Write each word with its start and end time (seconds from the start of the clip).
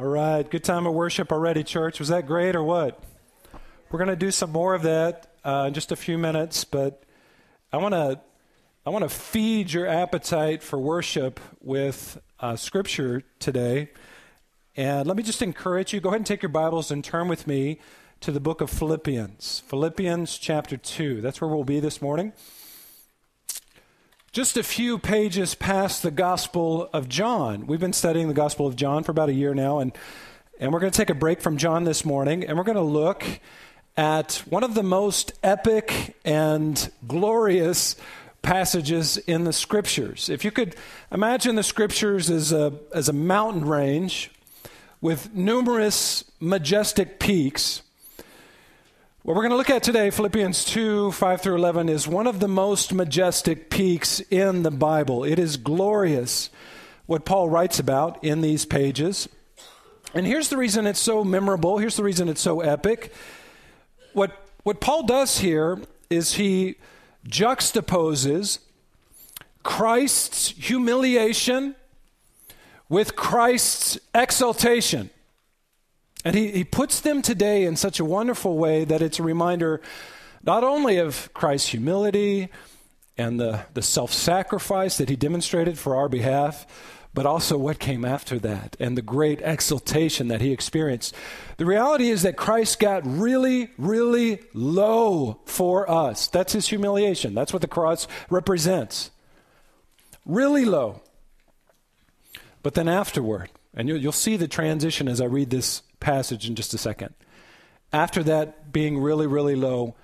All 0.00 0.06
right, 0.06 0.50
good 0.50 0.64
time 0.64 0.86
of 0.86 0.94
worship 0.94 1.30
already, 1.30 1.62
church. 1.62 1.98
Was 1.98 2.08
that 2.08 2.26
great 2.26 2.56
or 2.56 2.64
what? 2.64 3.02
We're 3.90 3.98
going 3.98 4.08
to 4.08 4.16
do 4.16 4.30
some 4.30 4.50
more 4.50 4.72
of 4.72 4.80
that 4.84 5.34
uh, 5.44 5.66
in 5.68 5.74
just 5.74 5.92
a 5.92 5.96
few 5.96 6.16
minutes, 6.16 6.64
but 6.64 7.02
I 7.70 7.76
want 7.76 7.92
to 7.92 8.18
I 8.86 8.88
want 8.88 9.02
to 9.02 9.10
feed 9.10 9.70
your 9.70 9.86
appetite 9.86 10.62
for 10.62 10.78
worship 10.78 11.38
with 11.60 12.18
uh, 12.38 12.56
scripture 12.56 13.24
today. 13.40 13.90
And 14.74 15.06
let 15.06 15.18
me 15.18 15.22
just 15.22 15.42
encourage 15.42 15.92
you 15.92 16.00
go 16.00 16.08
ahead 16.08 16.20
and 16.20 16.26
take 16.26 16.40
your 16.40 16.48
Bibles 16.48 16.90
and 16.90 17.04
turn 17.04 17.28
with 17.28 17.46
me 17.46 17.78
to 18.20 18.32
the 18.32 18.40
book 18.40 18.62
of 18.62 18.70
Philippians. 18.70 19.64
Philippians 19.66 20.38
chapter 20.38 20.78
2. 20.78 21.20
That's 21.20 21.42
where 21.42 21.50
we'll 21.50 21.62
be 21.62 21.78
this 21.78 22.00
morning. 22.00 22.32
Just 24.32 24.56
a 24.56 24.62
few 24.62 24.96
pages 24.96 25.56
past 25.56 26.04
the 26.04 26.12
Gospel 26.12 26.88
of 26.92 27.08
John. 27.08 27.66
We've 27.66 27.80
been 27.80 27.92
studying 27.92 28.28
the 28.28 28.32
Gospel 28.32 28.64
of 28.64 28.76
John 28.76 29.02
for 29.02 29.10
about 29.10 29.28
a 29.28 29.32
year 29.32 29.54
now, 29.54 29.80
and, 29.80 29.90
and 30.60 30.72
we're 30.72 30.78
going 30.78 30.92
to 30.92 30.96
take 30.96 31.10
a 31.10 31.16
break 31.16 31.40
from 31.40 31.56
John 31.56 31.82
this 31.82 32.04
morning, 32.04 32.46
and 32.46 32.56
we're 32.56 32.62
going 32.62 32.76
to 32.76 32.80
look 32.80 33.24
at 33.96 34.44
one 34.48 34.62
of 34.62 34.74
the 34.74 34.84
most 34.84 35.32
epic 35.42 36.16
and 36.24 36.92
glorious 37.08 37.96
passages 38.40 39.16
in 39.16 39.42
the 39.42 39.52
Scriptures. 39.52 40.28
If 40.28 40.44
you 40.44 40.52
could 40.52 40.76
imagine 41.10 41.56
the 41.56 41.64
Scriptures 41.64 42.30
as 42.30 42.52
a, 42.52 42.72
as 42.94 43.08
a 43.08 43.12
mountain 43.12 43.64
range 43.64 44.30
with 45.00 45.34
numerous 45.34 46.22
majestic 46.38 47.18
peaks, 47.18 47.82
what 49.22 49.36
we're 49.36 49.42
going 49.42 49.50
to 49.50 49.56
look 49.58 49.68
at 49.68 49.82
today, 49.82 50.08
Philippians 50.08 50.64
2 50.64 51.12
5 51.12 51.42
through 51.42 51.56
11, 51.56 51.90
is 51.90 52.08
one 52.08 52.26
of 52.26 52.40
the 52.40 52.48
most 52.48 52.94
majestic 52.94 53.68
peaks 53.68 54.20
in 54.30 54.62
the 54.62 54.70
Bible. 54.70 55.24
It 55.24 55.38
is 55.38 55.58
glorious 55.58 56.48
what 57.04 57.26
Paul 57.26 57.50
writes 57.50 57.78
about 57.78 58.24
in 58.24 58.40
these 58.40 58.64
pages. 58.64 59.28
And 60.14 60.26
here's 60.26 60.48
the 60.48 60.56
reason 60.56 60.86
it's 60.86 60.98
so 60.98 61.22
memorable. 61.22 61.76
Here's 61.76 61.96
the 61.96 62.02
reason 62.02 62.30
it's 62.30 62.40
so 62.40 62.60
epic. 62.60 63.12
What, 64.14 64.42
what 64.62 64.80
Paul 64.80 65.02
does 65.02 65.40
here 65.40 65.78
is 66.08 66.34
he 66.34 66.76
juxtaposes 67.28 68.60
Christ's 69.62 70.48
humiliation 70.52 71.74
with 72.88 73.16
Christ's 73.16 73.98
exaltation. 74.14 75.10
And 76.24 76.34
he, 76.34 76.50
he 76.50 76.64
puts 76.64 77.00
them 77.00 77.22
today 77.22 77.64
in 77.64 77.76
such 77.76 77.98
a 77.98 78.04
wonderful 78.04 78.58
way 78.58 78.84
that 78.84 79.02
it's 79.02 79.18
a 79.18 79.22
reminder 79.22 79.80
not 80.42 80.64
only 80.64 80.96
of 80.98 81.32
Christ's 81.34 81.68
humility 81.68 82.48
and 83.16 83.38
the, 83.38 83.64
the 83.74 83.82
self 83.82 84.12
sacrifice 84.12 84.98
that 84.98 85.08
he 85.08 85.16
demonstrated 85.16 85.78
for 85.78 85.96
our 85.96 86.08
behalf, 86.08 86.66
but 87.12 87.26
also 87.26 87.58
what 87.58 87.78
came 87.78 88.04
after 88.04 88.38
that 88.38 88.76
and 88.78 88.96
the 88.96 89.02
great 89.02 89.40
exaltation 89.42 90.28
that 90.28 90.40
he 90.40 90.52
experienced. 90.52 91.14
The 91.56 91.66
reality 91.66 92.08
is 92.08 92.22
that 92.22 92.36
Christ 92.36 92.78
got 92.78 93.02
really, 93.04 93.70
really 93.76 94.40
low 94.54 95.40
for 95.44 95.90
us. 95.90 96.28
That's 96.28 96.52
his 96.52 96.68
humiliation. 96.68 97.34
That's 97.34 97.52
what 97.52 97.62
the 97.62 97.68
cross 97.68 98.06
represents. 98.28 99.10
Really 100.24 100.64
low. 100.64 101.02
But 102.62 102.74
then 102.74 102.88
afterward, 102.88 103.50
and 103.74 103.88
you'll, 103.88 103.98
you'll 103.98 104.12
see 104.12 104.36
the 104.36 104.48
transition 104.48 105.08
as 105.08 105.20
I 105.20 105.24
read 105.24 105.50
this 105.50 105.82
passage 106.00 106.48
in 106.48 106.54
just 106.54 106.74
a 106.74 106.78
second. 106.78 107.14
After 107.92 108.22
that 108.24 108.72
being 108.72 108.98
really, 108.98 109.26
really 109.26 109.56
low, 109.56 109.94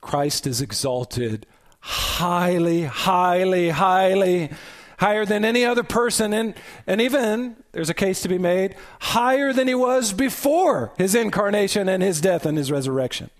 Christ 0.00 0.46
is 0.46 0.60
exalted 0.60 1.46
highly, 1.80 2.84
highly, 2.84 3.70
highly, 3.70 4.50
higher 4.98 5.26
than 5.26 5.44
any 5.44 5.64
other 5.64 5.82
person. 5.82 6.32
And, 6.32 6.54
and 6.86 7.00
even, 7.00 7.56
there's 7.72 7.90
a 7.90 7.94
case 7.94 8.22
to 8.22 8.28
be 8.28 8.38
made, 8.38 8.76
higher 9.00 9.52
than 9.52 9.68
he 9.68 9.74
was 9.74 10.12
before 10.12 10.92
his 10.96 11.14
incarnation 11.14 11.88
and 11.88 12.02
his 12.02 12.20
death 12.20 12.46
and 12.46 12.56
his 12.56 12.70
resurrection. 12.70 13.30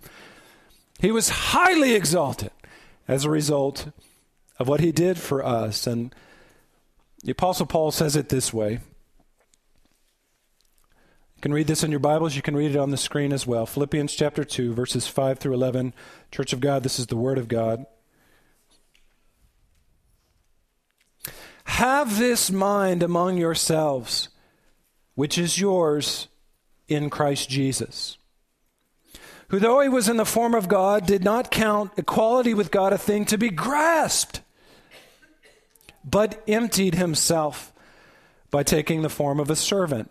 He 0.99 1.11
was 1.11 1.29
highly 1.29 1.95
exalted 1.95 2.51
as 3.09 3.25
a 3.25 3.31
result 3.31 3.89
of 4.59 4.69
what 4.69 4.81
he 4.81 4.93
did 4.93 5.19
for 5.19 5.45
us. 5.45 5.87
And 5.87 6.15
the 7.23 7.33
Apostle 7.33 7.67
Paul 7.67 7.91
says 7.91 8.17
it 8.17 8.29
this 8.29 8.53
way 8.53 8.81
can 11.45 11.53
read 11.53 11.67
this 11.67 11.85
in 11.85 11.91
your 11.91 12.01
Bibles. 12.01 12.35
You 12.35 12.41
can 12.41 12.57
read 12.57 12.71
it 12.71 12.79
on 12.79 12.89
the 12.89 12.97
screen 12.97 13.31
as 13.31 13.47
well. 13.47 13.67
Philippians 13.67 14.15
chapter 14.15 14.45
2, 14.45 14.73
verses 14.73 15.07
5 15.07 15.39
through 15.39 15.53
11. 15.53 15.93
Church 16.31 16.55
of 16.55 16.61
God, 16.61 16.83
this 16.83 16.99
is 16.99 17.09
the 17.09 17.19
Word 17.19 17.37
of 17.37 17.49
God. 17.49 17.85
Have 21.65 22.19
this 22.19 22.51
mind 22.51 23.03
among 23.03 23.37
yourselves, 23.37 24.31
which 25.17 25.37
is 25.37 25.61
yours 25.61 26.29
in 26.89 27.11
Christ 27.11 27.51
Jesus, 27.51 28.17
who, 29.49 29.59
though 29.59 29.81
he 29.81 29.89
was 29.91 30.09
in 30.09 30.17
the 30.17 30.25
form 30.25 30.55
of 30.55 30.67
God, 30.67 31.05
did 31.05 31.23
not 31.23 31.51
count 31.51 31.91
equality 31.99 32.55
with 32.55 32.71
God 32.71 32.95
a 32.95 32.97
thing 32.97 33.27
to 33.27 33.37
be 33.37 33.51
grasped, 33.51 34.41
but 36.03 36.43
emptied 36.49 36.95
himself 36.95 37.71
by 38.51 38.63
taking 38.63 39.03
the 39.03 39.11
form 39.11 39.39
of 39.39 39.51
a 39.51 39.57
servant 39.57 40.11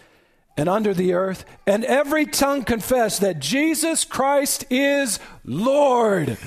and 0.61 0.69
under 0.69 0.93
the 0.93 1.11
earth, 1.11 1.43
and 1.65 1.83
every 1.85 2.23
tongue 2.23 2.63
confess 2.63 3.17
that 3.17 3.39
Jesus 3.39 4.05
Christ 4.05 4.63
is 4.69 5.19
Lord 5.43 6.37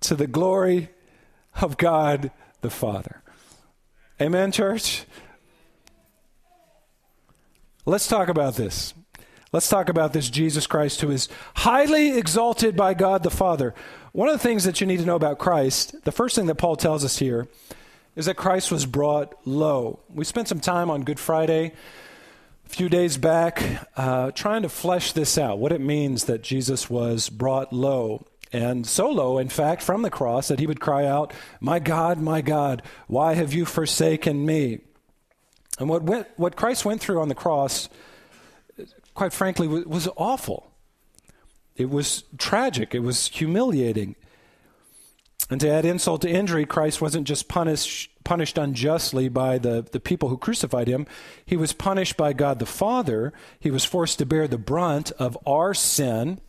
to 0.00 0.16
the 0.16 0.26
glory 0.26 0.88
of 1.62 1.76
God 1.76 2.32
the 2.62 2.70
Father. 2.70 3.22
Amen, 4.20 4.50
church? 4.50 5.04
Let's 7.84 8.08
talk 8.08 8.28
about 8.28 8.56
this. 8.56 8.94
Let's 9.52 9.68
talk 9.68 9.88
about 9.88 10.12
this 10.12 10.28
Jesus 10.28 10.66
Christ 10.66 11.02
who 11.02 11.12
is 11.12 11.28
highly 11.54 12.18
exalted 12.18 12.74
by 12.74 12.94
God 12.94 13.22
the 13.22 13.30
Father. 13.30 13.76
One 14.10 14.28
of 14.28 14.34
the 14.34 14.42
things 14.42 14.64
that 14.64 14.80
you 14.80 14.88
need 14.88 14.98
to 14.98 15.06
know 15.06 15.14
about 15.14 15.38
Christ, 15.38 16.02
the 16.02 16.10
first 16.10 16.34
thing 16.34 16.46
that 16.46 16.56
Paul 16.56 16.74
tells 16.74 17.04
us 17.04 17.18
here, 17.18 17.46
is 18.16 18.26
that 18.26 18.34
Christ 18.34 18.72
was 18.72 18.86
brought 18.86 19.36
low. 19.46 20.00
We 20.12 20.24
spent 20.24 20.48
some 20.48 20.58
time 20.58 20.90
on 20.90 21.04
Good 21.04 21.20
Friday 21.20 21.72
a 22.66 22.68
few 22.68 22.88
days 22.88 23.16
back 23.16 23.88
uh, 23.96 24.32
trying 24.32 24.62
to 24.62 24.68
flesh 24.68 25.12
this 25.12 25.38
out 25.38 25.58
what 25.58 25.72
it 25.72 25.80
means 25.80 26.24
that 26.24 26.42
Jesus 26.42 26.90
was 26.90 27.28
brought 27.28 27.72
low. 27.72 28.26
And 28.52 28.86
so 28.86 29.08
low, 29.08 29.38
in 29.38 29.48
fact, 29.48 29.82
from 29.82 30.02
the 30.02 30.10
cross 30.10 30.48
that 30.48 30.60
he 30.60 30.66
would 30.66 30.80
cry 30.80 31.06
out, 31.06 31.32
My 31.60 31.78
God, 31.78 32.20
my 32.20 32.40
God, 32.40 32.82
why 33.06 33.34
have 33.34 33.52
you 33.52 33.64
forsaken 33.64 34.44
me? 34.44 34.80
And 35.78 35.88
what, 35.88 36.02
went, 36.02 36.26
what 36.36 36.56
Christ 36.56 36.84
went 36.84 37.00
through 37.00 37.20
on 37.20 37.28
the 37.28 37.34
cross, 37.34 37.88
quite 39.14 39.32
frankly, 39.32 39.68
was, 39.68 39.84
was 39.84 40.08
awful. 40.16 40.72
It 41.76 41.90
was 41.90 42.24
tragic. 42.38 42.94
It 42.94 43.00
was 43.00 43.28
humiliating. 43.28 44.16
And 45.50 45.60
to 45.60 45.68
add 45.68 45.84
insult 45.84 46.22
to 46.22 46.30
injury, 46.30 46.64
Christ 46.64 47.00
wasn't 47.00 47.26
just 47.26 47.48
punished 47.48 48.10
punished 48.26 48.58
unjustly 48.58 49.28
by 49.28 49.56
the, 49.56 49.86
the 49.92 50.00
people 50.00 50.28
who 50.28 50.36
crucified 50.36 50.88
him. 50.88 51.06
He 51.46 51.56
was 51.56 51.72
punished 51.72 52.16
by 52.16 52.32
God 52.32 52.58
the 52.58 52.66
Father. 52.66 53.32
He 53.60 53.70
was 53.70 53.84
forced 53.84 54.18
to 54.18 54.26
bear 54.26 54.48
the 54.48 54.58
brunt 54.58 55.12
of 55.12 55.38
our 55.46 55.72
sin. 55.72 56.40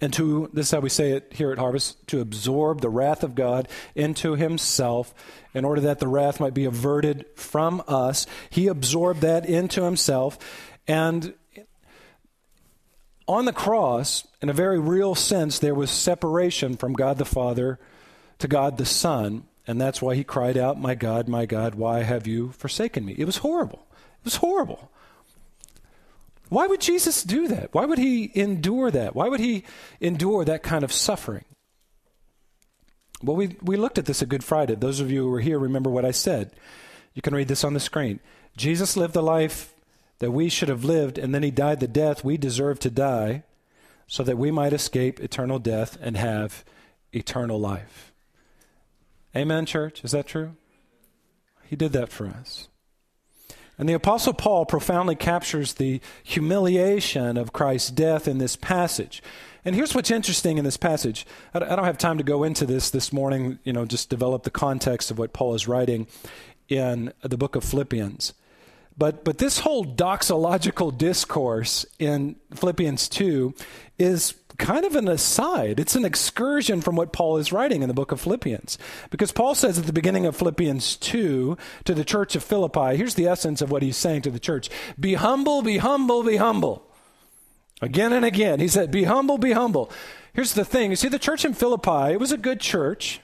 And 0.00 0.10
to, 0.14 0.48
this 0.54 0.68
is 0.68 0.72
how 0.72 0.80
we 0.80 0.88
say 0.88 1.12
it 1.12 1.34
here 1.34 1.52
at 1.52 1.58
Harvest, 1.58 2.08
to 2.08 2.20
absorb 2.20 2.80
the 2.80 2.88
wrath 2.88 3.22
of 3.22 3.34
God 3.34 3.68
into 3.94 4.36
himself 4.36 5.14
in 5.52 5.66
order 5.66 5.82
that 5.82 5.98
the 5.98 6.08
wrath 6.08 6.40
might 6.40 6.54
be 6.54 6.64
averted 6.64 7.26
from 7.36 7.82
us. 7.86 8.26
He 8.48 8.66
absorbed 8.66 9.20
that 9.20 9.44
into 9.44 9.84
himself. 9.84 10.38
And 10.88 11.34
on 13.28 13.44
the 13.44 13.52
cross, 13.52 14.26
in 14.40 14.48
a 14.48 14.54
very 14.54 14.78
real 14.78 15.14
sense, 15.14 15.58
there 15.58 15.74
was 15.74 15.90
separation 15.90 16.78
from 16.78 16.94
God 16.94 17.18
the 17.18 17.26
Father 17.26 17.78
to 18.38 18.48
God 18.48 18.78
the 18.78 18.86
Son. 18.86 19.44
And 19.66 19.80
that's 19.80 20.02
why 20.02 20.14
he 20.14 20.24
cried 20.24 20.56
out, 20.56 20.78
My 20.78 20.94
God, 20.94 21.28
my 21.28 21.46
God, 21.46 21.74
why 21.74 22.02
have 22.02 22.26
you 22.26 22.52
forsaken 22.52 23.04
me? 23.04 23.14
It 23.16 23.24
was 23.24 23.38
horrible. 23.38 23.86
It 24.20 24.24
was 24.24 24.36
horrible. 24.36 24.90
Why 26.50 26.66
would 26.66 26.80
Jesus 26.80 27.22
do 27.22 27.48
that? 27.48 27.72
Why 27.72 27.86
would 27.86 27.98
he 27.98 28.30
endure 28.34 28.90
that? 28.90 29.16
Why 29.16 29.28
would 29.28 29.40
he 29.40 29.64
endure 30.00 30.44
that 30.44 30.62
kind 30.62 30.84
of 30.84 30.92
suffering? 30.92 31.44
Well, 33.22 33.36
we, 33.36 33.56
we 33.62 33.76
looked 33.76 33.98
at 33.98 34.04
this 34.04 34.22
at 34.22 34.28
Good 34.28 34.44
Friday. 34.44 34.74
Those 34.74 35.00
of 35.00 35.10
you 35.10 35.22
who 35.22 35.30
were 35.30 35.40
here 35.40 35.58
remember 35.58 35.88
what 35.88 36.04
I 36.04 36.10
said. 36.10 36.50
You 37.14 37.22
can 37.22 37.34
read 37.34 37.48
this 37.48 37.64
on 37.64 37.72
the 37.72 37.80
screen. 37.80 38.20
Jesus 38.56 38.96
lived 38.96 39.16
a 39.16 39.22
life 39.22 39.72
that 40.18 40.30
we 40.30 40.48
should 40.48 40.68
have 40.68 40.84
lived, 40.84 41.18
and 41.18 41.34
then 41.34 41.42
he 41.42 41.50
died 41.50 41.80
the 41.80 41.88
death 41.88 42.22
we 42.22 42.36
deserve 42.36 42.78
to 42.80 42.90
die, 42.90 43.42
so 44.06 44.22
that 44.22 44.38
we 44.38 44.50
might 44.50 44.72
escape 44.72 45.18
eternal 45.20 45.58
death 45.58 45.96
and 46.00 46.16
have 46.16 46.64
eternal 47.12 47.58
life. 47.58 48.12
Amen, 49.36 49.66
church? 49.66 50.04
Is 50.04 50.12
that 50.12 50.26
true? 50.26 50.54
He 51.64 51.76
did 51.76 51.92
that 51.92 52.10
for 52.10 52.26
us. 52.26 52.68
And 53.76 53.88
the 53.88 53.94
Apostle 53.94 54.34
Paul 54.34 54.66
profoundly 54.66 55.16
captures 55.16 55.74
the 55.74 56.00
humiliation 56.22 57.36
of 57.36 57.52
Christ's 57.52 57.90
death 57.90 58.28
in 58.28 58.38
this 58.38 58.54
passage. 58.54 59.22
And 59.64 59.74
here's 59.74 59.94
what's 59.94 60.10
interesting 60.10 60.58
in 60.58 60.64
this 60.64 60.76
passage. 60.76 61.26
I 61.52 61.58
don't 61.58 61.84
have 61.84 61.98
time 61.98 62.18
to 62.18 62.24
go 62.24 62.44
into 62.44 62.66
this 62.66 62.90
this 62.90 63.12
morning, 63.12 63.58
you 63.64 63.72
know, 63.72 63.84
just 63.84 64.10
develop 64.10 64.44
the 64.44 64.50
context 64.50 65.10
of 65.10 65.18
what 65.18 65.32
Paul 65.32 65.54
is 65.54 65.66
writing 65.66 66.06
in 66.68 67.12
the 67.22 67.36
book 67.36 67.56
of 67.56 67.64
Philippians. 67.64 68.34
But, 68.96 69.24
but 69.24 69.38
this 69.38 69.58
whole 69.58 69.84
doxological 69.84 70.96
discourse 70.96 71.84
in 71.98 72.36
Philippians 72.54 73.08
2 73.08 73.54
is 73.98 74.34
kind 74.58 74.84
of 74.84 74.96
an 74.96 75.08
aside. 75.08 75.80
It's 75.80 75.96
an 75.96 76.04
excursion 76.04 76.80
from 76.80 76.96
what 76.96 77.12
Paul 77.12 77.38
is 77.38 77.52
writing 77.52 77.82
in 77.82 77.88
the 77.88 77.94
book 77.94 78.12
of 78.12 78.20
Philippians. 78.20 78.78
Because 79.10 79.32
Paul 79.32 79.54
says 79.54 79.78
at 79.78 79.86
the 79.86 79.92
beginning 79.92 80.26
of 80.26 80.36
Philippians 80.36 80.96
2 80.96 81.56
to 81.84 81.94
the 81.94 82.04
church 82.04 82.36
of 82.36 82.44
Philippi, 82.44 82.96
here's 82.96 83.14
the 83.14 83.26
essence 83.26 83.60
of 83.60 83.70
what 83.70 83.82
he's 83.82 83.96
saying 83.96 84.22
to 84.22 84.30
the 84.30 84.38
church 84.38 84.70
Be 84.98 85.14
humble, 85.14 85.62
be 85.62 85.78
humble, 85.78 86.22
be 86.22 86.36
humble. 86.36 86.86
Again 87.82 88.12
and 88.12 88.24
again. 88.24 88.60
He 88.60 88.68
said, 88.68 88.90
Be 88.90 89.04
humble, 89.04 89.38
be 89.38 89.52
humble. 89.52 89.90
Here's 90.32 90.54
the 90.54 90.64
thing 90.64 90.90
you 90.90 90.96
see, 90.96 91.08
the 91.08 91.18
church 91.18 91.44
in 91.44 91.54
Philippi, 91.54 92.12
it 92.12 92.20
was 92.20 92.32
a 92.32 92.36
good 92.36 92.60
church. 92.60 93.20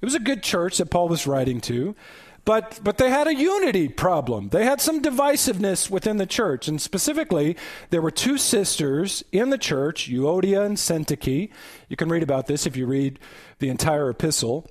It 0.00 0.04
was 0.04 0.14
a 0.14 0.20
good 0.20 0.42
church 0.42 0.78
that 0.78 0.90
Paul 0.90 1.08
was 1.08 1.26
writing 1.26 1.60
to. 1.62 1.96
But, 2.44 2.80
but 2.82 2.96
they 2.96 3.10
had 3.10 3.26
a 3.26 3.34
unity 3.34 3.88
problem. 3.88 4.48
They 4.48 4.64
had 4.64 4.80
some 4.80 5.02
divisiveness 5.02 5.90
within 5.90 6.16
the 6.16 6.26
church. 6.26 6.66
And 6.66 6.80
specifically, 6.80 7.56
there 7.90 8.00
were 8.00 8.10
two 8.10 8.38
sisters 8.38 9.22
in 9.32 9.50
the 9.50 9.58
church, 9.58 10.08
Euodia 10.08 10.64
and 10.64 10.76
Syntyche. 10.78 11.50
You 11.88 11.96
can 11.96 12.08
read 12.08 12.22
about 12.22 12.46
this 12.46 12.66
if 12.66 12.74
you 12.76 12.86
read 12.86 13.18
the 13.58 13.68
entire 13.68 14.08
epistle. 14.08 14.66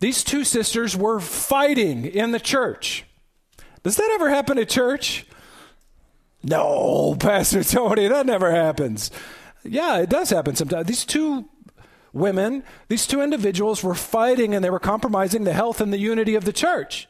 These 0.00 0.24
two 0.24 0.44
sisters 0.44 0.96
were 0.96 1.20
fighting 1.20 2.04
in 2.06 2.30
the 2.30 2.40
church. 2.40 3.04
Does 3.82 3.96
that 3.96 4.10
ever 4.14 4.30
happen 4.30 4.58
at 4.58 4.68
church? 4.68 5.26
No, 6.42 7.16
Pastor 7.20 7.64
Tony, 7.64 8.08
that 8.08 8.26
never 8.26 8.50
happens. 8.50 9.10
Yeah, 9.64 9.98
it 9.98 10.10
does 10.10 10.30
happen 10.30 10.56
sometimes. 10.56 10.86
These 10.86 11.04
two 11.04 11.48
women, 12.14 12.62
these 12.88 13.06
two 13.06 13.20
individuals 13.20 13.82
were 13.82 13.94
fighting 13.94 14.54
and 14.54 14.64
they 14.64 14.70
were 14.70 14.78
compromising 14.78 15.44
the 15.44 15.52
health 15.52 15.80
and 15.80 15.92
the 15.92 15.98
unity 15.98 16.34
of 16.34 16.44
the 16.44 16.52
church. 16.52 17.08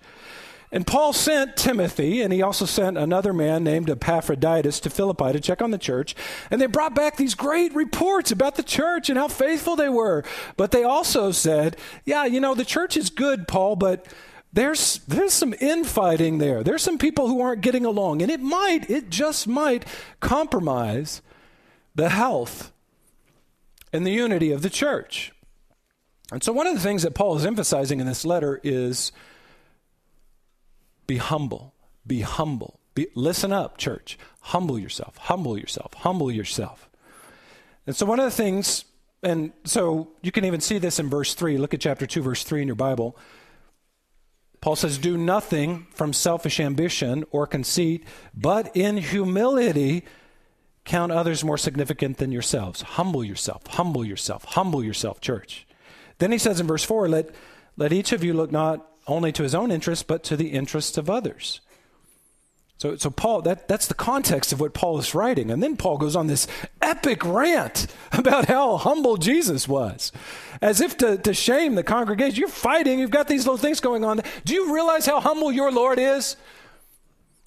And 0.73 0.85
Paul 0.85 1.12
sent 1.12 1.56
Timothy, 1.56 2.21
and 2.21 2.33
he 2.33 2.43
also 2.43 2.65
sent 2.65 2.99
another 2.99 3.33
man 3.33 3.62
named 3.62 3.89
Epaphroditus 3.89 4.81
to 4.81 4.91
Philippi 4.91 5.33
to 5.33 5.39
check 5.39 5.62
on 5.62 5.71
the 5.71 5.79
church. 5.79 6.17
And 6.51 6.61
they 6.61 6.67
brought 6.67 6.97
back 6.97 7.17
these 7.17 7.37
great 7.37 7.73
reports 7.77 8.33
about 8.33 8.56
the 8.56 8.65
church 8.65 9.09
and 9.09 9.17
how 9.17 9.29
faithful 9.29 9.77
they 9.77 9.89
were. 9.89 10.25
But 10.56 10.73
they 10.73 10.83
also 10.83 11.31
said, 11.31 11.77
yeah, 12.05 12.25
you 12.25 12.41
know, 12.41 12.56
the 12.56 12.65
church 12.65 12.97
is 12.97 13.09
good, 13.09 13.47
Paul, 13.47 13.77
but 13.77 14.09
there's, 14.53 14.99
there's 15.06 15.33
some 15.33 15.55
infighting 15.61 16.39
there. 16.39 16.65
There's 16.65 16.83
some 16.83 16.99
people 16.99 17.29
who 17.29 17.41
aren't 17.41 17.61
getting 17.61 17.85
along. 17.85 18.21
And 18.21 18.31
it 18.31 18.41
might, 18.41 18.91
it 18.91 19.11
just 19.11 19.47
might 19.47 19.85
compromise 20.19 21.23
the 21.95 22.09
health 22.09 22.73
and 23.94 24.05
the 24.05 24.11
unity 24.11 24.50
of 24.50 24.61
the 24.61 24.69
church. 24.69 25.32
And 26.32 26.43
so, 26.43 26.52
one 26.52 26.67
of 26.67 26.75
the 26.75 26.81
things 26.81 27.05
that 27.05 27.14
Paul 27.14 27.37
is 27.37 27.46
emphasizing 27.46 28.00
in 28.00 28.06
this 28.06 28.25
letter 28.25 28.61
is 28.64 29.12
be 31.06 31.17
humble, 31.17 31.75
be 32.06 32.20
humble. 32.20 32.81
Be, 32.94 33.06
listen 33.14 33.52
up, 33.52 33.76
church. 33.76 34.19
Humble 34.41 34.79
yourself, 34.79 35.17
humble 35.17 35.58
yourself, 35.58 35.94
humble 35.94 36.31
yourself. 36.31 36.91
And 37.87 37.94
so, 37.94 38.05
one 38.05 38.19
of 38.19 38.25
the 38.25 38.32
things, 38.32 38.85
and 39.23 39.52
so 39.64 40.08
you 40.23 40.32
can 40.32 40.44
even 40.44 40.61
see 40.61 40.79
this 40.79 40.99
in 40.99 41.08
verse 41.08 41.35
3. 41.35 41.56
Look 41.56 41.73
at 41.73 41.81
chapter 41.81 42.06
2, 42.06 42.20
verse 42.20 42.43
3 42.43 42.62
in 42.62 42.67
your 42.69 42.75
Bible. 42.75 43.17
Paul 44.61 44.75
says, 44.75 44.99
Do 44.99 45.17
nothing 45.17 45.87
from 45.91 46.12
selfish 46.12 46.58
ambition 46.58 47.25
or 47.31 47.46
conceit, 47.46 48.05
but 48.35 48.75
in 48.75 48.96
humility 48.96 50.05
count 50.85 51.13
others 51.13 51.45
more 51.45 51.59
significant 51.59 52.19
than 52.19 52.33
yourselves. 52.33 52.83
Humble 52.83 53.25
yourself, 53.25 53.67
humble 53.67 54.05
yourself, 54.05 54.45
humble 54.45 54.85
yourself, 54.85 55.21
church. 55.21 55.67
Then 56.19 56.33
he 56.33 56.39
says 56.39 56.61
in 56.61 56.67
verse 56.67 56.85
4 56.85 57.09
let, 57.09 57.31
let 57.77 57.93
each 57.93 58.13
of 58.13 58.23
you 58.23 58.35
look 58.35 58.53
not 58.53 58.87
only 59.07 59.33
to 59.33 59.43
his 59.43 59.55
own 59.55 59.71
interests, 59.71 60.03
but 60.03 60.23
to 60.25 60.37
the 60.37 60.49
interests 60.49 60.97
of 60.97 61.11
others. 61.11 61.61
So, 62.79 62.97
so 62.97 63.09
Paul, 63.09 63.43
that, 63.43 63.69
that's 63.69 63.87
the 63.87 63.95
context 63.95 64.53
of 64.53 64.61
what 64.61 64.75
Paul 64.75 64.99
is 64.99 65.15
writing. 65.15 65.51
And 65.51 65.63
then 65.63 65.77
Paul 65.77 65.97
goes 65.97 66.17
on 66.17 66.27
this 66.27 66.47
epic 66.83 67.25
rant 67.25 67.87
about 68.13 68.47
how 68.47 68.77
humble 68.77 69.17
Jesus 69.17 69.69
was, 69.69 70.13
as 70.61 70.81
if 70.81 70.97
to, 70.99 71.17
to 71.19 71.33
shame 71.33 71.77
the 71.77 71.83
congregation. 71.83 72.41
You're 72.41 72.49
fighting, 72.49 72.99
you've 72.99 73.11
got 73.11 73.29
these 73.29 73.47
little 73.47 73.59
things 73.59 73.81
going 73.81 74.05
on. 74.05 74.21
Do 74.45 74.55
you 74.55 74.75
realize 74.75 75.07
how 75.07 75.21
humble 75.21 75.53
your 75.53 75.71
Lord 75.71 75.99
is? 75.99 76.37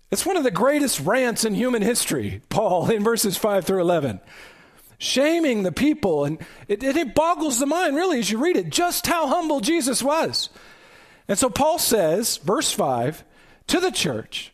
It's 0.09 0.25
one 0.25 0.37
of 0.37 0.43
the 0.43 0.51
greatest 0.51 1.01
rants 1.01 1.43
in 1.43 1.53
human 1.53 1.81
history, 1.81 2.41
Paul, 2.49 2.89
in 2.89 3.03
verses 3.03 3.37
5 3.37 3.65
through 3.65 3.81
11. 3.81 4.21
Shaming 4.99 5.63
the 5.63 5.71
people, 5.71 6.25
and 6.25 6.39
it, 6.67 6.83
it, 6.83 7.13
boggles 7.13 7.59
the 7.59 7.65
mind, 7.65 7.95
really, 7.95 8.19
as 8.19 8.31
you 8.31 8.37
read 8.37 8.57
it, 8.57 8.69
just 8.69 9.05
how 9.05 9.27
humble 9.27 9.59
Jesus 9.59 10.01
was. 10.01 10.49
And 11.27 11.37
so 11.37 11.49
Paul 11.49 11.77
says, 11.77 12.37
verse 12.37 12.71
5, 12.71 13.23
to 13.67 13.79
the 13.79 13.91
church, 13.91 14.53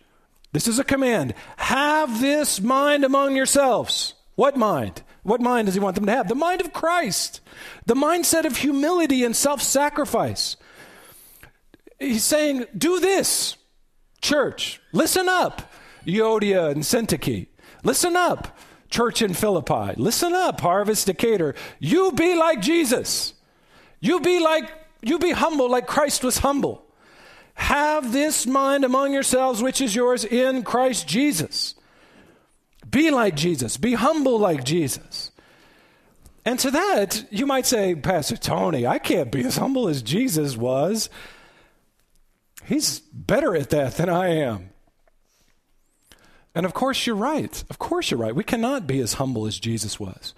this 0.53 0.67
is 0.67 0.79
a 0.79 0.83
command 0.83 1.33
have 1.57 2.19
this 2.19 2.59
mind 2.59 3.03
among 3.03 3.35
yourselves. 3.35 4.15
What 4.35 4.57
mind? 4.57 5.03
What 5.21 5.39
mind 5.39 5.67
does 5.67 5.75
he 5.75 5.79
want 5.79 5.95
them 5.95 6.05
to 6.07 6.11
have? 6.11 6.27
The 6.27 6.35
mind 6.35 6.61
of 6.61 6.73
Christ, 6.73 7.39
the 7.85 7.95
mindset 7.95 8.45
of 8.45 8.57
humility 8.57 9.23
and 9.23 9.35
self 9.35 9.61
sacrifice. 9.61 10.57
He's 11.99 12.23
saying, 12.23 12.65
do 12.77 12.99
this. 12.99 13.55
Church, 14.23 14.79
listen 14.93 15.27
up, 15.27 15.69
Euodia 16.07 16.71
and 16.71 16.83
Syntyche. 16.83 17.47
Listen 17.83 18.15
up, 18.15 18.57
church 18.89 19.21
in 19.21 19.33
Philippi. 19.33 19.95
Listen 19.97 20.33
up, 20.33 20.61
Harvest 20.61 21.07
Decatur. 21.07 21.55
You 21.77 22.13
be 22.13 22.33
like 22.33 22.61
Jesus. 22.61 23.33
You 23.99 24.21
be 24.21 24.39
like, 24.39 24.71
you 25.01 25.19
be 25.19 25.31
humble 25.31 25.69
like 25.69 25.87
Christ 25.87 26.23
was 26.23 26.37
humble. 26.37 26.85
Have 27.55 28.13
this 28.13 28.47
mind 28.47 28.85
among 28.85 29.11
yourselves, 29.11 29.61
which 29.61 29.81
is 29.81 29.93
yours 29.93 30.23
in 30.23 30.63
Christ 30.63 31.05
Jesus. 31.05 31.75
Be 32.89 33.11
like 33.11 33.35
Jesus. 33.35 33.75
Be 33.75 33.95
humble 33.95 34.39
like 34.39 34.63
Jesus. 34.63 35.31
And 36.45 36.57
to 36.59 36.71
that, 36.71 37.25
you 37.29 37.45
might 37.45 37.65
say, 37.65 37.93
Pastor 37.93 38.37
Tony, 38.37 38.87
I 38.87 38.99
can't 38.99 39.33
be 39.33 39.43
as 39.43 39.57
humble 39.57 39.89
as 39.89 40.01
Jesus 40.01 40.55
was. 40.55 41.09
He's 42.65 42.99
better 42.99 43.55
at 43.55 43.69
that 43.71 43.95
than 43.95 44.09
I 44.09 44.29
am. 44.29 44.69
And 46.55 46.65
of 46.65 46.73
course, 46.73 47.05
you're 47.05 47.15
right. 47.15 47.63
Of 47.69 47.79
course, 47.79 48.11
you're 48.11 48.19
right. 48.19 48.35
We 48.35 48.43
cannot 48.43 48.87
be 48.87 48.99
as 48.99 49.13
humble 49.13 49.45
as 49.45 49.59
Jesus 49.59 49.99
was. 49.99 50.33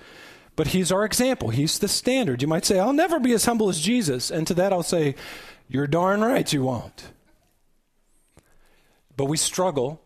But 0.55 0.67
he's 0.67 0.91
our 0.91 1.03
example. 1.03 1.49
He's 1.49 1.79
the 1.79 1.87
standard. 1.87 2.41
You 2.41 2.47
might 2.47 2.65
say, 2.65 2.79
I'll 2.79 2.93
never 2.93 3.19
be 3.19 3.33
as 3.33 3.45
humble 3.45 3.67
as 3.67 3.81
Jesus. 3.81 4.31
And 4.31 4.47
to 4.47 4.53
that, 4.53 4.71
I'll 4.71 4.83
say, 4.83 5.15
You're 5.67 5.87
darn 5.87 6.21
right 6.21 6.51
you 6.51 6.63
won't. 6.63 7.11
But 9.17 9.25
we 9.25 9.37
struggle 9.37 10.01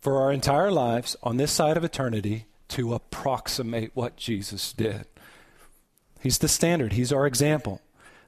for 0.00 0.20
our 0.20 0.30
entire 0.30 0.70
lives 0.70 1.16
on 1.22 1.38
this 1.38 1.52
side 1.52 1.78
of 1.78 1.84
eternity 1.84 2.46
to 2.68 2.92
approximate 2.92 3.92
what 3.94 4.16
Jesus 4.16 4.72
did. 4.72 5.06
He's 6.20 6.38
the 6.38 6.48
standard, 6.48 6.92
He's 6.92 7.12
our 7.12 7.26
example. 7.26 7.80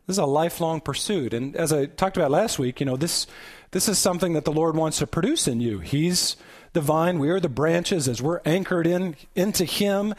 This 0.07 0.15
is 0.15 0.19
a 0.19 0.27
lifelong 0.27 0.81
pursuit. 0.81 1.35
And 1.35 1.57
as 1.57 1.73
I 1.73 1.87
talked 1.87 2.17
about 2.17 2.31
last 2.31 2.59
week, 2.59 2.79
you 2.79 2.87
know, 2.87 2.97
this, 2.97 3.27
this 3.73 3.89
is 3.89 3.99
something 3.99 4.35
that 4.35 4.45
the 4.45 4.53
Lord 4.53 4.77
wants 4.77 4.99
to 4.99 5.07
produce 5.07 5.49
in 5.49 5.61
you. 5.61 5.81
He's 5.81 6.37
the 6.75 6.81
vine, 6.81 7.19
we 7.19 7.29
are 7.31 7.41
the 7.41 7.49
branches. 7.49 8.07
As 8.07 8.23
we're 8.23 8.41
anchored 8.45 8.87
in 8.87 9.17
into 9.35 9.65
Him, 9.65 10.15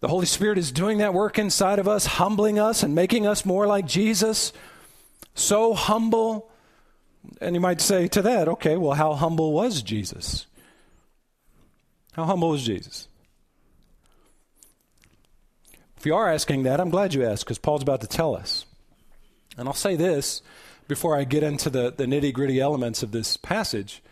the 0.00 0.08
Holy 0.08 0.24
Spirit 0.24 0.56
is 0.56 0.72
doing 0.72 0.98
that 0.98 1.12
work 1.12 1.38
inside 1.38 1.78
of 1.78 1.88
us, 1.88 2.06
humbling 2.06 2.58
us 2.58 2.82
and 2.82 2.94
making 2.94 3.26
us 3.26 3.44
more 3.44 3.66
like 3.66 3.86
Jesus. 3.86 4.52
So 5.34 5.74
humble. 5.74 6.48
And 7.40 7.54
you 7.54 7.60
might 7.60 7.80
say 7.80 8.08
to 8.08 8.22
that, 8.22 8.48
okay, 8.48 8.76
well, 8.76 8.94
how 8.94 9.14
humble 9.14 9.52
was 9.52 9.82
Jesus? 9.82 10.46
How 12.12 12.24
humble 12.24 12.50
was 12.50 12.64
Jesus? 12.64 13.08
If 15.98 16.06
you 16.06 16.14
are 16.14 16.32
asking 16.32 16.62
that, 16.62 16.80
I'm 16.80 16.90
glad 16.90 17.12
you 17.12 17.26
asked 17.26 17.44
because 17.44 17.58
Paul's 17.58 17.82
about 17.82 18.00
to 18.00 18.06
tell 18.06 18.34
us. 18.34 18.64
And 19.56 19.68
I'll 19.68 19.74
say 19.74 19.96
this 19.96 20.42
before 20.88 21.16
I 21.16 21.24
get 21.24 21.42
into 21.42 21.70
the, 21.70 21.92
the 21.92 22.04
nitty 22.04 22.32
gritty 22.32 22.60
elements 22.60 23.02
of 23.02 23.12
this 23.12 23.36
passage. 23.36 24.02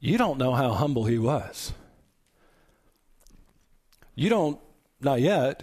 You 0.00 0.18
don't 0.18 0.38
know 0.38 0.52
how 0.52 0.72
humble 0.72 1.04
he 1.04 1.18
was. 1.18 1.72
You 4.14 4.28
don't, 4.28 4.60
not 5.00 5.20
yet, 5.20 5.62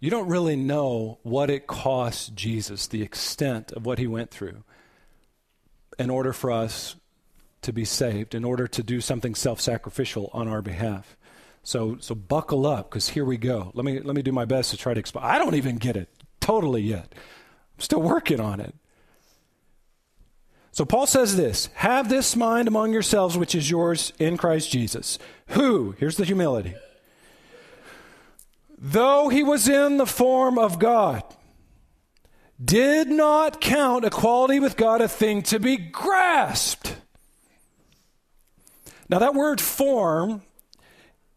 you 0.00 0.10
don't 0.10 0.28
really 0.28 0.56
know 0.56 1.18
what 1.22 1.48
it 1.48 1.66
cost 1.66 2.34
Jesus, 2.34 2.86
the 2.86 3.02
extent 3.02 3.72
of 3.72 3.86
what 3.86 3.98
he 3.98 4.06
went 4.06 4.30
through, 4.30 4.64
in 5.98 6.10
order 6.10 6.32
for 6.32 6.50
us 6.50 6.96
to 7.62 7.72
be 7.72 7.86
saved, 7.86 8.34
in 8.34 8.44
order 8.44 8.66
to 8.66 8.82
do 8.82 9.00
something 9.00 9.34
self 9.34 9.60
sacrificial 9.60 10.28
on 10.34 10.46
our 10.46 10.60
behalf. 10.60 11.16
So, 11.62 11.96
so 12.00 12.14
buckle 12.14 12.66
up, 12.66 12.90
because 12.90 13.08
here 13.08 13.24
we 13.24 13.38
go. 13.38 13.70
Let 13.72 13.86
me, 13.86 13.98
let 14.00 14.14
me 14.14 14.20
do 14.20 14.32
my 14.32 14.44
best 14.44 14.70
to 14.72 14.76
try 14.76 14.92
to 14.92 15.00
explain. 15.00 15.24
I 15.24 15.38
don't 15.38 15.54
even 15.54 15.78
get 15.78 15.96
it 15.96 16.10
totally 16.38 16.82
yet. 16.82 17.14
I'm 17.76 17.80
still 17.80 18.02
working 18.02 18.40
on 18.40 18.60
it. 18.60 18.74
So 20.72 20.84
Paul 20.84 21.06
says 21.06 21.36
this 21.36 21.68
Have 21.74 22.08
this 22.08 22.34
mind 22.34 22.68
among 22.68 22.92
yourselves, 22.92 23.38
which 23.38 23.54
is 23.54 23.70
yours 23.70 24.12
in 24.18 24.36
Christ 24.36 24.70
Jesus. 24.70 25.18
Who, 25.48 25.94
here's 25.98 26.16
the 26.16 26.24
humility, 26.24 26.74
though 28.76 29.28
he 29.28 29.42
was 29.42 29.68
in 29.68 29.98
the 29.98 30.06
form 30.06 30.58
of 30.58 30.78
God, 30.78 31.22
did 32.62 33.08
not 33.08 33.60
count 33.60 34.04
equality 34.04 34.60
with 34.60 34.76
God 34.76 35.00
a 35.00 35.08
thing 35.08 35.42
to 35.42 35.58
be 35.58 35.76
grasped. 35.76 36.96
Now, 39.08 39.18
that 39.18 39.34
word 39.34 39.60
form 39.60 40.42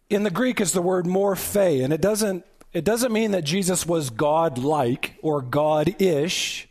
in 0.10 0.24
the 0.24 0.32
Greek 0.32 0.62
is 0.62 0.72
the 0.72 0.82
word 0.82 1.06
morphe, 1.06 1.84
and 1.84 1.92
it 1.92 2.02
doesn't, 2.02 2.46
it 2.74 2.84
doesn't 2.84 3.12
mean 3.12 3.32
that 3.32 3.44
Jesus 3.44 3.86
was 3.86 4.10
God 4.10 4.58
like 4.58 5.16
or 5.22 5.42
God 5.42 6.00
ish. 6.02 6.68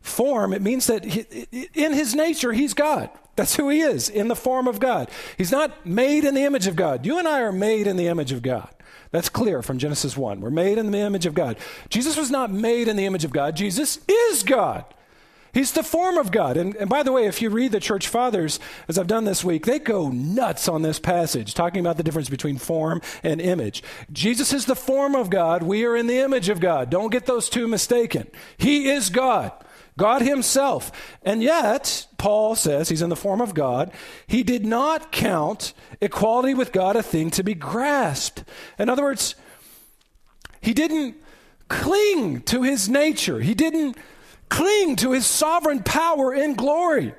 Form, 0.00 0.52
it 0.52 0.60
means 0.60 0.86
that 0.88 1.04
in 1.04 1.92
his 1.94 2.14
nature, 2.14 2.52
he's 2.52 2.74
God. 2.74 3.08
That's 3.36 3.56
who 3.56 3.68
he 3.70 3.80
is, 3.80 4.08
in 4.08 4.28
the 4.28 4.36
form 4.36 4.68
of 4.68 4.78
God. 4.78 5.10
He's 5.36 5.50
not 5.50 5.86
made 5.86 6.24
in 6.24 6.34
the 6.34 6.44
image 6.44 6.66
of 6.66 6.76
God. 6.76 7.06
You 7.06 7.18
and 7.18 7.26
I 7.26 7.40
are 7.40 7.52
made 7.52 7.86
in 7.86 7.96
the 7.96 8.06
image 8.06 8.30
of 8.30 8.42
God. 8.42 8.68
That's 9.10 9.28
clear 9.28 9.62
from 9.62 9.78
Genesis 9.78 10.16
1. 10.16 10.40
We're 10.40 10.50
made 10.50 10.76
in 10.76 10.90
the 10.90 10.98
image 10.98 11.24
of 11.24 11.34
God. 11.34 11.56
Jesus 11.88 12.16
was 12.16 12.30
not 12.30 12.52
made 12.52 12.86
in 12.86 12.96
the 12.96 13.06
image 13.06 13.24
of 13.24 13.32
God, 13.32 13.56
Jesus 13.56 13.98
is 14.08 14.42
God. 14.42 14.84
He's 15.54 15.72
the 15.72 15.84
form 15.84 16.18
of 16.18 16.32
God. 16.32 16.56
And, 16.56 16.74
and, 16.76 16.90
by 16.90 17.04
the 17.04 17.12
way, 17.12 17.26
if 17.26 17.40
you 17.40 17.48
read 17.48 17.70
the 17.70 17.80
church 17.80 18.08
fathers, 18.08 18.58
as 18.88 18.98
I've 18.98 19.06
done 19.06 19.24
this 19.24 19.44
week, 19.44 19.64
they 19.64 19.78
go 19.78 20.10
nuts 20.10 20.68
on 20.68 20.82
this 20.82 20.98
passage, 20.98 21.54
talking 21.54 21.80
about 21.80 21.96
the 21.96 22.02
difference 22.02 22.28
between 22.28 22.58
form 22.58 23.00
and 23.22 23.40
image. 23.40 23.82
Jesus 24.12 24.52
is 24.52 24.66
the 24.66 24.74
form 24.74 25.14
of 25.14 25.30
God. 25.30 25.62
We 25.62 25.84
are 25.84 25.96
in 25.96 26.08
the 26.08 26.18
image 26.18 26.48
of 26.48 26.58
God. 26.58 26.90
Don't 26.90 27.12
get 27.12 27.26
those 27.26 27.48
two 27.48 27.68
mistaken. 27.68 28.28
He 28.56 28.90
is 28.90 29.10
God. 29.10 29.52
God 29.96 30.22
Himself. 30.22 30.90
And 31.22 31.40
yet, 31.40 32.08
Paul 32.18 32.56
says 32.56 32.88
he's 32.88 33.02
in 33.02 33.10
the 33.10 33.16
form 33.16 33.40
of 33.40 33.54
God. 33.54 33.92
He 34.26 34.42
did 34.42 34.66
not 34.66 35.12
count 35.12 35.72
equality 36.00 36.54
with 36.54 36.72
God 36.72 36.96
a 36.96 37.02
thing 37.02 37.30
to 37.30 37.44
be 37.44 37.54
grasped. 37.54 38.42
In 38.76 38.88
other 38.88 39.04
words, 39.04 39.36
he 40.60 40.74
didn't 40.74 41.16
cling 41.68 42.40
to 42.42 42.62
his 42.62 42.88
nature, 42.88 43.40
he 43.40 43.54
didn't 43.54 43.96
cling 44.54 44.94
to 44.94 45.10
his 45.10 45.26
sovereign 45.26 45.82
power 45.82 46.32
and 46.32 46.56
glory. 46.56 47.12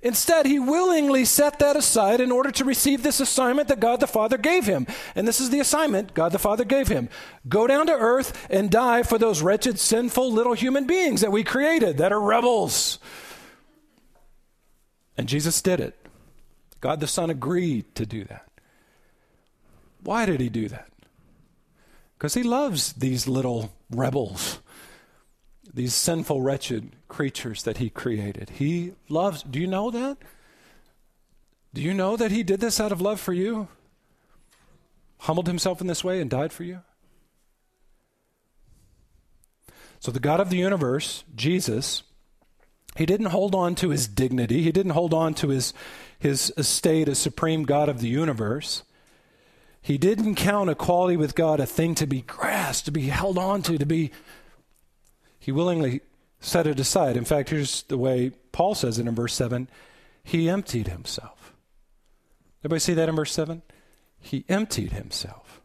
Instead, 0.00 0.46
he 0.46 0.58
willingly 0.58 1.24
set 1.26 1.58
that 1.58 1.76
aside 1.76 2.20
in 2.20 2.32
order 2.32 2.50
to 2.52 2.64
receive 2.64 3.02
this 3.02 3.20
assignment 3.20 3.68
that 3.68 3.80
God 3.80 4.00
the 4.00 4.06
Father 4.06 4.38
gave 4.38 4.64
him. 4.64 4.86
And 5.14 5.28
this 5.28 5.38
is 5.38 5.50
the 5.50 5.60
assignment 5.60 6.14
God 6.14 6.32
the 6.32 6.38
Father 6.38 6.64
gave 6.64 6.88
him 6.88 7.10
go 7.46 7.66
down 7.66 7.86
to 7.88 7.92
earth 7.92 8.46
and 8.48 8.70
die 8.70 9.02
for 9.02 9.18
those 9.18 9.42
wretched, 9.42 9.78
sinful 9.78 10.32
little 10.32 10.54
human 10.54 10.86
beings 10.86 11.20
that 11.20 11.32
we 11.32 11.44
created 11.44 11.98
that 11.98 12.12
are 12.12 12.20
rebels. 12.20 12.98
And 15.16 15.28
Jesus 15.28 15.60
did 15.60 15.80
it. 15.80 15.98
God 16.80 17.00
the 17.00 17.06
Son 17.06 17.28
agreed 17.28 17.94
to 17.96 18.06
do 18.06 18.24
that. 18.24 18.48
Why 20.04 20.24
did 20.24 20.40
he 20.40 20.48
do 20.48 20.68
that? 20.68 20.88
Because 22.16 22.34
he 22.34 22.44
loves 22.44 22.94
these 22.94 23.28
little 23.28 23.72
rebels 23.90 24.60
these 25.78 25.94
sinful, 25.94 26.42
wretched 26.42 26.90
creatures 27.06 27.62
that 27.62 27.76
he 27.76 27.88
created. 27.88 28.50
He 28.50 28.94
loves, 29.08 29.44
do 29.44 29.60
you 29.60 29.68
know 29.68 29.92
that? 29.92 30.18
Do 31.72 31.80
you 31.80 31.94
know 31.94 32.16
that 32.16 32.32
he 32.32 32.42
did 32.42 32.58
this 32.58 32.80
out 32.80 32.90
of 32.90 33.00
love 33.00 33.20
for 33.20 33.32
you? 33.32 33.68
Humbled 35.18 35.46
himself 35.46 35.80
in 35.80 35.86
this 35.86 36.02
way 36.02 36.20
and 36.20 36.28
died 36.28 36.52
for 36.52 36.64
you? 36.64 36.80
So, 40.00 40.10
the 40.10 40.18
God 40.18 40.40
of 40.40 40.50
the 40.50 40.56
universe, 40.56 41.22
Jesus, 41.36 42.02
he 42.96 43.06
didn't 43.06 43.26
hold 43.26 43.54
on 43.54 43.76
to 43.76 43.90
his 43.90 44.08
dignity. 44.08 44.62
He 44.62 44.72
didn't 44.72 44.92
hold 44.92 45.14
on 45.14 45.32
to 45.34 45.50
his, 45.50 45.72
his 46.18 46.52
estate 46.56 47.08
as 47.08 47.20
supreme 47.20 47.62
God 47.62 47.88
of 47.88 48.00
the 48.00 48.08
universe. 48.08 48.82
He 49.80 49.96
didn't 49.96 50.34
count 50.34 50.70
equality 50.70 51.16
with 51.16 51.36
God 51.36 51.60
a 51.60 51.66
thing 51.66 51.94
to 51.96 52.06
be 52.06 52.22
grasped, 52.22 52.86
to 52.86 52.90
be 52.90 53.06
held 53.06 53.38
on 53.38 53.62
to, 53.62 53.78
to 53.78 53.86
be 53.86 54.10
he 55.38 55.52
willingly 55.52 56.00
set 56.40 56.66
it 56.66 56.78
aside. 56.80 57.16
In 57.16 57.24
fact, 57.24 57.50
here's 57.50 57.82
the 57.84 57.98
way 57.98 58.32
Paul 58.52 58.74
says 58.74 58.98
it 58.98 59.06
in 59.06 59.14
verse 59.14 59.34
7 59.34 59.68
He 60.22 60.48
emptied 60.48 60.88
himself. 60.88 61.54
Everybody 62.60 62.80
see 62.80 62.94
that 62.94 63.08
in 63.08 63.16
verse 63.16 63.32
7? 63.32 63.62
He 64.20 64.44
emptied 64.48 64.92
himself. 64.92 65.60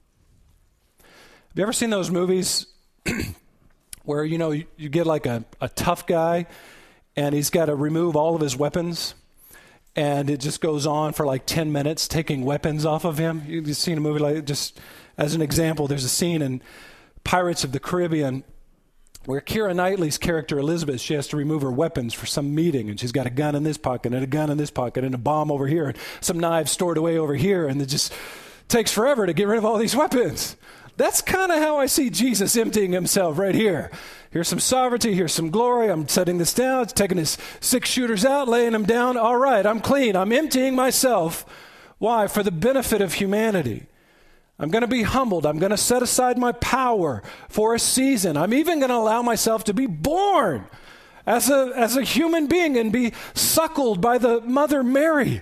Have 0.99 1.57
you 1.57 1.63
ever 1.63 1.73
seen 1.73 1.89
those 1.89 2.11
movies 2.11 2.67
where, 4.03 4.23
you 4.23 4.37
know, 4.37 4.51
you, 4.51 4.65
you 4.77 4.89
get 4.89 5.07
like 5.07 5.25
a, 5.25 5.43
a 5.59 5.69
tough 5.69 6.05
guy 6.05 6.45
and 7.15 7.33
he's 7.33 7.49
got 7.49 7.65
to 7.65 7.75
remove 7.75 8.15
all 8.15 8.35
of 8.35 8.41
his 8.41 8.55
weapons? 8.55 9.15
and 9.95 10.29
it 10.29 10.39
just 10.39 10.61
goes 10.61 10.87
on 10.87 11.13
for 11.13 11.25
like 11.25 11.45
10 11.45 11.71
minutes 11.71 12.07
taking 12.07 12.43
weapons 12.43 12.85
off 12.85 13.05
of 13.05 13.17
him. 13.17 13.43
You've 13.45 13.75
seen 13.77 13.97
a 13.97 14.01
movie 14.01 14.19
like 14.19 14.45
just 14.45 14.79
as 15.17 15.35
an 15.35 15.41
example, 15.41 15.87
there's 15.87 16.03
a 16.03 16.09
scene 16.09 16.41
in 16.41 16.61
Pirates 17.23 17.63
of 17.63 17.71
the 17.71 17.79
Caribbean 17.79 18.43
where 19.25 19.41
Keira 19.41 19.75
Knightley's 19.75 20.17
character 20.17 20.59
Elizabeth, 20.59 20.99
she 20.99 21.13
has 21.13 21.27
to 21.29 21.37
remove 21.37 21.61
her 21.61 21.71
weapons 21.71 22.13
for 22.13 22.25
some 22.25 22.53
meeting, 22.53 22.89
and 22.89 22.99
she's 22.99 23.11
got 23.11 23.25
a 23.25 23.29
gun 23.29 23.55
in 23.55 23.63
this 23.63 23.77
pocket 23.77 24.13
and 24.13 24.23
a 24.23 24.27
gun 24.27 24.49
in 24.49 24.57
this 24.57 24.71
pocket 24.71 25.03
and 25.03 25.15
a 25.15 25.17
bomb 25.17 25.51
over 25.51 25.67
here 25.67 25.87
and 25.87 25.97
some 26.19 26.39
knives 26.39 26.71
stored 26.71 26.97
away 26.97 27.17
over 27.17 27.35
here, 27.35 27.67
and 27.67 27.81
it 27.81 27.85
just 27.85 28.13
takes 28.67 28.91
forever 28.91 29.25
to 29.25 29.33
get 29.33 29.47
rid 29.47 29.57
of 29.57 29.65
all 29.65 29.77
these 29.77 29.95
weapons. 29.95 30.57
That's 30.95 31.21
kind 31.21 31.51
of 31.51 31.59
how 31.59 31.77
I 31.77 31.87
see 31.87 32.09
Jesus 32.09 32.55
emptying 32.55 32.91
himself 32.91 33.39
right 33.39 33.55
here. 33.55 33.89
Here's 34.29 34.47
some 34.47 34.59
sovereignty, 34.59 35.13
here's 35.13 35.31
some 35.31 35.49
glory. 35.49 35.89
I'm 35.89 36.07
setting 36.07 36.37
this 36.37 36.53
down, 36.53 36.85
taking 36.87 37.17
his 37.17 37.37
six 37.59 37.89
shooters 37.89 38.25
out, 38.25 38.47
laying 38.47 38.73
them 38.73 38.85
down. 38.85 39.17
All 39.17 39.37
right, 39.37 39.65
I'm 39.65 39.79
clean. 39.79 40.15
I'm 40.15 40.31
emptying 40.31 40.75
myself. 40.75 41.45
Why? 41.97 42.27
For 42.27 42.43
the 42.43 42.51
benefit 42.51 43.01
of 43.01 43.13
humanity. 43.13 43.87
I'm 44.59 44.69
going 44.69 44.81
to 44.81 44.87
be 44.87 45.03
humbled. 45.03 45.45
I'm 45.45 45.59
going 45.59 45.71
to 45.71 45.77
set 45.77 46.03
aside 46.03 46.37
my 46.37 46.51
power 46.51 47.23
for 47.49 47.73
a 47.73 47.79
season. 47.79 48.37
I'm 48.37 48.53
even 48.53 48.79
going 48.79 48.89
to 48.89 48.95
allow 48.95 49.21
myself 49.21 49.63
to 49.65 49.73
be 49.73 49.87
born 49.87 50.65
as 51.25 51.49
a, 51.49 51.71
as 51.75 51.97
a 51.97 52.03
human 52.03 52.47
being 52.47 52.77
and 52.77 52.91
be 52.91 53.13
suckled 53.33 54.01
by 54.01 54.17
the 54.17 54.41
Mother 54.41 54.83
Mary. 54.83 55.41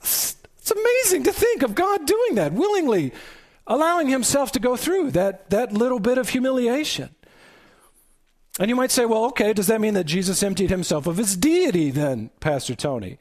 It's, 0.00 0.36
amazing 0.68 1.22
to 1.22 1.32
think 1.32 1.62
of 1.62 1.76
God 1.76 2.06
doing 2.06 2.34
that, 2.34 2.52
willingly 2.52 3.12
allowing 3.68 4.08
himself 4.08 4.50
to 4.52 4.58
go 4.58 4.76
through 4.76 5.12
that, 5.12 5.48
that 5.50 5.72
little 5.72 6.00
bit 6.00 6.18
of 6.18 6.30
humiliation. 6.30 7.14
And 8.58 8.68
you 8.68 8.74
might 8.74 8.90
say, 8.90 9.04
well, 9.04 9.26
okay, 9.26 9.52
does 9.52 9.68
that 9.68 9.80
mean 9.80 9.94
that 9.94 10.04
Jesus 10.04 10.42
emptied 10.42 10.70
himself 10.70 11.06
of 11.06 11.18
his 11.18 11.36
deity 11.36 11.92
then, 11.92 12.30
Pastor 12.40 12.74
Tony? 12.74 13.18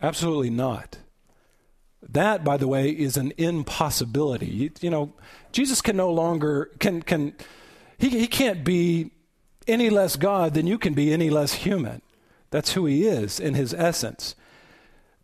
Absolutely 0.00 0.50
not. 0.50 0.98
That, 2.14 2.44
by 2.44 2.56
the 2.56 2.68
way, 2.68 2.88
is 2.90 3.16
an 3.16 3.32
impossibility. 3.36 4.46
You, 4.46 4.70
you 4.80 4.90
know, 4.90 5.12
Jesus 5.52 5.80
can 5.82 5.96
no 5.96 6.10
longer 6.10 6.70
can 6.78 7.02
can 7.02 7.34
he, 7.98 8.08
he 8.08 8.26
can't 8.26 8.64
be 8.64 9.10
any 9.66 9.90
less 9.90 10.16
God 10.16 10.54
than 10.54 10.66
you 10.66 10.78
can 10.78 10.94
be 10.94 11.12
any 11.12 11.30
less 11.30 11.54
human. 11.54 12.02
That's 12.50 12.72
who 12.72 12.86
he 12.86 13.06
is 13.06 13.40
in 13.40 13.54
his 13.54 13.74
essence. 13.74 14.34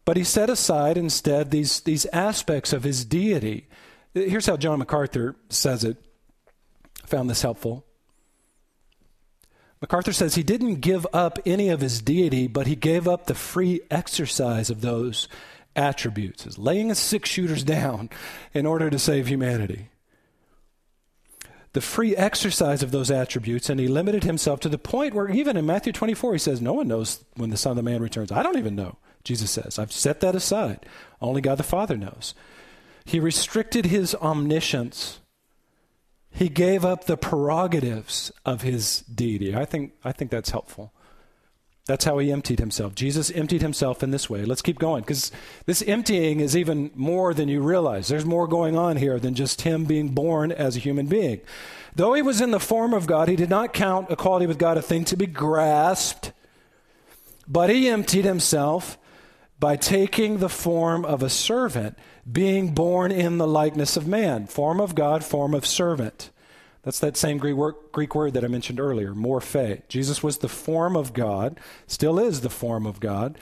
But 0.05 0.17
he 0.17 0.25
set 0.25 0.51
aside 0.51 0.97
instead 0.97 1.51
these, 1.51 1.81
these 1.81 2.07
aspects 2.07 2.73
of 2.73 2.83
his 2.83 3.05
deity. 3.05 3.69
Here's 4.15 4.47
how 4.47 4.57
John 4.57 4.79
MacArthur 4.79 5.37
says 5.49 5.85
it. 5.85 5.97
I 7.05 7.07
found 7.07 7.31
this 7.31 7.43
helpful. 7.43 7.85
MacArthur 9.81 10.13
says 10.13 10.35
he 10.35 10.43
didn't 10.43 10.77
give 10.77 11.07
up 11.13 11.39
any 11.47 11.69
of 11.69 11.81
his 11.81 12.03
deity, 12.03 12.49
but 12.49 12.67
he 12.67 12.75
gave 12.75 13.07
up 13.07 13.27
the 13.27 13.35
free 13.35 13.81
exercise 13.91 14.69
of 14.69 14.81
those 14.81 15.29
attributes, 15.77 16.47
is 16.47 16.59
laying 16.59 16.89
his 16.89 16.99
six 16.99 17.29
shooters 17.29 17.63
down 17.63 18.11
in 18.53 18.67
order 18.67 18.91
to 18.91 18.99
save 18.99 19.29
humanity. 19.29 19.89
The 21.73 21.81
free 21.81 22.17
exercise 22.17 22.83
of 22.83 22.91
those 22.91 23.11
attributes, 23.11 23.71
and 23.71 23.79
he 23.79 23.87
limited 23.87 24.25
himself 24.25 24.59
to 24.61 24.69
the 24.69 24.79
point 24.79 25.15
where 25.15 25.31
even 25.31 25.57
in 25.57 25.67
Matthew 25.67 25.93
24, 25.93 26.33
he 26.33 26.39
says, 26.39 26.61
No 26.61 26.73
one 26.73 26.89
knows 26.89 27.25
when 27.37 27.51
the 27.51 27.57
Son 27.57 27.73
of 27.73 27.77
the 27.77 27.83
Man 27.83 28.03
returns. 28.03 28.33
I 28.33 28.43
don't 28.43 28.59
even 28.59 28.75
know, 28.75 28.97
Jesus 29.23 29.53
says. 29.53 29.79
I've 29.79 29.93
set 29.93 30.21
that 30.21 30.35
aside. 30.35 30.85
Only 31.21 31.41
God 31.41 31.59
the 31.59 31.63
Father 31.63 31.97
knows. 31.97 32.35
He 33.05 33.21
restricted 33.21 33.87
his 33.87 34.17
omniscience. 34.17 35.21
He 36.33 36.49
gave 36.49 36.85
up 36.85 37.05
the 37.05 37.17
prerogatives 37.17 38.33
of 38.45 38.63
his 38.63 39.01
deity. 39.03 39.55
I 39.55 39.65
think, 39.65 39.93
I 40.05 40.11
think 40.11 40.33
that's 40.33 40.51
helpful. 40.51 40.93
That's 41.87 42.05
how 42.05 42.19
he 42.19 42.31
emptied 42.31 42.61
himself. 42.61 42.95
Jesus 42.95 43.31
emptied 43.31 43.63
himself 43.63 44.03
in 44.03 44.11
this 44.11 44.31
way. 44.31 44.45
Let's 44.45 44.63
keep 44.63 44.79
going 44.79 45.03
because 45.03 45.33
this 45.67 45.83
emptying 45.83 46.41
is 46.41 46.57
even 46.57 46.91
more 46.95 47.35
than 47.35 47.49
you 47.49 47.63
realize. 47.63 48.09
There's 48.09 48.25
more 48.25 48.47
going 48.47 48.77
on 48.77 48.97
here 48.97 49.19
than 49.19 49.35
just 49.35 49.63
him 49.63 49.87
being 49.87 50.11
born 50.11 50.53
as 50.53 50.77
a 50.77 50.81
human 50.81 51.07
being. 51.07 51.41
Though 51.97 52.15
he 52.15 52.23
was 52.23 52.41
in 52.41 52.53
the 52.53 52.61
form 52.61 52.95
of 52.95 53.07
God, 53.07 53.29
he 53.29 53.35
did 53.35 53.51
not 53.51 53.73
count 53.73 54.11
equality 54.11 54.47
with 54.47 54.59
God 54.59 54.79
a 54.79 54.83
thing 54.83 55.05
to 55.07 55.17
be 55.17 55.27
grasped, 55.27 56.33
But 57.49 57.71
he 57.71 57.89
emptied 57.89 58.25
himself 58.25 58.97
by 59.59 59.77
taking 59.77 60.39
the 60.39 60.49
form 60.49 61.05
of 61.05 61.23
a 61.23 61.29
servant, 61.29 61.99
being 62.31 62.73
born 62.73 63.11
in 63.11 63.39
the 63.39 63.47
likeness 63.47 63.97
of 63.97 64.07
man. 64.07 64.47
Form 64.47 64.81
of 64.81 64.95
God, 64.95 65.25
form 65.25 65.55
of 65.55 65.67
servant. 65.67 66.31
That's 66.83 66.99
that 67.01 67.17
same 67.17 67.39
Greek 67.39 68.15
word, 68.15 68.35
that 68.35 68.45
I 68.45 68.49
mentioned 68.49 68.81
earlier, 68.81 69.13
morphe. 69.13 69.83
Jesus 69.89 70.23
was 70.23 70.39
the 70.39 70.49
form 70.49 70.97
of 70.97 71.13
God, 71.13 71.61
still 71.87 72.19
is 72.19 72.41
the 72.41 72.49
form 72.51 72.87
of 72.87 73.01
God, 73.01 73.39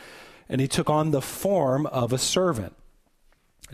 and 0.48 0.60
he 0.60 0.66
took 0.66 0.90
on 0.90 1.12
the 1.12 1.22
form 1.22 1.86
of 1.86 2.12
a 2.12 2.18
servant. 2.18 2.74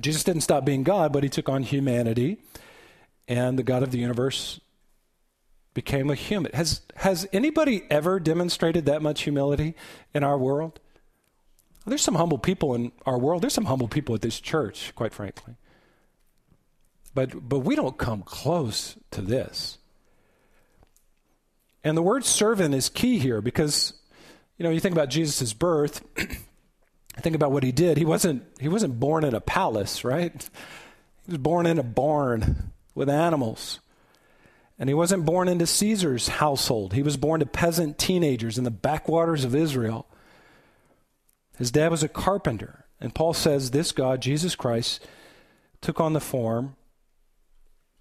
Jesus 0.01 0.25
didn't 0.25 0.43
stop 0.43 0.65
being 0.65 0.83
God, 0.83 1.13
but 1.13 1.23
he 1.23 1.29
took 1.29 1.49
on 1.49 1.63
humanity, 1.63 2.43
and 3.27 3.59
the 3.59 3.63
God 3.63 3.83
of 3.83 3.91
the 3.91 3.99
universe 3.99 4.61
became 5.73 6.11
a 6.11 6.15
human. 6.15 6.53
Has, 6.53 6.83
has 6.97 7.27
anybody 7.33 7.85
ever 7.91 8.21
demonstrated 8.21 8.87
that 8.87 9.03
much 9.03 9.23
humility 9.23 9.75
in 10.13 10.23
our 10.23 10.37
world? 10.37 10.79
There's 11.87 12.03
some 12.03 12.15
humble 12.15 12.39
people 12.39 12.75
in 12.75 12.93
our 13.07 13.19
world. 13.19 13.43
There's 13.43 13.53
some 13.55 13.67
humble 13.67 13.89
people 13.89 14.15
at 14.15 14.23
this 14.23 14.41
church, 14.41 14.93
quite 14.95 15.13
frankly. 15.13 15.55
But, 17.15 17.49
but 17.49 17.61
we 17.61 17.77
don't 17.77 17.97
come 17.97 18.23
close 18.23 18.97
to 19.13 19.23
this. 19.23 19.79
And 21.85 21.97
the 21.97 22.03
word 22.03 22.25
servant 22.25 22.75
is 22.75 22.89
key 22.89 23.19
here 23.19 23.41
because, 23.41 23.93
you 24.59 24.65
know, 24.65 24.71
you 24.71 24.81
think 24.81 24.95
about 24.95 25.11
Jesus' 25.11 25.53
birth, 25.53 26.03
think 27.19 27.37
about 27.37 27.53
what 27.53 27.63
he 27.63 27.73
did. 27.73 27.99
He 27.99 28.05
wasn't, 28.05 28.43
he 28.59 28.69
wasn't 28.69 28.99
born 28.99 29.25
in 29.25 29.35
a 29.35 29.41
palace, 29.41 30.03
right? 30.03 30.33
He 31.27 31.33
was 31.33 31.39
born 31.39 31.67
in 31.67 31.79
a 31.79 31.85
barn 31.85 32.73
with 32.95 33.09
animals. 33.09 33.81
And 34.79 34.89
he 34.89 34.95
wasn't 34.95 35.25
born 35.25 35.49
into 35.49 35.67
Caesar's 35.67 36.29
household. 36.29 36.95
He 36.95 37.03
was 37.03 37.17
born 37.17 37.41
to 37.41 37.47
peasant 37.47 37.97
teenagers 37.97 38.59
in 38.59 38.65
the 38.65 38.71
backwaters 38.71 39.45
of 39.45 39.55
Israel. 39.55 40.07
His 41.59 41.71
dad 41.71 41.91
was 41.91 42.03
a 42.03 42.09
carpenter. 42.09 42.85
And 43.01 43.15
Paul 43.15 43.35
says 43.35 43.71
this 43.71 43.93
God, 43.93 44.21
Jesus 44.21 44.57
Christ, 44.57 45.07
took 45.81 46.01
on 46.01 46.13
the 46.13 46.21
form, 46.21 46.77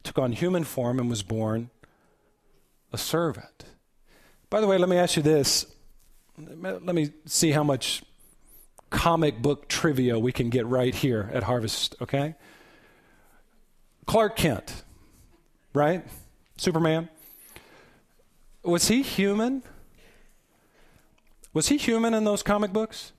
took 0.04 0.20
on 0.20 0.34
human 0.34 0.64
form, 0.64 1.00
and 1.00 1.10
was 1.10 1.24
born 1.24 1.70
a 2.92 2.98
servant. 2.98 3.66
By 4.50 4.62
the 4.62 4.68
way, 4.68 4.78
let 4.78 4.90
me 4.90 4.98
ask 4.98 5.16
you 5.16 5.24
this. 5.24 5.66
Let 6.38 6.84
me 6.84 7.12
see 7.26 7.52
how 7.52 7.64
much 7.64 8.04
comic 8.90 9.42
book 9.42 9.68
trivia 9.68 10.20
we 10.20 10.32
can 10.32 10.50
get 10.50 10.68
right 10.68 10.94
here 10.94 11.30
at 11.34 11.44
Harvest, 11.44 11.96
okay? 12.02 12.36
Clark 14.06 14.36
Kent, 14.36 14.84
right? 15.74 16.06
Superman. 16.58 17.10
Was 18.64 18.88
he 18.88 19.02
human? 19.02 19.64
Was 21.54 21.70
he 21.70 21.78
human 21.78 22.14
in 22.14 22.24
those 22.24 22.44
comic 22.44 22.72
books? 22.72 23.12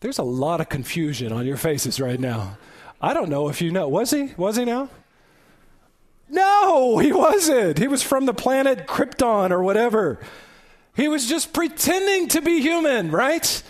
There's 0.00 0.18
a 0.18 0.24
lot 0.24 0.60
of 0.60 0.68
confusion 0.68 1.32
on 1.32 1.46
your 1.46 1.56
faces 1.56 2.00
right 2.00 2.18
now. 2.18 2.58
I 3.02 3.14
don't 3.14 3.28
know 3.28 3.48
if 3.48 3.60
you 3.60 3.72
know. 3.72 3.88
Was 3.88 4.12
he? 4.12 4.32
Was 4.36 4.56
he 4.56 4.64
now? 4.64 4.88
No, 6.30 6.98
he 6.98 7.12
wasn't. 7.12 7.78
He 7.78 7.88
was 7.88 8.02
from 8.02 8.26
the 8.26 8.32
planet 8.32 8.86
Krypton 8.86 9.50
or 9.50 9.62
whatever. 9.62 10.20
He 10.94 11.08
was 11.08 11.28
just 11.28 11.52
pretending 11.52 12.28
to 12.28 12.40
be 12.40 12.60
human, 12.60 13.10
right? 13.10 13.62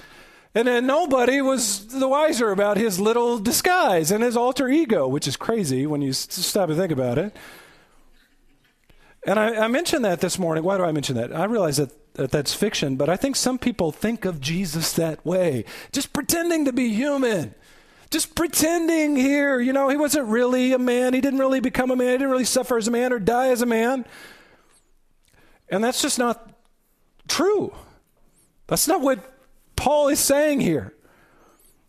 And 0.54 0.68
then 0.68 0.86
nobody 0.86 1.40
was 1.40 1.86
the 1.88 2.08
wiser 2.08 2.50
about 2.50 2.76
his 2.76 3.00
little 3.00 3.38
disguise 3.38 4.10
and 4.10 4.22
his 4.22 4.36
alter 4.36 4.68
ego, 4.68 5.08
which 5.08 5.26
is 5.26 5.36
crazy 5.36 5.86
when 5.86 6.02
you 6.02 6.12
stop 6.12 6.68
and 6.68 6.78
think 6.78 6.92
about 6.92 7.16
it. 7.16 7.34
And 9.24 9.38
I, 9.38 9.64
I 9.64 9.68
mentioned 9.68 10.04
that 10.04 10.20
this 10.20 10.38
morning. 10.38 10.62
Why 10.62 10.76
do 10.76 10.84
I 10.84 10.92
mention 10.92 11.16
that? 11.16 11.34
I 11.34 11.44
realize 11.44 11.78
that 11.78 11.90
that 12.14 12.30
that's 12.30 12.52
fiction, 12.52 12.96
but 12.96 13.08
I 13.08 13.16
think 13.16 13.36
some 13.36 13.58
people 13.58 13.90
think 13.90 14.24
of 14.24 14.40
Jesus 14.40 14.92
that 14.94 15.24
way, 15.24 15.64
just 15.92 16.12
pretending 16.12 16.64
to 16.66 16.72
be 16.72 16.92
human. 16.92 17.54
Just 18.12 18.34
pretending 18.34 19.16
here, 19.16 19.58
you 19.58 19.72
know, 19.72 19.88
he 19.88 19.96
wasn't 19.96 20.28
really 20.28 20.74
a 20.74 20.78
man. 20.78 21.14
He 21.14 21.22
didn't 21.22 21.38
really 21.38 21.60
become 21.60 21.90
a 21.90 21.96
man. 21.96 22.08
He 22.08 22.18
didn't 22.18 22.30
really 22.30 22.44
suffer 22.44 22.76
as 22.76 22.86
a 22.86 22.90
man 22.90 23.10
or 23.10 23.18
die 23.18 23.48
as 23.48 23.62
a 23.62 23.66
man. 23.66 24.04
And 25.70 25.82
that's 25.82 26.02
just 26.02 26.18
not 26.18 26.52
true. 27.26 27.74
That's 28.66 28.86
not 28.86 29.00
what 29.00 29.34
Paul 29.76 30.08
is 30.08 30.20
saying 30.20 30.60
here. 30.60 30.92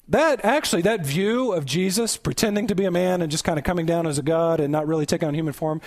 That 0.07 0.45
actually, 0.45 0.83
that 0.83 1.05
view 1.05 1.51
of 1.51 1.65
Jesus 1.65 2.15
pretending 2.15 2.67
to 2.67 2.75
be 2.75 2.85
a 2.85 2.91
man 2.91 3.21
and 3.21 3.29
just 3.29 3.43
kind 3.43 3.59
of 3.59 3.65
coming 3.65 3.85
down 3.85 4.07
as 4.07 4.17
a 4.17 4.23
God 4.23 4.61
and 4.61 4.71
not 4.71 4.87
really 4.87 5.05
taking 5.05 5.27
on 5.27 5.33
human 5.33 5.53
form, 5.53 5.81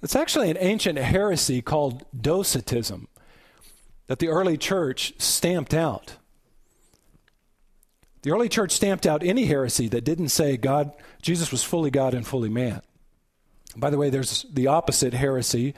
that's 0.00 0.16
actually 0.16 0.50
an 0.50 0.56
ancient 0.58 0.98
heresy 0.98 1.60
called 1.60 2.06
Docetism 2.18 3.08
that 4.06 4.20
the 4.20 4.28
early 4.28 4.56
church 4.56 5.12
stamped 5.18 5.74
out. 5.74 6.16
The 8.22 8.30
early 8.30 8.48
church 8.48 8.72
stamped 8.72 9.06
out 9.06 9.24
any 9.24 9.46
heresy 9.46 9.88
that 9.88 10.04
didn't 10.04 10.28
say 10.28 10.56
God, 10.56 10.92
Jesus 11.20 11.50
was 11.50 11.64
fully 11.64 11.90
God 11.90 12.14
and 12.14 12.26
fully 12.26 12.48
man. 12.48 12.82
By 13.76 13.90
the 13.90 13.98
way, 13.98 14.10
there's 14.10 14.46
the 14.52 14.68
opposite 14.68 15.12
heresy 15.12 15.74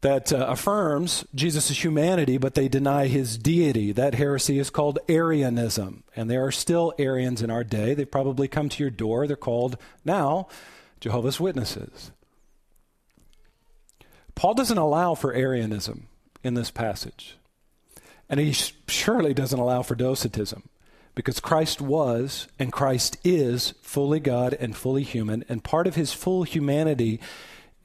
that 0.00 0.32
uh, 0.32 0.46
affirms 0.48 1.24
Jesus' 1.32 1.84
humanity, 1.84 2.38
but 2.38 2.54
they 2.54 2.66
deny 2.66 3.06
his 3.06 3.38
deity. 3.38 3.92
That 3.92 4.16
heresy 4.16 4.58
is 4.58 4.68
called 4.68 4.98
Arianism. 5.08 6.02
And 6.16 6.28
there 6.28 6.44
are 6.44 6.50
still 6.50 6.92
Arians 6.98 7.40
in 7.40 7.50
our 7.50 7.62
day. 7.62 7.94
They've 7.94 8.10
probably 8.10 8.48
come 8.48 8.68
to 8.68 8.82
your 8.82 8.90
door. 8.90 9.28
They're 9.28 9.36
called 9.36 9.76
now 10.04 10.48
Jehovah's 10.98 11.38
Witnesses. 11.38 12.10
Paul 14.34 14.54
doesn't 14.54 14.78
allow 14.78 15.14
for 15.14 15.32
Arianism 15.34 16.08
in 16.42 16.54
this 16.54 16.72
passage. 16.72 17.36
And 18.28 18.40
he 18.40 18.52
surely 18.88 19.34
doesn't 19.34 19.58
allow 19.58 19.82
for 19.82 19.94
docetism 19.94 20.64
because 21.14 21.40
Christ 21.40 21.80
was 21.80 22.48
and 22.58 22.72
Christ 22.72 23.18
is 23.24 23.74
fully 23.82 24.20
God 24.20 24.54
and 24.54 24.76
fully 24.76 25.02
human, 25.02 25.44
and 25.48 25.62
part 25.62 25.86
of 25.86 25.94
his 25.94 26.12
full 26.12 26.44
humanity 26.44 27.20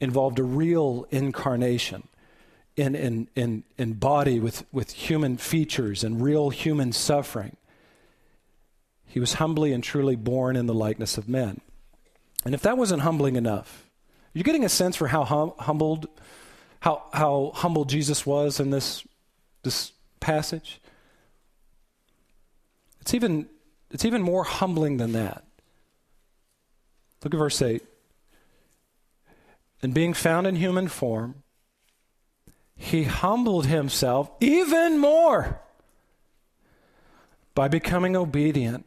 involved 0.00 0.38
a 0.38 0.44
real 0.44 1.06
incarnation 1.10 2.08
in, 2.76 2.94
in, 2.94 3.28
in, 3.34 3.64
in 3.76 3.94
body 3.94 4.38
with, 4.38 4.64
with 4.72 4.92
human 4.92 5.36
features 5.36 6.04
and 6.04 6.22
real 6.22 6.50
human 6.50 6.92
suffering. 6.92 7.56
He 9.06 9.20
was 9.20 9.34
humbly 9.34 9.72
and 9.72 9.82
truly 9.82 10.16
born 10.16 10.54
in 10.54 10.66
the 10.66 10.74
likeness 10.74 11.18
of 11.18 11.28
men. 11.28 11.60
And 12.44 12.54
if 12.54 12.62
that 12.62 12.78
wasn't 12.78 13.02
humbling 13.02 13.36
enough, 13.36 13.88
you're 14.32 14.44
getting 14.44 14.64
a 14.64 14.68
sense 14.68 14.94
for 14.94 15.08
how 15.08 15.24
hum- 15.24 15.54
humbled 15.58 16.06
how, 16.80 17.02
how 17.12 17.52
humble 17.54 17.84
Jesus 17.84 18.24
was 18.24 18.60
in 18.60 18.70
this, 18.70 19.04
this 19.62 19.92
passage? 20.20 20.80
It's 23.08 23.14
even, 23.14 23.48
it's 23.90 24.04
even 24.04 24.20
more 24.20 24.44
humbling 24.44 24.98
than 24.98 25.12
that. 25.12 25.42
Look 27.24 27.32
at 27.32 27.38
verse 27.38 27.62
8. 27.62 27.82
And 29.80 29.94
being 29.94 30.12
found 30.12 30.46
in 30.46 30.56
human 30.56 30.88
form, 30.88 31.36
he 32.76 33.04
humbled 33.04 33.64
himself 33.64 34.30
even 34.40 34.98
more 34.98 35.58
by 37.54 37.66
becoming 37.66 38.14
obedient 38.14 38.84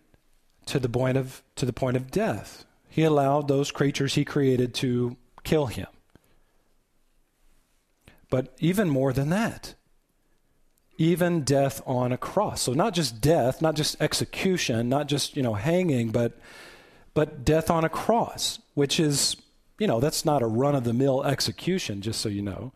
to 0.68 0.78
the 0.78 0.88
point 0.88 1.18
of, 1.18 1.42
to 1.56 1.66
the 1.66 1.74
point 1.74 1.98
of 1.98 2.12
death. 2.12 2.64
He 2.90 3.02
allowed 3.02 3.48
those 3.48 3.72
creatures 3.72 4.14
he 4.14 4.24
created 4.24 4.76
to 4.76 5.18
kill 5.44 5.66
him. 5.66 5.88
But 8.30 8.54
even 8.60 8.88
more 8.88 9.14
than 9.14 9.30
that, 9.30 9.74
even 11.02 11.42
death 11.42 11.82
on 11.88 12.12
a 12.12 12.18
cross. 12.18 12.62
So 12.62 12.74
not 12.74 12.94
just 12.94 13.20
death, 13.20 13.60
not 13.60 13.76
just 13.76 14.00
execution, 14.00 14.88
not 14.88 15.08
just, 15.08 15.36
you 15.36 15.42
know, 15.42 15.56
hanging, 15.56 16.12
but 16.12 16.38
but 17.16 17.44
death 17.44 17.72
on 17.72 17.84
a 17.84 17.90
cross, 17.90 18.60
which 18.76 19.00
is, 19.00 19.36
you 19.80 19.88
know, 19.88 20.00
that's 20.00 20.24
not 20.24 20.44
a 20.44 20.48
run 20.48 20.76
of 20.76 20.84
the 20.84 20.94
mill 20.94 21.24
execution, 21.24 22.02
just 22.02 22.22
so 22.22 22.30
you 22.30 22.44
know. 22.44 22.72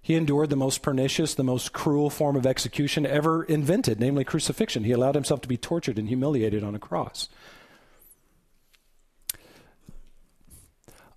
He 0.00 0.14
endured 0.14 0.50
the 0.50 0.56
most 0.56 0.82
pernicious, 0.82 1.34
the 1.34 1.42
most 1.42 1.72
cruel 1.72 2.10
form 2.10 2.36
of 2.36 2.46
execution 2.46 3.04
ever 3.04 3.42
invented, 3.42 3.98
namely 3.98 4.24
crucifixion. 4.24 4.84
He 4.84 4.92
allowed 4.92 5.16
himself 5.16 5.40
to 5.40 5.48
be 5.48 5.56
tortured 5.56 5.98
and 5.98 6.06
humiliated 6.06 6.62
on 6.62 6.76
a 6.76 6.78
cross. 6.78 7.28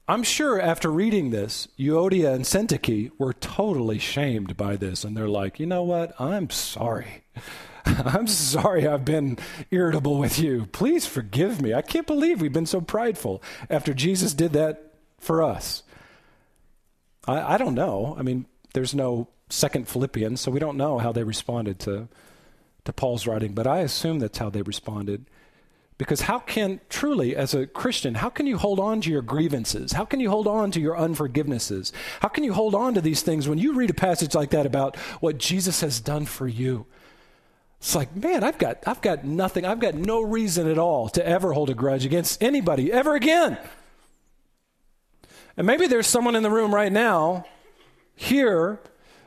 I'm 0.08 0.24
sure 0.24 0.60
after 0.60 0.92
reading 0.92 1.30
this, 1.30 1.68
Euodia 1.80 2.34
and 2.34 2.44
Syntyche 2.44 3.12
were 3.18 3.34
totally 3.34 4.00
shamed 4.00 4.58
by 4.58 4.76
this. 4.76 5.04
And 5.04 5.16
they're 5.16 5.30
like, 5.30 5.60
you 5.60 5.66
know 5.66 5.84
what? 5.84 6.20
I'm 6.20 6.50
sorry. 6.50 7.24
I'm 7.86 8.28
sorry 8.28 8.88
I've 8.88 9.06
been 9.06 9.38
irritable 9.70 10.18
with 10.18 10.38
you. 10.40 10.68
Please 10.72 11.06
forgive 11.06 11.62
me. 11.62 11.74
I 11.74 11.82
can't 11.82 12.08
believe 12.08 12.42
we've 12.42 12.54
been 12.54 12.66
so 12.66 12.82
prideful 12.82 13.42
after 13.70 13.94
Jesus 13.94 14.34
did 14.34 14.54
that 14.54 14.94
for 15.20 15.44
us. 15.44 15.84
I, 17.28 17.54
I 17.54 17.58
don't 17.58 17.76
know. 17.76 18.16
I 18.18 18.24
mean, 18.24 18.46
there's 18.74 18.94
no 18.94 19.28
second 19.50 19.88
Philippians, 19.88 20.42
so 20.42 20.52
we 20.52 20.60
don't 20.60 20.78
know 20.78 20.98
how 20.98 21.12
they 21.12 21.24
responded 21.24 21.80
to, 21.80 22.08
to 22.86 22.94
Paul's 22.94 23.28
writing, 23.28 23.54
but 23.54 23.68
I 23.68 23.80
assume 23.80 24.20
that's 24.20 24.38
how 24.38 24.50
they 24.50 24.62
responded 24.62 25.26
Because 26.02 26.22
how 26.22 26.40
can, 26.40 26.82
truly, 26.90 27.36
as 27.36 27.54
a 27.54 27.68
Christian, 27.68 28.16
how 28.16 28.30
can 28.30 28.48
you 28.48 28.58
hold 28.58 28.80
on 28.80 29.02
to 29.02 29.12
your 29.12 29.22
grievances? 29.22 29.92
How 29.92 30.04
can 30.04 30.20
you 30.20 30.32
hold 30.32 30.48
on 30.48 30.72
to 30.72 30.82
your 30.82 30.96
unforgivenesses? 30.96 31.92
How 32.22 32.28
can 32.28 32.44
you 32.44 32.54
hold 32.54 32.74
on 32.74 32.96
to 32.96 33.02
these 33.02 33.22
things 33.22 33.48
when 33.48 33.60
you 33.60 33.76
read 33.76 33.92
a 33.92 33.94
passage 33.94 34.34
like 34.34 34.50
that 34.50 34.66
about 34.66 34.96
what 35.20 35.38
Jesus 35.38 35.82
has 35.82 36.00
done 36.00 36.26
for 36.26 36.48
you? 36.48 36.88
It's 37.78 37.94
like, 37.94 38.16
man, 38.16 38.44
I've 38.44 38.58
got, 38.58 38.80
I've 38.88 39.04
got 39.04 39.26
nothing, 39.26 39.64
I've 39.64 39.80
got 39.80 39.94
no 39.94 40.22
reason 40.22 40.68
at 40.68 40.80
all 40.80 41.08
to 41.10 41.24
ever 41.24 41.54
hold 41.54 41.70
a 41.70 41.76
grudge 41.76 42.04
against 42.04 42.42
anybody 42.42 42.92
ever 42.92 43.14
again. 43.14 43.60
And 45.56 45.68
maybe 45.68 45.86
there's 45.86 46.08
someone 46.08 46.36
in 46.36 46.42
the 46.42 46.50
room 46.50 46.74
right 46.74 46.92
now, 46.92 47.46
here, 48.16 48.80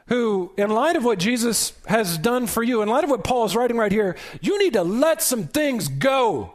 who, 0.09 0.51
in 0.57 0.71
light 0.71 0.97
of 0.97 1.05
what 1.05 1.21
Jesus 1.21 1.73
has 1.87 2.19
done 2.19 2.49
for 2.49 2.65
you, 2.65 2.83
in 2.83 2.89
light 2.89 3.05
of 3.05 3.11
what 3.11 3.23
Paul 3.23 3.45
is 3.45 3.55
writing 3.55 3.77
right 3.77 3.93
here, 3.93 4.17
you 4.41 4.59
need 4.59 4.73
to 4.73 4.83
let 4.83 5.23
some 5.23 5.47
things 5.47 5.87
go. 5.87 6.55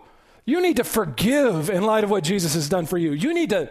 You 0.49 0.61
need 0.61 0.77
to 0.77 0.83
forgive 0.83 1.69
in 1.69 1.83
light 1.83 2.03
of 2.03 2.09
what 2.09 2.23
Jesus 2.23 2.55
has 2.55 2.67
done 2.67 2.87
for 2.87 2.97
you. 2.97 3.11
You 3.11 3.35
need 3.35 3.51
to 3.51 3.69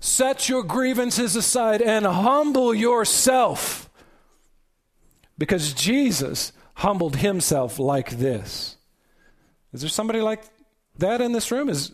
set 0.00 0.46
your 0.46 0.62
grievances 0.62 1.34
aside 1.34 1.80
and 1.80 2.04
humble 2.04 2.74
yourself 2.74 3.88
because 5.38 5.72
Jesus 5.72 6.52
humbled 6.74 7.16
himself 7.16 7.78
like 7.78 8.10
this. 8.10 8.76
Is 9.72 9.80
there 9.80 9.88
somebody 9.88 10.20
like 10.20 10.42
that 10.98 11.22
in 11.22 11.32
this 11.32 11.50
room? 11.50 11.70
Is 11.70 11.92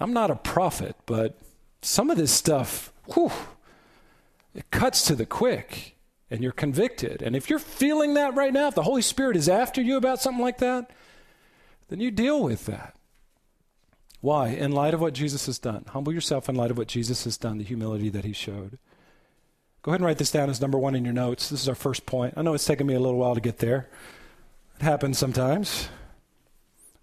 I'm 0.00 0.12
not 0.12 0.32
a 0.32 0.36
prophet, 0.36 0.96
but 1.06 1.38
some 1.80 2.10
of 2.10 2.16
this 2.16 2.32
stuff, 2.32 2.92
whew, 3.14 3.30
it 4.52 4.68
cuts 4.72 5.04
to 5.04 5.14
the 5.14 5.26
quick 5.26 5.96
and 6.28 6.42
you're 6.42 6.50
convicted. 6.50 7.22
And 7.22 7.36
if 7.36 7.48
you're 7.48 7.60
feeling 7.60 8.14
that 8.14 8.34
right 8.34 8.52
now, 8.52 8.66
if 8.66 8.74
the 8.74 8.82
Holy 8.82 9.02
Spirit 9.02 9.36
is 9.36 9.48
after 9.48 9.80
you 9.80 9.96
about 9.96 10.20
something 10.20 10.42
like 10.42 10.58
that, 10.58 10.90
then 11.88 12.00
you 12.00 12.10
deal 12.10 12.42
with 12.42 12.66
that. 12.66 12.96
Why? 14.20 14.48
In 14.48 14.72
light 14.72 14.94
of 14.94 15.00
what 15.00 15.14
Jesus 15.14 15.46
has 15.46 15.58
done. 15.58 15.84
Humble 15.88 16.12
yourself 16.12 16.48
in 16.48 16.54
light 16.54 16.70
of 16.70 16.78
what 16.78 16.88
Jesus 16.88 17.24
has 17.24 17.36
done, 17.36 17.58
the 17.58 17.64
humility 17.64 18.08
that 18.08 18.24
he 18.24 18.32
showed. 18.32 18.78
Go 19.82 19.90
ahead 19.90 20.00
and 20.00 20.06
write 20.06 20.18
this 20.18 20.30
down 20.30 20.48
as 20.48 20.60
number 20.60 20.78
one 20.78 20.94
in 20.94 21.04
your 21.04 21.12
notes. 21.12 21.48
This 21.48 21.62
is 21.62 21.68
our 21.68 21.74
first 21.74 22.06
point. 22.06 22.34
I 22.36 22.42
know 22.42 22.54
it's 22.54 22.64
taken 22.64 22.86
me 22.86 22.94
a 22.94 23.00
little 23.00 23.18
while 23.18 23.34
to 23.34 23.40
get 23.40 23.58
there. 23.58 23.88
It 24.78 24.84
happens 24.84 25.18
sometimes. 25.18 25.88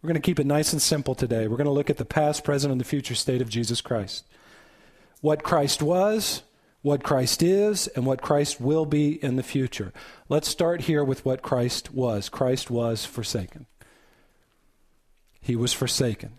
We're 0.02 0.08
going 0.08 0.22
to 0.22 0.26
keep 0.26 0.40
it 0.40 0.46
nice 0.46 0.72
and 0.72 0.82
simple 0.82 1.14
today. 1.14 1.50
We're 1.50 1.58
going 1.58 1.66
to 1.66 1.72
look 1.72 1.90
at 1.90 1.98
the 1.98 2.06
past, 2.06 2.46
present, 2.46 2.72
and 2.72 2.80
the 2.80 2.86
future 2.86 3.16
state 3.16 3.42
of 3.42 3.50
Jesus 3.50 3.82
Christ. 3.82 4.26
What 5.20 5.44
Christ 5.44 5.82
was, 5.82 6.44
what 6.82 7.04
Christ 7.04 7.44
is, 7.44 7.88
and 7.88 8.06
what 8.06 8.22
Christ 8.22 8.62
will 8.62 8.86
be 8.86 9.22
in 9.22 9.36
the 9.36 9.44
future. 9.44 9.92
Let's 10.30 10.48
start 10.48 10.84
here 10.84 11.04
with 11.04 11.26
what 11.26 11.42
Christ 11.42 11.94
was. 11.94 12.30
Christ 12.30 12.72
was 12.72 13.06
forsaken. 13.06 13.66
He 15.42 15.56
was 15.56 15.74
forsaken. 15.74 16.34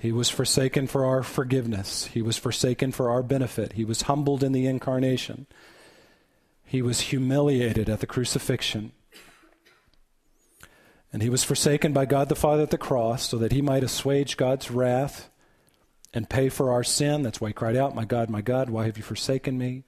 He 0.00 0.12
was 0.12 0.28
forsaken 0.28 0.86
for 0.86 1.04
our 1.04 1.22
forgiveness. 1.22 2.06
He 2.06 2.20
was 2.20 2.36
forsaken 2.36 2.92
for 2.92 3.10
our 3.10 3.22
benefit. 3.22 3.72
He 3.72 3.84
was 3.84 4.02
humbled 4.02 4.44
in 4.44 4.52
the 4.52 4.66
incarnation. 4.66 5.46
He 6.64 6.82
was 6.82 7.00
humiliated 7.00 7.88
at 7.88 8.00
the 8.00 8.06
crucifixion. 8.06 8.92
And 11.12 11.22
he 11.22 11.30
was 11.30 11.44
forsaken 11.44 11.92
by 11.92 12.06
God 12.06 12.28
the 12.28 12.34
Father 12.34 12.64
at 12.64 12.70
the 12.70 12.76
cross 12.76 13.28
so 13.28 13.38
that 13.38 13.52
he 13.52 13.62
might 13.62 13.84
assuage 13.84 14.36
God's 14.36 14.70
wrath 14.70 15.30
and 16.12 16.28
pay 16.28 16.48
for 16.48 16.72
our 16.72 16.84
sin. 16.84 17.22
That's 17.22 17.40
why 17.40 17.48
he 17.48 17.54
cried 17.54 17.76
out, 17.76 17.94
My 17.94 18.04
God, 18.04 18.28
my 18.28 18.40
God, 18.40 18.68
why 18.68 18.86
have 18.86 18.96
you 18.96 19.02
forsaken 19.04 19.56
me? 19.56 19.84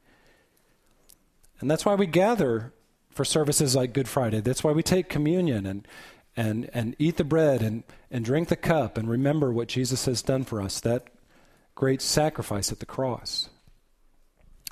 And 1.61 1.71
that's 1.71 1.85
why 1.85 1.95
we 1.95 2.07
gather 2.07 2.73
for 3.11 3.25
services 3.25 3.75
like 3.75 3.93
Good 3.93 4.09
Friday. 4.09 4.41
That's 4.41 4.63
why 4.63 4.73
we 4.73 4.83
take 4.83 5.09
communion 5.09 5.67
and 5.67 5.89
and, 6.37 6.69
and 6.75 6.95
eat 6.99 7.17
the 7.17 7.25
bread 7.25 7.63
and, 7.63 7.83
and 8.11 8.25
drink 8.25 8.49
the 8.49 8.57
cup 8.57 8.99
and 8.99 9.09
remember 9.09 9.53
what 9.53 9.69
Jesus 9.69 10.05
has 10.05 10.23
done 10.23 10.45
for 10.45 10.61
us, 10.61 10.81
that 10.81 11.09
great 11.75 12.03
sacrifice 12.03 12.71
at 12.71 12.81
the 12.81 12.87
cross. 12.87 13.49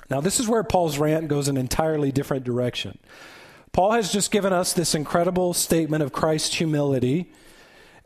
Now, 0.09 0.21
this 0.21 0.39
is 0.39 0.47
where 0.47 0.63
Paul's 0.63 0.99
rant 0.99 1.27
goes 1.27 1.47
an 1.47 1.57
entirely 1.57 2.11
different 2.11 2.43
direction. 2.43 2.99
Paul 3.71 3.93
has 3.93 4.11
just 4.11 4.31
given 4.31 4.53
us 4.53 4.73
this 4.73 4.95
incredible 4.95 5.53
statement 5.53 6.03
of 6.03 6.13
Christ's 6.13 6.55
humility, 6.55 7.31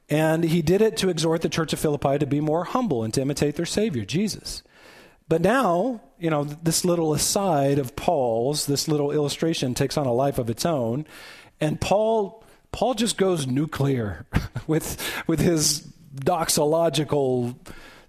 and 0.10 0.43
he 0.43 0.62
did 0.62 0.82
it 0.82 0.98
to 0.98 1.10
exhort 1.10 1.41
the 1.41 1.50
church 1.50 1.74
of 1.74 1.80
Philippi 1.80 2.17
to 2.17 2.26
be 2.26 2.39
more 2.39 2.63
humble 2.63 3.04
and 3.04 3.13
to 3.13 3.22
imitate 3.22 3.56
their 3.56 3.65
Savior, 3.65 4.06
Jesus. 4.06 4.63
But 5.28 5.41
now, 5.41 6.02
you 6.17 6.32
know, 6.32 6.43
this 6.45 6.84
little 6.84 7.13
aside 7.13 7.78
of 7.78 7.95
Paul's, 7.95 8.65
this 8.65 8.88
little 8.88 9.12
illustration 9.12 9.76
takes 9.76 9.98
on 9.98 10.08
a 10.08 10.13
life 10.13 10.39
of 10.39 10.50
its 10.50 10.65
own, 10.65 11.06
and 11.62 11.80
Paul 11.80 12.43
Paul 12.71 12.93
just 12.93 13.17
goes 13.17 13.47
nuclear 13.47 14.25
with, 14.67 15.01
with 15.27 15.39
his 15.39 15.88
doxological 16.15 17.55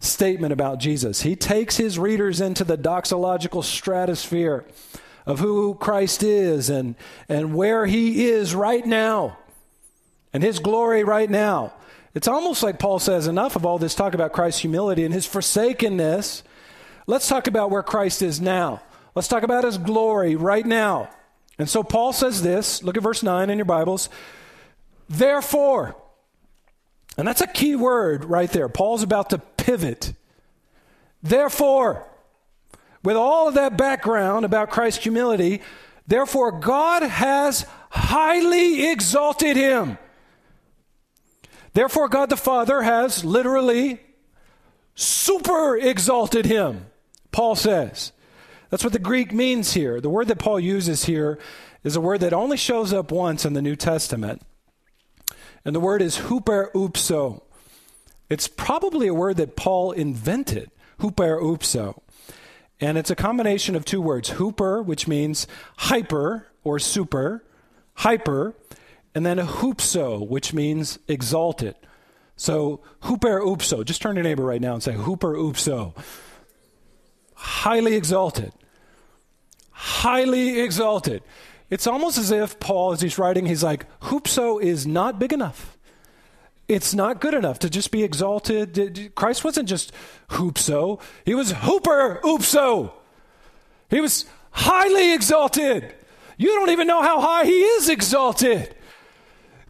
statement 0.01 0.53
about 0.53 0.79
Jesus. 0.79 1.23
He 1.23 1.37
takes 1.37 1.77
his 1.77 1.99
readers 1.99 2.41
into 2.41 2.65
the 2.65 2.79
doxological 2.79 3.63
stratosphere 3.63 4.65
of 5.27 5.39
who 5.39 5.75
Christ 5.75 6.23
is 6.23 6.71
and, 6.71 6.95
and 7.29 7.55
where 7.55 7.87
he 7.87 8.27
is 8.29 8.55
right 8.55 8.85
now 8.85 9.39
and 10.33 10.43
his 10.43 10.59
glory 10.59 11.05
right 11.05 11.29
now. 11.29 11.73
It's 12.15 12.29
almost 12.29 12.63
like 12.63 12.79
Paul 12.79 12.99
says, 12.99 13.27
enough 13.27 13.57
of 13.57 13.65
all 13.65 13.79
this 13.79 13.95
talk 13.95 14.15
about 14.15 14.33
Christ's 14.33 14.63
humility 14.63 15.05
and 15.05 15.15
his 15.15 15.27
forsakenness. 15.27 16.43
Let's 17.07 17.29
talk 17.29 17.47
about 17.47 17.71
where 17.71 17.83
Christ 17.83 18.23
is 18.23 18.41
now. 18.41 18.83
Let's 19.15 19.29
talk 19.29 19.43
about 19.43 19.65
his 19.65 19.79
glory 19.79 20.35
right 20.35 20.67
now. 20.67 21.11
And 21.59 21.69
so 21.69 21.83
Paul 21.83 22.13
says 22.13 22.43
this 22.43 22.83
look 22.83 22.97
at 22.97 23.03
verse 23.03 23.23
9 23.23 23.51
in 23.51 23.59
your 23.59 23.65
Bibles. 23.65 24.09
Therefore, 25.11 25.97
and 27.19 27.27
that's 27.27 27.41
a 27.41 27.47
key 27.49 27.75
word 27.75 28.25
right 28.25 28.49
there. 28.49 28.69
Paul's 28.69 29.03
about 29.03 29.31
to 29.31 29.39
pivot. 29.39 30.15
Therefore, 31.21 32.07
with 33.03 33.17
all 33.17 33.49
of 33.49 33.55
that 33.55 33.77
background 33.77 34.45
about 34.45 34.71
Christ's 34.71 35.03
humility, 35.03 35.63
therefore 36.07 36.53
God 36.53 37.03
has 37.03 37.67
highly 37.91 38.89
exalted 38.89 39.57
him. 39.57 39.99
Therefore, 41.73 42.09
God 42.09 42.31
the 42.31 42.37
Father 42.37 42.83
has 42.83 43.25
literally 43.25 44.01
super 44.95 45.77
exalted 45.77 46.47
him, 46.47 46.87
Paul 47.33 47.57
says. 47.57 48.13
That's 48.71 48.85
what 48.85 48.93
the 48.93 49.01
Greek 49.01 49.33
means 49.33 49.73
here. 49.73 50.01
The 50.01 50.09
word 50.09 50.29
that 50.29 50.39
Paul 50.39 50.61
uses 50.61 51.07
here 51.07 51.41
is 51.83 51.97
a 51.97 52.01
word 52.01 52.21
that 52.21 52.33
only 52.33 52.57
shows 52.57 52.93
up 52.93 53.11
once 53.11 53.45
in 53.45 53.55
the 53.55 53.63
New 53.63 53.75
Testament. 53.75 54.43
And 55.65 55.75
the 55.75 55.81
word 55.81 56.03
is 56.03 56.19
huperoupso. 56.19 57.43
It's 58.29 58.49
probably 58.49 59.09
a 59.09 59.15
word 59.15 59.37
that 59.39 59.57
Paul 59.57 59.93
invented, 59.93 60.71
huperoupso. 61.01 62.01
And 62.81 62.97
it's 62.97 63.11
a 63.11 63.17
combination 63.17 63.77
of 63.77 63.85
two 63.85 64.01
words, 64.01 64.31
hooper, 64.31 64.83
which 64.83 65.07
means 65.07 65.47
hyper 65.77 66.47
or 66.65 66.79
super, 66.79 67.45
hyper, 67.95 68.55
and 69.15 69.27
then 69.27 69.39
a 69.39 69.45
hoopso, 69.45 70.27
which 70.27 70.55
means 70.55 70.99
exalted. 71.09 71.75
So 72.37 72.81
hooper 73.01 73.41
huperoupso, 73.41 73.85
just 73.85 74.01
turn 74.01 74.15
to 74.15 74.21
your 74.21 74.25
neighbor 74.25 74.45
right 74.45 74.61
now 74.61 74.75
and 74.75 74.83
say 74.83 74.95
hooper 74.95 75.35
huperoupso. 75.35 75.95
Highly 77.35 77.97
exalted. 77.97 78.53
Highly 79.71 80.61
exalted. 80.61 81.23
It's 81.71 81.87
almost 81.87 82.19
as 82.19 82.31
if 82.33 82.59
Paul, 82.59 82.93
as 82.93 83.01
he's 83.01 83.17
writing, 83.17 83.47
he's 83.47 83.63
like, 83.63 83.87
hoopso 84.01 84.61
is 84.61 84.87
not 84.87 85.19
big 85.19 85.33
enough. 85.33 85.79
It's 86.69 86.95
not 86.95 87.21
good 87.21 87.35
enough 87.35 87.61
to 87.61 87.71
just 87.71 87.91
be 87.91 88.03
exalted. 88.03 89.13
Christ 89.15 89.45
wasn't 89.45 89.69
just 89.69 89.93
hoopso, 90.31 91.01
he 91.25 91.35
was 91.35 91.53
hooper 91.53 92.21
oopso. 92.23 92.93
He 93.89 94.01
was 94.01 94.27
highly 94.53 95.13
exalted. 95.13 95.95
You 96.37 96.49
don't 96.49 96.71
even 96.71 96.87
know 96.87 97.03
how 97.03 97.21
high 97.21 97.45
he 97.45 97.61
is 97.61 97.89
exalted. 97.89 98.75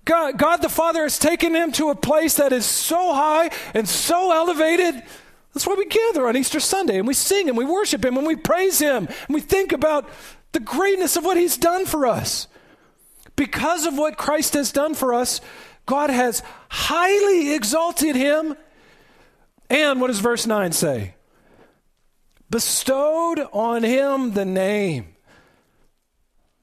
God, 0.05 0.39
God 0.39 0.63
the 0.63 0.69
Father 0.69 1.03
has 1.03 1.19
taken 1.19 1.55
him 1.55 1.73
to 1.73 1.91
a 1.91 1.95
place 1.95 2.35
that 2.37 2.53
is 2.53 2.67
so 2.67 3.15
high 3.15 3.51
and 3.75 3.89
so 3.89 4.33
elevated. 4.33 5.03
That's 5.53 5.67
why 5.67 5.75
we 5.75 5.87
gather 5.87 6.27
on 6.29 6.37
Easter 6.37 6.61
Sunday 6.61 6.99
and 6.99 7.09
we 7.09 7.15
sing 7.15 7.49
and 7.49 7.57
we 7.57 7.65
worship 7.65 8.05
him 8.05 8.17
and 8.17 8.27
we 8.27 8.37
praise 8.37 8.79
him 8.79 9.09
and 9.09 9.35
we 9.35 9.41
think 9.41 9.73
about 9.73 10.09
the 10.53 10.61
greatness 10.61 11.17
of 11.17 11.25
what 11.25 11.37
He's 11.37 11.57
done 11.57 11.87
for 11.87 12.07
us. 12.07 12.47
Because 13.37 13.87
of 13.87 13.97
what 13.97 14.19
Christ 14.19 14.55
has 14.55 14.73
done 14.73 14.95
for 14.95 15.15
us, 15.15 15.41
God 15.87 16.11
has 16.11 16.43
highly 16.69 17.55
exalted 17.55 18.17
Him. 18.17 18.57
And 19.69 20.01
what 20.01 20.09
does 20.09 20.21
verse 20.21 20.47
9 20.47 20.73
say? 20.73 21.15
Bestowed 22.51 23.41
on 23.53 23.83
Him 23.83 24.33
the 24.33 24.45
name 24.45 25.15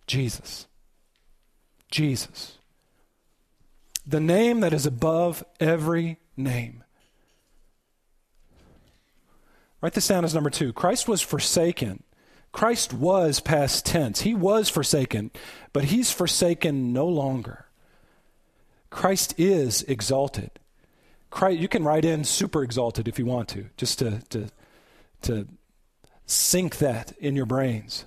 Jesus. 0.07 0.67
Jesus. 1.91 2.57
The 4.05 4.19
name 4.21 4.61
that 4.61 4.73
is 4.73 4.85
above 4.85 5.43
every 5.59 6.17
name. 6.35 6.83
Write 9.81 9.93
this 9.93 10.07
down 10.07 10.23
as 10.23 10.33
number 10.33 10.49
two. 10.49 10.73
Christ 10.73 11.07
was 11.07 11.21
forsaken 11.21 12.03
Christ 12.51 12.93
was 12.93 13.39
past 13.39 13.85
tense. 13.85 14.21
He 14.21 14.33
was 14.33 14.69
forsaken, 14.69 15.31
but 15.73 15.85
he's 15.85 16.11
forsaken 16.11 16.93
no 16.93 17.07
longer. 17.07 17.65
Christ 18.89 19.35
is 19.37 19.83
exalted. 19.83 20.51
Christ, 21.29 21.59
you 21.59 21.67
can 21.67 21.83
write 21.83 22.05
in 22.05 22.23
super 22.23 22.63
exalted 22.63 23.07
if 23.07 23.19
you 23.19 23.25
want 23.25 23.49
to, 23.49 23.65
just 23.75 23.99
to, 23.99 24.21
to, 24.29 24.49
to 25.23 25.47
sink 26.25 26.77
that 26.77 27.13
in 27.19 27.35
your 27.35 27.45
brains. 27.45 28.05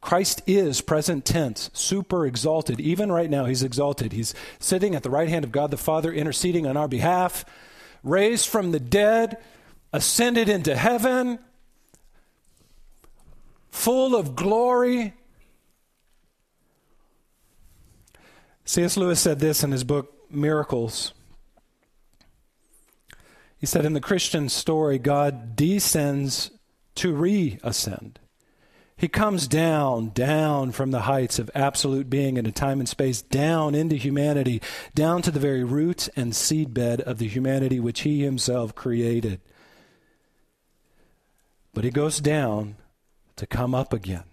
Christ 0.00 0.40
is 0.46 0.80
present 0.80 1.24
tense, 1.24 1.68
super 1.72 2.24
exalted. 2.24 2.80
Even 2.80 3.10
right 3.10 3.28
now, 3.28 3.46
he's 3.46 3.64
exalted. 3.64 4.12
He's 4.12 4.34
sitting 4.60 4.94
at 4.94 5.02
the 5.02 5.10
right 5.10 5.28
hand 5.28 5.44
of 5.44 5.50
God 5.50 5.72
the 5.72 5.76
Father, 5.76 6.12
interceding 6.12 6.66
on 6.66 6.76
our 6.76 6.86
behalf, 6.86 7.44
raised 8.04 8.48
from 8.48 8.70
the 8.70 8.78
dead, 8.78 9.36
ascended 9.92 10.48
into 10.48 10.76
heaven, 10.76 11.40
full 13.76 14.16
of 14.16 14.34
glory. 14.34 15.12
C.S. 18.64 18.96
Lewis 18.96 19.20
said 19.20 19.38
this 19.38 19.62
in 19.62 19.70
his 19.70 19.84
book, 19.84 20.12
Miracles. 20.30 21.12
He 23.58 23.66
said, 23.66 23.84
In 23.84 23.92
the 23.92 24.00
Christian 24.00 24.48
story, 24.48 24.98
God 24.98 25.54
descends 25.54 26.50
to 26.96 27.14
reascend. 27.14 28.18
He 28.96 29.08
comes 29.08 29.46
down, 29.46 30.08
down 30.08 30.72
from 30.72 30.90
the 30.90 31.02
heights 31.02 31.38
of 31.38 31.50
absolute 31.54 32.08
being 32.08 32.38
into 32.38 32.50
time 32.50 32.80
and 32.80 32.88
space, 32.88 33.20
down 33.20 33.74
into 33.74 33.96
humanity, 33.96 34.62
down 34.94 35.20
to 35.20 35.30
the 35.30 35.38
very 35.38 35.62
roots 35.62 36.08
and 36.16 36.32
seedbed 36.32 37.00
of 37.00 37.18
the 37.18 37.28
humanity 37.28 37.78
which 37.78 38.00
he 38.00 38.24
himself 38.24 38.74
created. 38.74 39.38
But 41.74 41.84
he 41.84 41.90
goes 41.90 42.20
down 42.20 42.76
to 43.36 43.46
come 43.46 43.74
up 43.74 43.92
again 43.92 44.24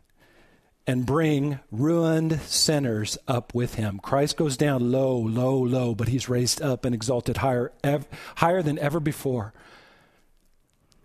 and 0.86 1.06
bring 1.06 1.60
ruined 1.72 2.42
sinners 2.42 3.18
up 3.28 3.54
with 3.54 3.76
him. 3.76 4.00
Christ 4.00 4.36
goes 4.36 4.58
down 4.58 4.92
low, 4.92 5.18
low, 5.18 5.58
low, 5.58 5.96
but 5.96 6.10
he's 6.10 6.28
raised 6.28 6.62
up 6.62 6.84
and 6.84 6.94
exalted 6.94 7.38
higher, 7.38 7.72
ev- 7.84 8.08
higher 8.38 8.62
than 8.62 8.78
ever 8.80 9.00
before 9.00 9.54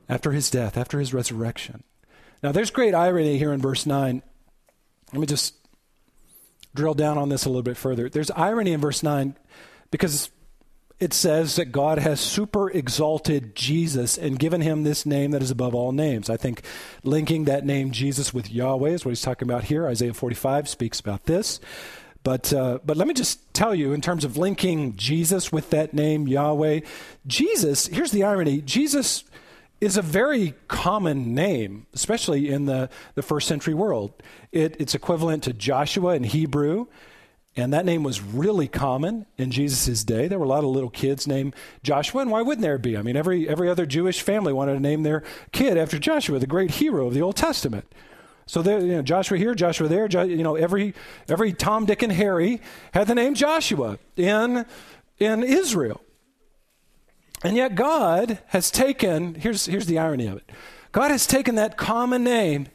after 0.08 0.32
his 0.32 0.50
death, 0.50 0.76
after 0.76 0.98
his 0.98 1.14
resurrection. 1.14 1.84
Now, 2.42 2.52
there's 2.52 2.70
great 2.70 2.94
irony 2.94 3.38
here 3.38 3.52
in 3.52 3.61
verse 3.61 3.87
9. 3.87 4.22
Let 5.12 5.20
me 5.20 5.26
just 5.26 5.54
drill 6.74 6.94
down 6.94 7.18
on 7.18 7.28
this 7.28 7.44
a 7.44 7.48
little 7.48 7.62
bit 7.62 7.76
further. 7.76 8.08
There's 8.08 8.30
irony 8.32 8.72
in 8.72 8.80
verse 8.80 9.02
9 9.02 9.37
because 9.90 10.30
it 11.00 11.12
says 11.12 11.56
that 11.56 11.66
God 11.66 11.98
has 11.98 12.20
super 12.20 12.70
exalted 12.70 13.54
Jesus 13.54 14.18
and 14.18 14.38
given 14.38 14.61
him 14.61 14.82
this 14.82 15.06
name 15.06 15.30
that 15.30 15.42
is 15.42 15.50
above 15.50 15.74
all 15.74 15.92
names. 15.92 16.28
I 16.28 16.37
think 16.37 16.62
linking 17.04 17.44
that 17.44 17.64
name 17.64 17.92
Jesus 17.92 18.34
with 18.34 18.50
Yahweh 18.50 18.90
is 18.90 19.04
what 19.04 19.11
he's 19.11 19.22
talking 19.22 19.48
about 19.48 19.64
here. 19.64 19.87
Isaiah 19.87 20.14
45 20.14 20.68
speaks 20.68 20.98
about 20.98 21.24
this. 21.24 21.61
But, 22.24 22.52
uh, 22.52 22.80
but 22.84 22.96
let 22.96 23.06
me 23.06 23.14
just 23.14 23.54
tell 23.54 23.74
you, 23.74 23.92
in 23.92 24.00
terms 24.00 24.24
of 24.24 24.37
linking 24.37 24.96
Jesus 24.96 25.52
with 25.52 25.70
that 25.70 25.94
name, 25.94 26.26
Yahweh, 26.26 26.80
Jesus, 27.26 27.87
here's 27.87 28.11
the 28.11 28.24
irony 28.24 28.61
Jesus 28.61 29.24
is 29.80 29.96
a 29.96 30.02
very 30.02 30.54
common 30.66 31.34
name, 31.34 31.87
especially 31.94 32.48
in 32.48 32.66
the, 32.66 32.90
the 33.14 33.22
first 33.22 33.46
century 33.46 33.74
world. 33.74 34.12
It, 34.50 34.76
it's 34.80 34.94
equivalent 34.94 35.44
to 35.44 35.52
Joshua 35.52 36.16
in 36.16 36.24
Hebrew, 36.24 36.87
and 37.58 37.72
that 37.72 37.84
name 37.84 38.04
was 38.04 38.22
really 38.22 38.68
common 38.68 39.26
in 39.36 39.50
Jesus' 39.50 40.04
day. 40.04 40.28
There 40.28 40.38
were 40.38 40.44
a 40.44 40.48
lot 40.48 40.62
of 40.62 40.70
little 40.70 40.90
kids 40.90 41.26
named 41.26 41.56
Joshua, 41.82 42.22
and 42.22 42.30
why 42.30 42.40
wouldn't 42.40 42.62
there 42.62 42.78
be? 42.78 42.96
I 42.96 43.02
mean, 43.02 43.16
every, 43.16 43.48
every 43.48 43.68
other 43.68 43.84
Jewish 43.84 44.22
family 44.22 44.52
wanted 44.52 44.74
to 44.74 44.80
name 44.80 45.02
their 45.02 45.24
kid 45.50 45.76
after 45.76 45.98
Joshua, 45.98 46.38
the 46.38 46.46
great 46.46 46.70
hero 46.70 47.08
of 47.08 47.14
the 47.14 47.20
Old 47.20 47.34
Testament. 47.34 47.84
So 48.46 48.62
there, 48.62 48.78
you 48.78 48.92
know, 48.92 49.02
Joshua 49.02 49.38
here, 49.38 49.56
Joshua 49.56 49.88
there, 49.88 50.06
you 50.24 50.44
know, 50.44 50.54
every, 50.54 50.94
every 51.28 51.52
Tom, 51.52 51.84
Dick, 51.84 52.02
and 52.02 52.12
Harry 52.12 52.62
had 52.94 53.08
the 53.08 53.14
name 53.16 53.34
Joshua 53.34 53.98
in, 54.16 54.64
in 55.18 55.42
Israel. 55.42 56.00
And 57.42 57.56
yet 57.56 57.74
God 57.74 58.38
has 58.46 58.70
taken, 58.70 59.34
here's, 59.34 59.66
here's 59.66 59.86
the 59.86 59.98
irony 59.98 60.28
of 60.28 60.36
it 60.36 60.50
God 60.92 61.10
has 61.10 61.26
taken 61.26 61.56
that 61.56 61.76
common 61.76 62.22
name 62.22 62.68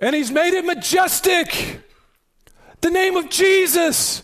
and 0.00 0.16
He's 0.16 0.32
made 0.32 0.52
it 0.52 0.64
majestic. 0.64 1.80
The 2.80 2.90
name 2.90 3.16
of 3.16 3.28
Jesus. 3.28 4.22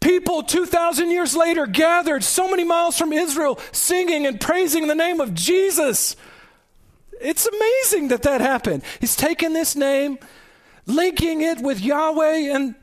People 0.00 0.42
2,000 0.42 1.10
years 1.10 1.34
later 1.34 1.66
gathered 1.66 2.22
so 2.22 2.48
many 2.48 2.62
miles 2.62 2.98
from 2.98 3.12
Israel 3.12 3.58
singing 3.72 4.26
and 4.26 4.40
praising 4.40 4.86
the 4.86 4.94
name 4.94 5.20
of 5.20 5.32
Jesus. 5.34 6.14
It's 7.20 7.46
amazing 7.46 8.08
that 8.08 8.22
that 8.22 8.42
happened. 8.42 8.82
He's 9.00 9.16
taken 9.16 9.54
this 9.54 9.74
name, 9.74 10.18
linking 10.86 11.40
it 11.40 11.60
with 11.60 11.80
Yahweh, 11.80 12.54
and 12.54 12.74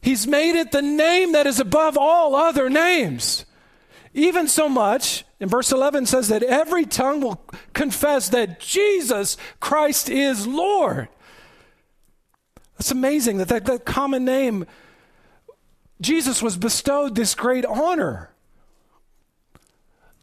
He's 0.00 0.26
made 0.26 0.58
it 0.58 0.72
the 0.72 0.82
name 0.82 1.32
that 1.32 1.46
is 1.46 1.60
above 1.60 1.98
all 1.98 2.34
other 2.34 2.70
names. 2.70 3.44
Even 4.14 4.48
so 4.48 4.68
much, 4.68 5.24
in 5.38 5.48
verse 5.48 5.70
11 5.70 6.06
says 6.06 6.28
that 6.28 6.42
every 6.42 6.84
tongue 6.84 7.20
will 7.20 7.44
confess 7.72 8.28
that 8.30 8.58
Jesus 8.58 9.36
Christ 9.60 10.08
is 10.08 10.46
Lord. 10.46 11.08
It's 12.82 12.90
amazing 12.90 13.36
that, 13.36 13.46
that 13.46 13.64
that 13.66 13.84
common 13.84 14.24
name, 14.24 14.66
Jesus 16.00 16.42
was 16.42 16.56
bestowed 16.56 17.14
this 17.14 17.36
great 17.36 17.64
honor. 17.64 18.30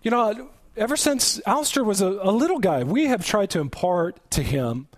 You 0.01 0.11
know, 0.11 0.49
ever 0.75 0.97
since 0.97 1.39
Alistair 1.47 1.85
was 1.85 2.01
a, 2.01 2.07
a 2.07 2.33
little 2.33 2.59
guy, 2.59 2.83
we 2.83 3.05
have 3.05 3.25
tried 3.25 3.51
to 3.51 3.61
impart 3.61 4.29
to 4.31 4.43
him 4.43 4.89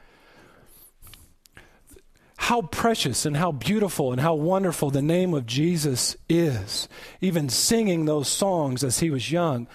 how 2.36 2.63
precious 2.63 3.28
and 3.28 3.38
how 3.38 3.52
beautiful 3.52 4.12
and 4.12 4.19
how 4.19 4.34
wonderful 4.34 4.89
the 4.89 5.04
name 5.04 5.36
of 5.36 5.45
Jesus 5.45 6.17
is, 6.28 6.89
even 7.21 7.47
singing 7.47 8.06
those 8.06 8.28
songs 8.28 8.84
as 8.84 9.02
he 9.02 9.12
was 9.12 9.32
young. 9.32 9.67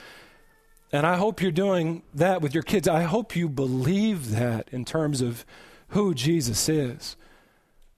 And 0.91 1.07
I 1.07 1.19
hope 1.19 1.41
you're 1.41 1.53
doing 1.53 2.03
that 2.15 2.43
with 2.43 2.53
your 2.53 2.65
kids. 2.65 2.89
I 2.89 3.03
hope 3.03 3.37
you 3.37 3.49
believe 3.49 4.33
that 4.33 4.71
in 4.73 4.85
terms 4.85 5.21
of 5.21 5.47
who 5.91 6.15
Jesus 6.15 6.69
is 6.69 7.17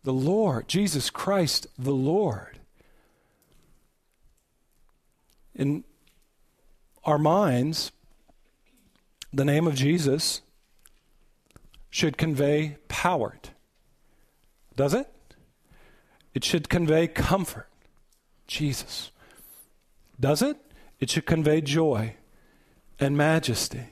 the 0.08 0.14
Lord, 0.14 0.66
Jesus 0.68 1.10
Christ, 1.10 1.66
the 1.78 1.92
Lord. 1.92 2.60
In 5.54 5.84
our 7.04 7.18
minds, 7.18 7.92
the 9.30 9.44
name 9.44 9.66
of 9.66 9.74
Jesus 9.74 10.40
should 11.90 12.16
convey 12.16 12.78
power 12.88 13.38
does 14.76 14.94
it? 14.94 15.08
It 16.32 16.42
should 16.42 16.70
convey 16.70 17.06
comfort. 17.06 17.68
Jesus. 18.46 19.10
Does 20.18 20.40
it? 20.40 20.56
It 21.00 21.10
should 21.10 21.26
convey 21.26 21.60
joy 21.60 22.14
and 22.98 23.14
majesty. 23.14 23.82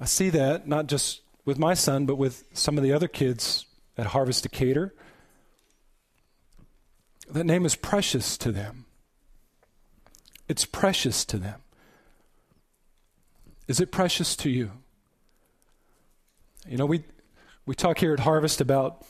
I 0.00 0.06
see 0.06 0.30
that 0.30 0.66
not 0.66 0.88
just 0.88 1.20
with 1.46 1.58
my 1.58 1.72
son, 1.72 2.04
but 2.04 2.16
with 2.16 2.44
some 2.52 2.76
of 2.76 2.84
the 2.84 2.92
other 2.92 3.08
kids 3.08 3.64
at 3.96 4.08
Harvest 4.08 4.42
Decatur. 4.42 4.92
That 7.30 7.44
name 7.44 7.64
is 7.64 7.76
precious 7.76 8.36
to 8.38 8.52
them. 8.52 8.84
It's 10.48 10.64
precious 10.64 11.24
to 11.24 11.38
them. 11.38 11.62
Is 13.66 13.80
it 13.80 13.90
precious 13.90 14.36
to 14.36 14.50
you? 14.50 14.72
You 16.68 16.76
know, 16.76 16.86
we, 16.86 17.04
we 17.64 17.74
talk 17.74 17.98
here 17.98 18.12
at 18.12 18.20
Harvest 18.20 18.60
about 18.60 19.04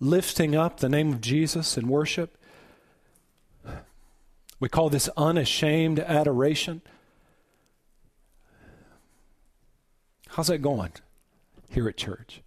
lifting 0.00 0.56
up 0.56 0.80
the 0.80 0.88
name 0.88 1.12
of 1.12 1.20
Jesus 1.20 1.76
in 1.76 1.88
worship. 1.88 2.36
We 4.58 4.68
call 4.68 4.90
this 4.90 5.08
unashamed 5.16 6.00
adoration. 6.00 6.82
How's 10.28 10.48
that 10.48 10.58
going 10.58 10.92
here 11.70 11.88
at 11.88 11.96
church? 11.96 12.42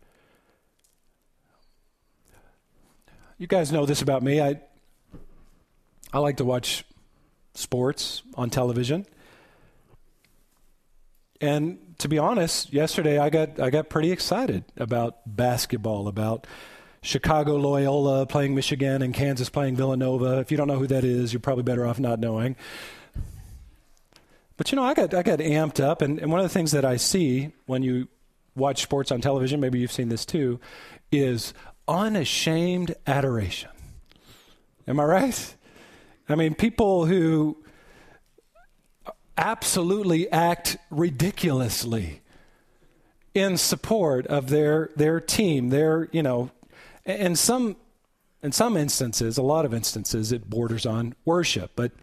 You 3.37 3.47
guys 3.47 3.71
know 3.71 3.85
this 3.85 4.01
about 4.01 4.21
me. 4.21 4.39
I 4.39 4.61
I 6.13 6.19
like 6.19 6.37
to 6.37 6.45
watch 6.45 6.85
sports 7.55 8.21
on 8.35 8.49
television. 8.49 9.05
And 11.41 11.79
to 11.97 12.07
be 12.07 12.17
honest, 12.17 12.71
yesterday 12.71 13.17
I 13.17 13.29
got 13.29 13.59
I 13.59 13.69
got 13.69 13.89
pretty 13.89 14.11
excited 14.11 14.63
about 14.77 15.17
basketball, 15.25 16.07
about 16.07 16.47
Chicago 17.01 17.57
Loyola 17.57 18.25
playing 18.25 18.55
Michigan 18.55 19.01
and 19.01 19.13
Kansas 19.13 19.49
playing 19.49 19.75
Villanova. 19.75 20.39
If 20.39 20.51
you 20.51 20.57
don't 20.57 20.67
know 20.67 20.79
who 20.79 20.87
that 20.87 21.03
is, 21.03 21.33
you're 21.33 21.41
probably 21.41 21.63
better 21.63 21.85
off 21.85 21.99
not 21.99 22.19
knowing. 22.19 22.55
But 24.55 24.71
you 24.71 24.77
know, 24.77 24.83
I 24.83 24.93
got 24.93 25.13
I 25.13 25.23
got 25.23 25.39
amped 25.39 25.83
up, 25.83 26.01
and, 26.01 26.19
and 26.19 26.31
one 26.31 26.39
of 26.39 26.45
the 26.45 26.53
things 26.53 26.71
that 26.71 26.85
I 26.85 26.95
see 26.95 27.51
when 27.65 27.83
you 27.83 28.07
watch 28.55 28.81
sports 28.81 29.11
on 29.11 29.21
television, 29.21 29.59
maybe 29.59 29.79
you've 29.79 29.91
seen 29.91 30.09
this 30.09 30.25
too, 30.25 30.59
is 31.11 31.53
unashamed 31.87 32.95
adoration. 33.07 33.69
Am 34.87 34.99
I 34.99 35.03
right? 35.03 35.55
I 36.29 36.35
mean, 36.35 36.55
people 36.55 37.05
who 37.05 37.57
absolutely 39.37 40.31
act 40.31 40.77
ridiculously 40.89 42.21
in 43.33 43.57
support 43.57 44.27
of 44.27 44.49
their 44.49 44.91
their 44.95 45.19
team 45.19 45.69
their 45.69 46.07
you 46.11 46.21
know 46.21 46.51
and 47.03 47.37
some 47.37 47.75
in 48.43 48.51
some 48.51 48.75
instances, 48.75 49.37
a 49.37 49.41
lot 49.41 49.63
of 49.63 49.73
instances, 49.73 50.33
it 50.33 50.49
borders 50.49 50.85
on 50.85 51.15
worship, 51.23 51.71
but 51.75 51.93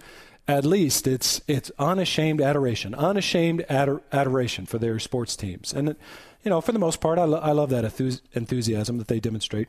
at 0.48 0.64
least 0.64 1.06
it's 1.06 1.40
it's 1.46 1.70
unashamed 1.78 2.40
adoration, 2.40 2.94
unashamed 2.94 3.64
ador- 3.68 4.02
adoration 4.10 4.66
for 4.66 4.78
their 4.78 4.98
sports 4.98 5.36
teams, 5.36 5.72
and 5.72 5.94
you 6.44 6.50
know, 6.50 6.60
for 6.60 6.72
the 6.72 6.78
most 6.78 7.00
part, 7.00 7.18
I, 7.18 7.24
lo- 7.24 7.40
I 7.40 7.52
love 7.52 7.70
that 7.70 7.84
enthusiasm 8.32 8.98
that 8.98 9.08
they 9.08 9.20
demonstrate. 9.20 9.68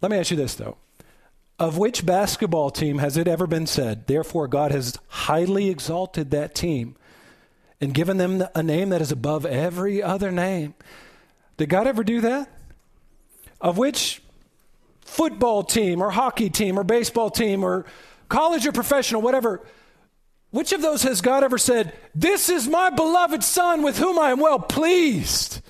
Let 0.00 0.10
me 0.10 0.18
ask 0.18 0.30
you 0.30 0.36
this 0.36 0.54
though: 0.54 0.76
of 1.58 1.78
which 1.78 2.04
basketball 2.04 2.70
team 2.70 2.98
has 2.98 3.16
it 3.16 3.28
ever 3.28 3.46
been 3.46 3.66
said, 3.66 4.06
therefore 4.06 4.48
God 4.48 4.70
has 4.70 4.98
highly 5.08 5.70
exalted 5.70 6.30
that 6.30 6.54
team 6.54 6.96
and 7.80 7.94
given 7.94 8.16
them 8.16 8.44
a 8.54 8.62
name 8.62 8.88
that 8.90 9.00
is 9.00 9.12
above 9.12 9.46
every 9.46 10.02
other 10.02 10.30
name? 10.30 10.74
Did 11.56 11.68
God 11.68 11.86
ever 11.86 12.02
do 12.02 12.20
that? 12.20 12.50
Of 13.60 13.78
which 13.78 14.20
football 15.00 15.62
team 15.62 16.02
or 16.02 16.10
hockey 16.10 16.50
team 16.50 16.78
or 16.78 16.84
baseball 16.84 17.30
team 17.30 17.62
or 17.62 17.86
college 18.28 18.66
or 18.66 18.72
professional, 18.72 19.22
whatever, 19.22 19.64
which 20.54 20.70
of 20.70 20.80
those 20.82 21.02
has 21.02 21.20
God 21.20 21.42
ever 21.42 21.58
said, 21.58 21.92
This 22.14 22.48
is 22.48 22.68
my 22.68 22.88
beloved 22.88 23.42
Son 23.42 23.82
with 23.82 23.98
whom 23.98 24.20
I 24.20 24.30
am 24.30 24.38
well 24.38 24.60
pleased? 24.60 25.60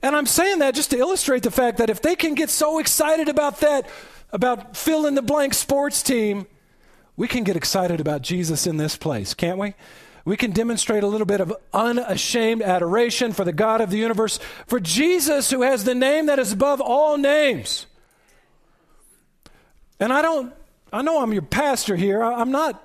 And 0.00 0.14
I'm 0.14 0.26
saying 0.26 0.60
that 0.60 0.76
just 0.76 0.90
to 0.90 0.96
illustrate 0.96 1.42
the 1.42 1.50
fact 1.50 1.78
that 1.78 1.90
if 1.90 2.00
they 2.00 2.14
can 2.14 2.34
get 2.34 2.50
so 2.50 2.78
excited 2.78 3.28
about 3.28 3.58
that, 3.60 3.88
about 4.30 4.76
fill 4.76 5.06
in 5.06 5.16
the 5.16 5.22
blank 5.22 5.54
sports 5.54 6.04
team, 6.04 6.46
we 7.16 7.26
can 7.26 7.42
get 7.42 7.56
excited 7.56 7.98
about 8.00 8.22
Jesus 8.22 8.64
in 8.64 8.76
this 8.76 8.96
place, 8.96 9.34
can't 9.34 9.58
we? 9.58 9.74
We 10.24 10.36
can 10.36 10.52
demonstrate 10.52 11.02
a 11.02 11.08
little 11.08 11.26
bit 11.26 11.40
of 11.40 11.52
unashamed 11.72 12.62
adoration 12.62 13.32
for 13.32 13.44
the 13.44 13.52
God 13.52 13.80
of 13.80 13.90
the 13.90 13.98
universe, 13.98 14.38
for 14.68 14.78
Jesus 14.78 15.50
who 15.50 15.62
has 15.62 15.82
the 15.82 15.96
name 15.96 16.26
that 16.26 16.38
is 16.38 16.52
above 16.52 16.80
all 16.80 17.18
names. 17.18 17.86
And 19.98 20.12
I 20.12 20.22
don't, 20.22 20.54
I 20.92 21.02
know 21.02 21.22
I'm 21.22 21.32
your 21.32 21.42
pastor 21.42 21.96
here. 21.96 22.22
I'm 22.22 22.50
not 22.50 22.82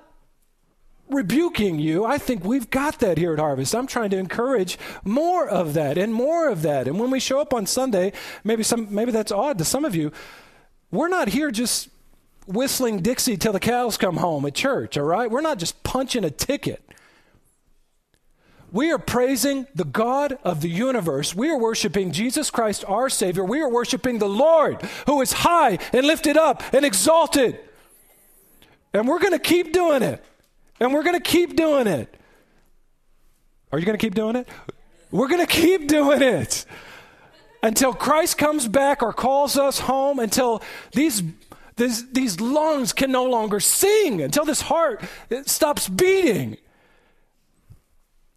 rebuking 1.10 1.78
you. 1.78 2.04
I 2.04 2.18
think 2.18 2.44
we've 2.44 2.70
got 2.70 3.00
that 3.00 3.18
here 3.18 3.32
at 3.32 3.38
Harvest. 3.38 3.74
I'm 3.74 3.86
trying 3.86 4.10
to 4.10 4.18
encourage 4.18 4.78
more 5.04 5.48
of 5.48 5.74
that 5.74 5.98
and 5.98 6.12
more 6.12 6.48
of 6.48 6.62
that. 6.62 6.86
And 6.86 6.98
when 6.98 7.10
we 7.10 7.20
show 7.20 7.40
up 7.40 7.54
on 7.54 7.66
Sunday, 7.66 8.12
maybe 8.44 8.62
some 8.62 8.94
maybe 8.94 9.12
that's 9.12 9.32
odd 9.32 9.58
to 9.58 9.64
some 9.64 9.84
of 9.84 9.94
you. 9.94 10.12
We're 10.90 11.08
not 11.08 11.28
here 11.28 11.50
just 11.50 11.88
whistling 12.46 13.00
Dixie 13.00 13.36
till 13.36 13.52
the 13.52 13.60
cows 13.60 13.96
come 13.98 14.16
home 14.16 14.46
at 14.46 14.54
church, 14.54 14.96
all 14.96 15.04
right? 15.04 15.30
We're 15.30 15.42
not 15.42 15.58
just 15.58 15.82
punching 15.82 16.24
a 16.24 16.30
ticket. 16.30 16.82
We 18.70 18.90
are 18.90 18.98
praising 18.98 19.66
the 19.74 19.84
God 19.84 20.38
of 20.44 20.60
the 20.60 20.68
universe. 20.68 21.34
We 21.34 21.50
are 21.50 21.58
worshiping 21.58 22.12
Jesus 22.12 22.50
Christ, 22.50 22.84
our 22.86 23.08
Savior. 23.08 23.44
We 23.44 23.60
are 23.60 23.68
worshiping 23.68 24.18
the 24.18 24.28
Lord, 24.28 24.82
who 25.06 25.22
is 25.22 25.32
high 25.32 25.78
and 25.92 26.06
lifted 26.06 26.36
up 26.36 26.62
and 26.74 26.84
exalted. 26.84 27.58
And 28.92 29.06
we're 29.06 29.18
going 29.18 29.32
to 29.32 29.38
keep 29.38 29.72
doing 29.72 30.02
it. 30.02 30.24
And 30.80 30.92
we're 30.92 31.02
going 31.02 31.16
to 31.16 31.20
keep 31.20 31.56
doing 31.56 31.86
it. 31.86 32.14
Are 33.72 33.78
you 33.78 33.84
going 33.84 33.98
to 33.98 34.04
keep 34.04 34.14
doing 34.14 34.36
it? 34.36 34.48
We're 35.10 35.28
going 35.28 35.44
to 35.44 35.52
keep 35.52 35.88
doing 35.88 36.22
it 36.22 36.64
until 37.62 37.92
Christ 37.92 38.38
comes 38.38 38.68
back 38.68 39.02
or 39.02 39.12
calls 39.12 39.56
us 39.56 39.80
home, 39.80 40.18
until 40.18 40.62
these, 40.92 41.22
these, 41.76 42.10
these 42.12 42.40
lungs 42.40 42.92
can 42.92 43.10
no 43.10 43.24
longer 43.24 43.60
sing, 43.60 44.22
until 44.22 44.44
this 44.44 44.62
heart 44.62 45.02
stops 45.46 45.88
beating. 45.88 46.56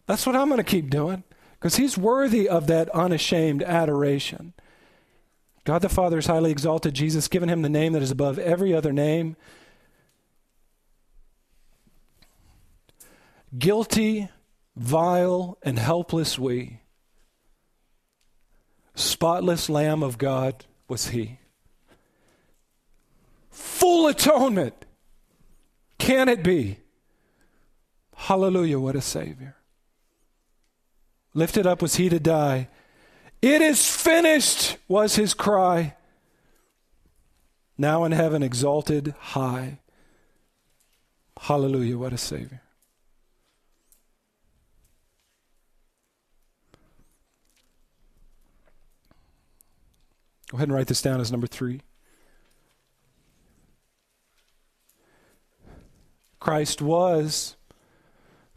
That's 0.07 0.25
what 0.25 0.35
I'm 0.35 0.47
going 0.47 0.57
to 0.57 0.63
keep 0.63 0.89
doing 0.89 1.23
because 1.59 1.75
he's 1.75 1.97
worthy 1.97 2.49
of 2.49 2.67
that 2.67 2.89
unashamed 2.89 3.63
adoration. 3.63 4.53
God 5.63 5.83
the 5.83 5.89
Father 5.89 6.17
is 6.17 6.25
highly 6.25 6.51
exalted, 6.51 6.95
Jesus 6.95 7.27
given 7.27 7.47
him 7.47 7.61
the 7.61 7.69
name 7.69 7.93
that 7.93 8.01
is 8.01 8.11
above 8.11 8.39
every 8.39 8.73
other 8.73 8.91
name 8.91 9.35
Guilty, 13.57 14.29
vile, 14.75 15.57
and 15.61 15.77
helpless 15.77 16.39
we. 16.39 16.79
Spotless 18.95 19.69
Lamb 19.69 20.03
of 20.03 20.17
God 20.17 20.65
was 20.87 21.09
he. 21.09 21.39
Full 23.49 24.07
atonement. 24.07 24.85
Can 25.97 26.29
it 26.29 26.43
be? 26.43 26.77
Hallelujah, 28.15 28.79
what 28.79 28.95
a 28.95 29.01
Savior. 29.01 29.55
Lifted 31.33 31.65
up 31.65 31.81
was 31.81 31.95
he 31.95 32.09
to 32.09 32.19
die. 32.19 32.67
It 33.41 33.61
is 33.61 33.89
finished, 33.89 34.77
was 34.87 35.15
his 35.15 35.33
cry. 35.33 35.95
Now 37.77 38.03
in 38.03 38.11
heaven, 38.11 38.43
exalted 38.43 39.15
high. 39.19 39.79
Hallelujah, 41.39 41.97
what 41.97 42.13
a 42.13 42.17
Savior. 42.17 42.61
Go 50.51 50.57
ahead 50.57 50.67
and 50.67 50.75
write 50.75 50.87
this 50.87 51.01
down 51.01 51.21
as 51.21 51.31
number 51.31 51.47
three. 51.47 51.79
Christ 56.41 56.81
was 56.81 57.55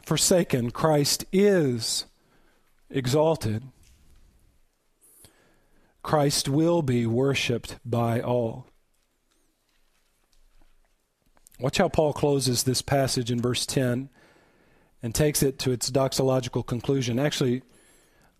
forsaken, 0.04 0.72
Christ 0.72 1.24
is 1.32 2.06
exalted. 2.90 3.62
Christ 6.02 6.48
will 6.48 6.82
be 6.82 7.06
worshiped 7.06 7.78
by 7.84 8.20
all. 8.20 8.66
Watch 11.60 11.78
how 11.78 11.88
Paul 11.88 12.12
closes 12.12 12.64
this 12.64 12.82
passage 12.82 13.30
in 13.30 13.40
verse 13.40 13.64
10 13.66 14.10
and 15.00 15.14
takes 15.14 15.44
it 15.44 15.60
to 15.60 15.70
its 15.70 15.92
doxological 15.92 16.66
conclusion. 16.66 17.20
Actually, 17.20 17.62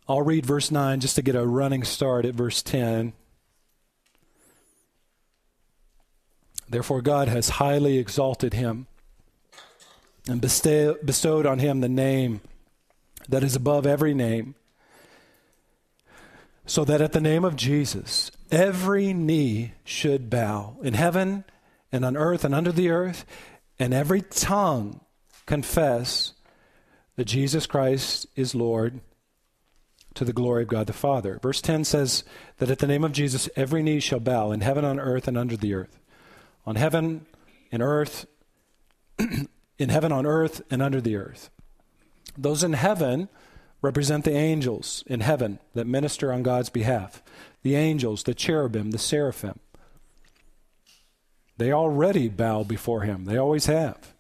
I'll 0.09 0.23
read 0.23 0.45
verse 0.45 0.73
9 0.73 0.99
just 0.99 1.15
to 1.15 1.23
get 1.23 1.37
a 1.37 1.47
running 1.47 1.85
start 1.85 2.25
at 2.25 2.35
verse 2.35 2.61
10. 2.61 3.13
Therefore, 6.69 7.03
God 7.03 7.29
has 7.29 7.51
highly 7.51 7.99
exalted 7.99 8.55
him 8.55 8.87
and 10.27 10.41
bestowed 10.41 11.47
on 11.47 11.59
him 11.59 11.81
the 11.81 11.89
name 11.89 12.41
that 13.29 13.43
is 13.43 13.55
above 13.55 13.87
every 13.87 14.15
name, 14.15 14.55
so 16.67 16.85
that 16.85 17.03
at 17.03 17.13
the 17.13 17.21
name 17.21 17.45
of 17.45 17.57
Jesus, 17.57 18.31
every 18.51 19.13
knee 19.13 19.73
should 19.85 20.31
bow 20.31 20.77
in 20.83 20.95
heaven 20.95 21.45
and 21.93 22.05
on 22.05 22.17
earth 22.17 22.45
and 22.45 22.55
under 22.55 22.73
the 22.73 22.89
earth, 22.89 23.27
and 23.79 23.93
every 23.93 24.23
tongue 24.23 25.01
confess 25.47 26.33
that 27.17 27.27
Jesus 27.27 27.67
Christ 27.67 28.27
is 28.35 28.55
Lord 28.55 29.01
to 30.15 30.25
the 30.25 30.33
glory 30.33 30.63
of 30.63 30.69
God 30.69 30.87
the 30.87 30.93
Father. 30.93 31.39
Verse 31.43 31.61
10 31.61 31.85
says 31.85 32.25
that 32.59 32.71
at 32.71 32.79
the 32.79 32.87
name 32.87 33.05
of 33.05 33.13
Jesus, 33.13 33.49
every 33.57 33.83
knee 33.83 34.01
shall 34.01 34.21
bow 34.21 34.53
in 34.53 34.63
heaven, 34.63 34.85
on 34.85 34.99
earth, 34.99 35.29
and 35.29 35.37
under 35.37 35.57
the 35.57 35.75
earth 35.75 35.99
on 36.67 36.77
heaven, 36.77 37.27
in 37.71 37.83
earth, 37.83 38.27
in 39.79 39.89
heaven, 39.89 40.13
on 40.13 40.27
earth, 40.27 40.63
and 40.71 40.83
under 40.83 41.01
the 41.01 41.17
earth. 41.17 41.51
Those 42.37 42.63
in 42.63 42.73
heaven 42.73 43.29
represent 43.83 44.25
the 44.25 44.35
angels 44.35 45.05
in 45.07 45.21
heaven 45.21 45.59
that 45.75 45.87
minister 45.87 46.33
on 46.33 46.43
God's 46.43 46.71
behalf. 46.71 47.23
The 47.63 47.77
angels, 47.77 48.23
the 48.23 48.35
cherubim, 48.35 48.91
the 48.91 48.99
seraphim. 48.99 49.61
They 51.57 51.73
already 51.73 52.29
bow 52.29 52.65
before 52.65 53.03
him, 53.03 53.27
they 53.27 53.37
always 53.37 53.67
have. 53.67 54.15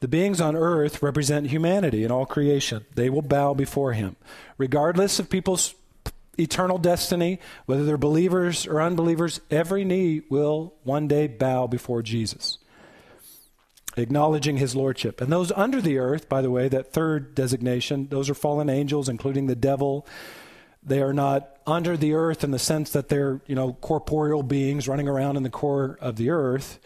The 0.00 0.08
beings 0.08 0.40
on 0.40 0.56
earth 0.56 1.02
represent 1.02 1.48
humanity 1.48 2.04
and 2.04 2.12
all 2.12 2.24
creation. 2.24 2.86
They 2.94 3.10
will 3.10 3.22
bow 3.22 3.52
before 3.52 3.92
him. 3.92 4.16
Regardless 4.56 5.18
of 5.18 5.28
people's 5.28 5.74
eternal 6.38 6.78
destiny, 6.78 7.38
whether 7.66 7.84
they're 7.84 7.98
believers 7.98 8.66
or 8.66 8.80
unbelievers, 8.80 9.40
every 9.50 9.84
knee 9.84 10.22
will 10.30 10.74
one 10.82 11.08
day 11.08 11.26
bow 11.26 11.66
before 11.66 12.02
Jesus, 12.02 12.58
acknowledging 13.96 14.56
his 14.56 14.74
lordship. 14.74 15.20
And 15.20 15.32
those 15.32 15.52
under 15.52 15.80
the 15.80 15.98
earth, 15.98 16.28
by 16.28 16.42
the 16.42 16.50
way, 16.50 16.68
that 16.68 16.92
third 16.92 17.34
designation, 17.34 18.08
those 18.08 18.30
are 18.30 18.34
fallen 18.34 18.70
angels, 18.70 19.08
including 19.08 19.46
the 19.46 19.56
devil. 19.56 20.06
They 20.82 21.02
are 21.02 21.12
not 21.12 21.58
under 21.66 21.96
the 21.96 22.14
earth 22.14 22.42
in 22.42 22.52
the 22.52 22.58
sense 22.58 22.90
that 22.90 23.08
they're, 23.08 23.40
you 23.46 23.54
know, 23.54 23.74
corporeal 23.74 24.42
beings 24.42 24.88
running 24.88 25.08
around 25.08 25.36
in 25.36 25.42
the 25.42 25.50
core 25.50 25.98
of 26.00 26.16
the 26.16 26.30
earth. 26.30 26.78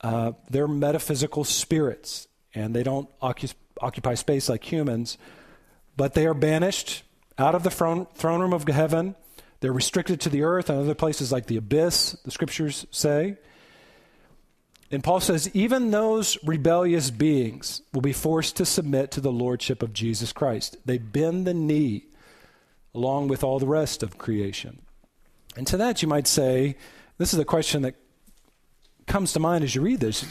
Uh, 0.00 0.32
they're 0.50 0.68
metaphysical 0.68 1.44
spirits, 1.44 2.28
and 2.54 2.74
they 2.74 2.82
don't 2.82 3.08
occupy 3.20 4.14
space 4.14 4.48
like 4.48 4.70
humans, 4.70 5.18
but 5.96 6.14
they 6.14 6.26
are 6.26 6.34
banished 6.34 7.02
out 7.38 7.54
of 7.54 7.62
the 7.62 7.70
throne, 7.70 8.06
throne 8.14 8.40
room 8.40 8.52
of 8.52 8.66
heaven. 8.66 9.14
They're 9.60 9.72
restricted 9.72 10.20
to 10.22 10.28
the 10.28 10.42
earth 10.42 10.68
and 10.68 10.78
other 10.78 10.94
places 10.94 11.32
like 11.32 11.46
the 11.46 11.56
abyss, 11.56 12.12
the 12.24 12.30
scriptures 12.30 12.86
say. 12.90 13.36
And 14.90 15.02
Paul 15.02 15.20
says, 15.20 15.50
even 15.52 15.90
those 15.90 16.38
rebellious 16.44 17.10
beings 17.10 17.82
will 17.92 18.02
be 18.02 18.12
forced 18.12 18.56
to 18.56 18.64
submit 18.64 19.10
to 19.12 19.20
the 19.20 19.32
lordship 19.32 19.82
of 19.82 19.92
Jesus 19.92 20.32
Christ. 20.32 20.76
They 20.84 20.98
bend 20.98 21.46
the 21.46 21.54
knee 21.54 22.04
along 22.94 23.28
with 23.28 23.42
all 23.42 23.58
the 23.58 23.66
rest 23.66 24.02
of 24.02 24.16
creation. 24.16 24.80
And 25.56 25.66
to 25.66 25.76
that, 25.78 26.02
you 26.02 26.08
might 26.08 26.28
say, 26.28 26.76
this 27.18 27.34
is 27.34 27.40
a 27.40 27.44
question 27.44 27.82
that 27.82 27.96
comes 29.06 29.32
to 29.32 29.40
mind 29.40 29.64
as 29.64 29.74
you 29.74 29.82
read 29.82 30.00
this. 30.00 30.24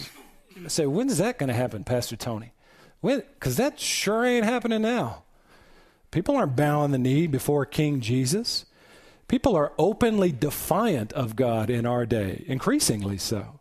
You 0.55 0.69
say, 0.69 0.85
when 0.85 1.09
is 1.09 1.17
that 1.17 1.37
going 1.37 1.49
to 1.49 1.53
happen, 1.53 1.83
Pastor 1.83 2.15
Tony? 2.15 2.53
Because 3.03 3.57
that 3.57 3.79
sure 3.79 4.25
ain't 4.25 4.45
happening 4.45 4.81
now. 4.81 5.24
People 6.15 6.37
aren't 6.37 6.55
bowing 6.55 6.91
the 6.91 6.97
knee 6.97 7.27
before 7.27 7.65
King 7.65 7.99
Jesus. 7.99 8.65
People 9.27 9.53
are 9.53 9.73
openly 9.77 10.31
defiant 10.31 11.11
of 11.11 11.35
God 11.35 11.69
in 11.69 11.85
our 11.85 12.05
day, 12.05 12.45
increasingly 12.47 13.17
so. 13.17 13.59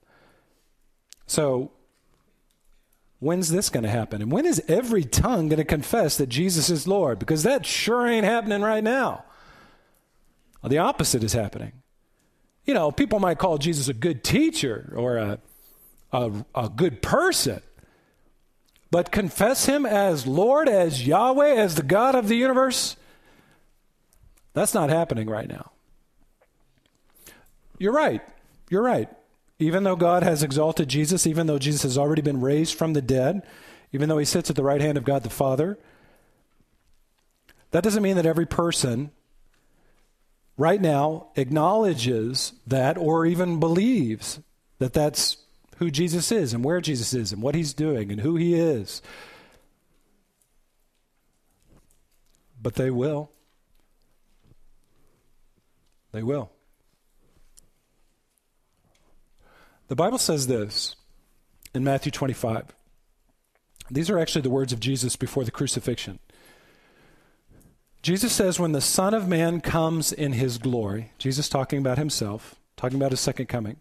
So, 1.26 1.72
when's 3.18 3.50
this 3.50 3.70
going 3.70 3.82
to 3.82 3.90
happen? 3.90 4.22
And 4.22 4.30
when 4.30 4.46
is 4.46 4.62
every 4.68 5.02
tongue 5.02 5.48
going 5.48 5.58
to 5.58 5.64
confess 5.64 6.16
that 6.18 6.28
Jesus 6.28 6.70
is 6.70 6.86
Lord? 6.86 7.18
Because 7.18 7.42
that 7.42 7.66
sure 7.66 8.06
ain't 8.06 8.24
happening 8.24 8.62
right 8.62 8.84
now. 8.84 9.24
Well, 10.62 10.70
the 10.70 10.78
opposite 10.78 11.24
is 11.24 11.32
happening. 11.32 11.72
You 12.66 12.74
know, 12.74 12.92
people 12.92 13.18
might 13.18 13.38
call 13.38 13.58
Jesus 13.58 13.88
a 13.88 13.94
good 13.94 14.22
teacher 14.22 14.92
or 14.96 15.16
a, 15.16 15.38
a, 16.12 16.30
a 16.54 16.68
good 16.68 17.02
person, 17.02 17.62
but 18.94 19.10
confess 19.10 19.66
him 19.66 19.84
as 19.84 20.24
Lord, 20.24 20.68
as 20.68 21.04
Yahweh, 21.04 21.56
as 21.56 21.74
the 21.74 21.82
God 21.82 22.14
of 22.14 22.28
the 22.28 22.36
universe, 22.36 22.94
that's 24.52 24.72
not 24.72 24.88
happening 24.88 25.28
right 25.28 25.48
now. 25.48 25.72
You're 27.76 27.92
right. 27.92 28.22
You're 28.70 28.84
right. 28.84 29.08
Even 29.58 29.82
though 29.82 29.96
God 29.96 30.22
has 30.22 30.44
exalted 30.44 30.86
Jesus, 30.86 31.26
even 31.26 31.48
though 31.48 31.58
Jesus 31.58 31.82
has 31.82 31.98
already 31.98 32.22
been 32.22 32.40
raised 32.40 32.78
from 32.78 32.92
the 32.92 33.02
dead, 33.02 33.42
even 33.90 34.08
though 34.08 34.18
he 34.18 34.24
sits 34.24 34.48
at 34.48 34.54
the 34.54 34.62
right 34.62 34.80
hand 34.80 34.96
of 34.96 35.02
God 35.02 35.24
the 35.24 35.28
Father, 35.28 35.76
that 37.72 37.82
doesn't 37.82 38.00
mean 38.00 38.14
that 38.14 38.26
every 38.26 38.46
person 38.46 39.10
right 40.56 40.80
now 40.80 41.32
acknowledges 41.34 42.52
that 42.64 42.96
or 42.96 43.26
even 43.26 43.58
believes 43.58 44.38
that 44.78 44.92
that's 44.92 45.38
who 45.78 45.90
Jesus 45.90 46.30
is 46.32 46.52
and 46.52 46.64
where 46.64 46.80
Jesus 46.80 47.12
is 47.12 47.32
and 47.32 47.42
what 47.42 47.54
he's 47.54 47.74
doing 47.74 48.10
and 48.10 48.20
who 48.20 48.36
he 48.36 48.54
is. 48.54 49.02
But 52.60 52.74
they 52.74 52.90
will. 52.90 53.30
They 56.12 56.22
will. 56.22 56.50
The 59.88 59.96
Bible 59.96 60.18
says 60.18 60.46
this 60.46 60.96
in 61.74 61.84
Matthew 61.84 62.10
25. 62.10 62.66
These 63.90 64.08
are 64.08 64.18
actually 64.18 64.42
the 64.42 64.50
words 64.50 64.72
of 64.72 64.80
Jesus 64.80 65.16
before 65.16 65.44
the 65.44 65.50
crucifixion. 65.50 66.20
Jesus 68.00 68.32
says, 68.32 68.58
When 68.58 68.72
the 68.72 68.80
Son 68.80 69.12
of 69.12 69.28
Man 69.28 69.60
comes 69.60 70.12
in 70.12 70.32
his 70.32 70.58
glory, 70.58 71.12
Jesus 71.18 71.48
talking 71.48 71.78
about 71.78 71.98
himself, 71.98 72.54
talking 72.76 72.96
about 72.96 73.12
his 73.12 73.20
second 73.20 73.46
coming. 73.46 73.76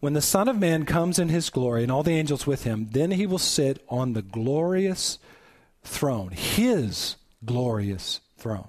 When 0.00 0.12
the 0.12 0.22
Son 0.22 0.48
of 0.48 0.58
Man 0.58 0.84
comes 0.84 1.18
in 1.18 1.28
his 1.28 1.50
glory 1.50 1.82
and 1.82 1.90
all 1.90 2.02
the 2.04 2.12
angels 2.12 2.46
with 2.46 2.62
him, 2.64 2.88
then 2.92 3.12
he 3.12 3.26
will 3.26 3.38
sit 3.38 3.84
on 3.88 4.12
the 4.12 4.22
glorious 4.22 5.18
throne, 5.82 6.30
his 6.30 7.16
glorious 7.44 8.20
throne. 8.36 8.68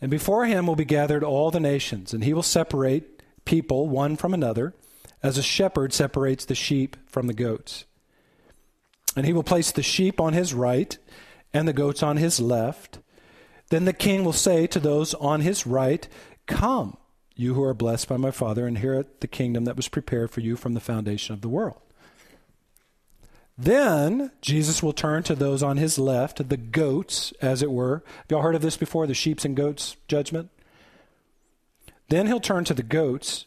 And 0.00 0.10
before 0.10 0.44
him 0.44 0.66
will 0.66 0.76
be 0.76 0.84
gathered 0.84 1.24
all 1.24 1.50
the 1.50 1.60
nations, 1.60 2.12
and 2.12 2.22
he 2.22 2.34
will 2.34 2.42
separate 2.42 3.22
people 3.46 3.88
one 3.88 4.16
from 4.16 4.34
another, 4.34 4.74
as 5.22 5.38
a 5.38 5.42
shepherd 5.42 5.94
separates 5.94 6.44
the 6.44 6.54
sheep 6.54 6.96
from 7.06 7.26
the 7.26 7.32
goats. 7.32 7.84
And 9.16 9.24
he 9.24 9.32
will 9.32 9.42
place 9.42 9.72
the 9.72 9.82
sheep 9.82 10.20
on 10.20 10.34
his 10.34 10.52
right 10.52 10.98
and 11.54 11.66
the 11.66 11.72
goats 11.72 12.02
on 12.02 12.18
his 12.18 12.38
left. 12.38 12.98
Then 13.70 13.86
the 13.86 13.94
king 13.94 14.24
will 14.24 14.34
say 14.34 14.66
to 14.66 14.78
those 14.78 15.14
on 15.14 15.40
his 15.40 15.66
right, 15.66 16.06
Come, 16.46 16.98
you 17.36 17.54
who 17.54 17.62
are 17.62 17.74
blessed 17.74 18.08
by 18.08 18.16
my 18.16 18.30
Father, 18.30 18.66
inherit 18.66 19.20
the 19.20 19.28
kingdom 19.28 19.64
that 19.64 19.76
was 19.76 19.88
prepared 19.88 20.30
for 20.30 20.40
you 20.40 20.56
from 20.56 20.74
the 20.74 20.80
foundation 20.80 21.34
of 21.34 21.42
the 21.42 21.48
world. 21.48 21.80
Then 23.58 24.32
Jesus 24.40 24.82
will 24.82 24.92
turn 24.92 25.22
to 25.24 25.34
those 25.34 25.62
on 25.62 25.76
his 25.76 25.98
left, 25.98 26.48
the 26.48 26.56
goats, 26.56 27.32
as 27.40 27.62
it 27.62 27.70
were. 27.70 28.02
Have 28.16 28.26
y'all 28.30 28.42
heard 28.42 28.54
of 28.54 28.62
this 28.62 28.76
before, 28.76 29.06
the 29.06 29.14
sheep's 29.14 29.44
and 29.44 29.56
goats 29.56 29.96
judgment? 30.08 30.50
Then 32.08 32.26
he'll 32.26 32.40
turn 32.40 32.64
to 32.64 32.74
the 32.74 32.82
goats 32.82 33.46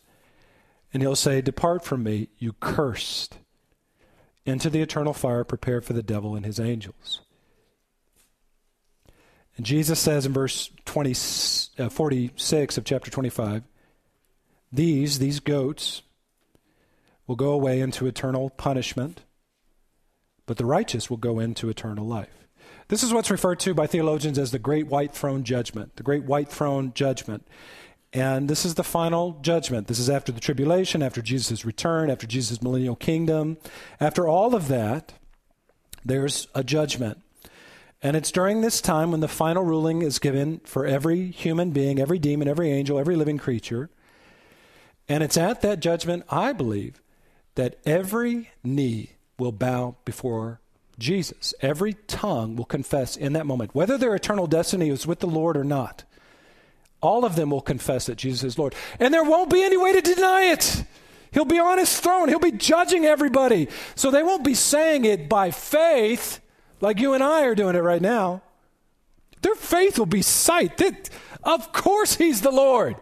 and 0.94 1.04
he'll 1.04 1.16
say, 1.16 1.42
Depart 1.42 1.84
from 1.84 2.04
me, 2.04 2.30
you 2.38 2.54
cursed, 2.54 3.38
into 4.46 4.70
the 4.70 4.82
eternal 4.82 5.14
fire 5.14 5.44
prepared 5.44 5.86
for 5.86 5.94
the 5.94 6.04
devil 6.04 6.36
and 6.36 6.46
his 6.46 6.60
angels. 6.60 7.22
And 9.56 9.66
Jesus 9.66 10.00
says 10.00 10.26
in 10.26 10.34
verse 10.34 10.72
20, 10.86 11.12
uh, 11.78 11.90
46 11.90 12.78
of 12.78 12.84
chapter 12.86 13.12
25, 13.12 13.64
These, 14.72 15.20
these 15.20 15.40
goats, 15.40 16.02
will 17.28 17.36
go 17.36 17.52
away 17.52 17.80
into 17.80 18.08
eternal 18.08 18.50
punishment 18.50 19.22
but 20.50 20.58
the 20.58 20.66
righteous 20.66 21.12
will 21.12 21.18
go 21.18 21.38
into 21.38 21.70
eternal 21.70 22.08
life. 22.08 22.48
This 22.88 23.04
is 23.04 23.14
what's 23.14 23.30
referred 23.30 23.60
to 23.60 23.76
by 23.76 23.86
theologians 23.86 24.40
as 24.40 24.50
the 24.50 24.58
great 24.58 24.88
white 24.88 25.14
throne 25.14 25.44
judgment. 25.44 25.96
The 25.96 26.02
great 26.02 26.24
white 26.24 26.50
throne 26.50 26.92
judgment. 26.96 27.48
And 28.14 28.50
this 28.50 28.66
is 28.66 28.74
the 28.74 28.84
final 28.84 29.38
judgment. 29.44 29.86
This 29.86 30.00
is 30.00 30.10
after 30.10 30.32
the 30.32 30.40
tribulation, 30.40 31.04
after 31.04 31.22
Jesus' 31.22 31.66
return, 31.66 32.10
after 32.10 32.26
Jesus' 32.26 32.64
millennial 32.64 32.96
kingdom. 32.96 33.58
After 34.00 34.28
all 34.28 34.56
of 34.56 34.70
that, 34.70 35.14
there's 36.04 36.48
a 36.56 36.64
judgment. 36.64 37.22
And 38.02 38.18
it's 38.18 38.32
during 38.32 38.62
this 38.62 38.82
time 38.82 39.12
when 39.12 39.20
the 39.20 39.28
final 39.28 39.64
ruling 39.64 40.02
is 40.02 40.18
given 40.18 40.62
for 40.64 40.84
every 40.84 41.30
human 41.30 41.70
being, 41.70 42.00
every 42.00 42.18
demon, 42.18 42.48
every 42.48 42.72
angel, 42.72 42.98
every 42.98 43.16
living 43.16 43.38
creature. 43.38 43.92
And 45.10 45.24
it's 45.24 45.38
at 45.38 45.62
that 45.62 45.80
judgment, 45.80 46.24
I 46.30 46.54
believe, 46.54 47.02
that 47.56 47.80
every 47.86 48.52
knee 48.64 49.14
will 49.40 49.52
bow 49.52 49.96
before 50.06 50.62
Jesus. 51.00 51.54
Every 51.62 51.94
tongue 52.08 52.56
will 52.56 52.66
confess 52.66 53.18
in 53.18 53.34
that 53.34 53.48
moment, 53.48 53.74
whether 53.74 53.98
their 53.98 54.14
eternal 54.14 54.46
destiny 54.46 54.90
is 54.90 55.08
with 55.08 55.20
the 55.20 55.28
Lord 55.28 55.58
or 55.58 55.64
not. 55.64 56.04
All 57.02 57.26
of 57.26 57.36
them 57.36 57.50
will 57.50 57.62
confess 57.62 58.06
that 58.06 58.18
Jesus 58.18 58.44
is 58.44 58.60
Lord. 58.60 58.76
And 59.00 59.14
there 59.14 59.24
won't 59.24 59.50
be 59.50 59.64
any 59.64 59.78
way 59.78 59.94
to 59.94 60.02
deny 60.02 60.52
it. 60.52 60.84
He'll 61.32 61.46
be 61.46 61.60
on 61.60 61.78
his 61.78 62.00
throne. 62.00 62.28
He'll 62.28 62.40
be 62.40 62.52
judging 62.52 63.06
everybody. 63.06 63.70
So 63.96 64.12
they 64.12 64.24
won't 64.24 64.44
be 64.44 64.54
saying 64.54 65.06
it 65.06 65.30
by 65.30 65.52
faith 65.52 66.42
like 66.82 67.00
you 67.00 67.14
and 67.14 67.24
I 67.24 67.44
are 67.44 67.56
doing 67.56 67.76
it 67.76 67.80
right 67.80 68.02
now. 68.02 68.42
Their 69.42 69.56
faith 69.56 69.98
will 69.98 70.06
be 70.06 70.22
sight. 70.22 70.78
That, 70.78 71.10
of 71.44 71.72
course, 71.72 72.16
he's 72.16 72.42
the 72.42 72.52
Lord. 72.52 72.98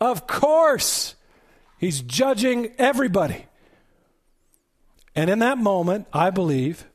Of 0.00 0.28
course. 0.28 1.15
He's 1.78 2.00
judging 2.00 2.72
everybody. 2.78 3.46
And 5.14 5.30
in 5.30 5.38
that 5.40 5.58
moment, 5.58 6.06
I 6.12 6.30
believe 6.30 6.86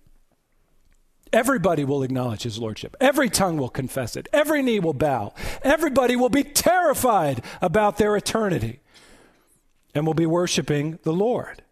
everybody 1.33 1.83
will 1.83 2.03
acknowledge 2.03 2.43
his 2.43 2.59
lordship. 2.59 2.95
Every 2.99 3.29
tongue 3.29 3.57
will 3.57 3.69
confess 3.69 4.15
it. 4.15 4.27
Every 4.33 4.61
knee 4.61 4.79
will 4.79 4.93
bow. 4.93 5.33
Everybody 5.63 6.15
will 6.15 6.29
be 6.29 6.43
terrified 6.43 7.43
about 7.61 7.97
their 7.97 8.15
eternity 8.15 8.79
and 9.95 10.05
will 10.05 10.13
be 10.13 10.25
worshiping 10.25 10.99
the 11.03 11.13
Lord. 11.13 11.63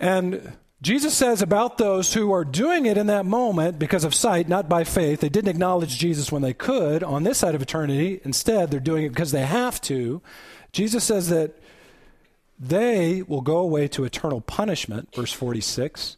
And 0.00 0.56
Jesus 0.80 1.14
says 1.14 1.42
about 1.42 1.78
those 1.78 2.14
who 2.14 2.32
are 2.32 2.44
doing 2.44 2.86
it 2.86 2.96
in 2.96 3.08
that 3.08 3.26
moment 3.26 3.80
because 3.80 4.04
of 4.04 4.14
sight, 4.14 4.48
not 4.48 4.68
by 4.68 4.84
faith, 4.84 5.20
they 5.20 5.28
didn't 5.28 5.50
acknowledge 5.50 5.98
Jesus 5.98 6.30
when 6.30 6.42
they 6.42 6.54
could 6.54 7.02
on 7.02 7.24
this 7.24 7.38
side 7.38 7.56
of 7.56 7.62
eternity. 7.62 8.20
Instead, 8.24 8.70
they're 8.70 8.78
doing 8.78 9.04
it 9.04 9.08
because 9.08 9.32
they 9.32 9.44
have 9.44 9.80
to. 9.82 10.22
Jesus 10.78 11.02
says 11.02 11.28
that 11.28 11.58
they 12.56 13.22
will 13.22 13.40
go 13.40 13.56
away 13.56 13.88
to 13.88 14.04
eternal 14.04 14.40
punishment, 14.40 15.12
verse 15.12 15.32
46. 15.32 16.16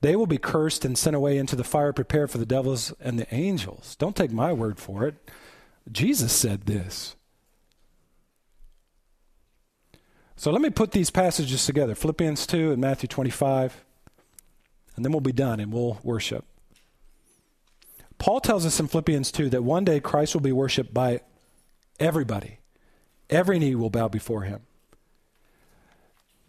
They 0.00 0.16
will 0.16 0.26
be 0.26 0.38
cursed 0.38 0.82
and 0.86 0.96
sent 0.96 1.14
away 1.14 1.36
into 1.36 1.54
the 1.54 1.62
fire 1.62 1.92
prepared 1.92 2.30
for 2.30 2.38
the 2.38 2.46
devils 2.46 2.94
and 3.00 3.18
the 3.18 3.26
angels. 3.34 3.96
Don't 3.96 4.16
take 4.16 4.32
my 4.32 4.50
word 4.54 4.78
for 4.78 5.06
it. 5.06 5.30
Jesus 5.92 6.32
said 6.32 6.62
this. 6.62 7.14
So 10.34 10.50
let 10.50 10.62
me 10.62 10.70
put 10.70 10.92
these 10.92 11.10
passages 11.10 11.66
together 11.66 11.94
Philippians 11.94 12.46
2 12.46 12.72
and 12.72 12.80
Matthew 12.80 13.08
25, 13.08 13.84
and 14.96 15.04
then 15.04 15.12
we'll 15.12 15.20
be 15.20 15.32
done 15.32 15.60
and 15.60 15.70
we'll 15.70 15.98
worship. 16.02 16.46
Paul 18.16 18.40
tells 18.40 18.64
us 18.64 18.80
in 18.80 18.88
Philippians 18.88 19.30
2 19.30 19.50
that 19.50 19.62
one 19.64 19.84
day 19.84 20.00
Christ 20.00 20.34
will 20.34 20.40
be 20.40 20.50
worshiped 20.50 20.94
by 20.94 21.20
everybody, 22.00 22.56
every 23.32 23.58
knee 23.58 23.74
will 23.74 23.90
bow 23.90 24.08
before 24.08 24.42
him. 24.42 24.60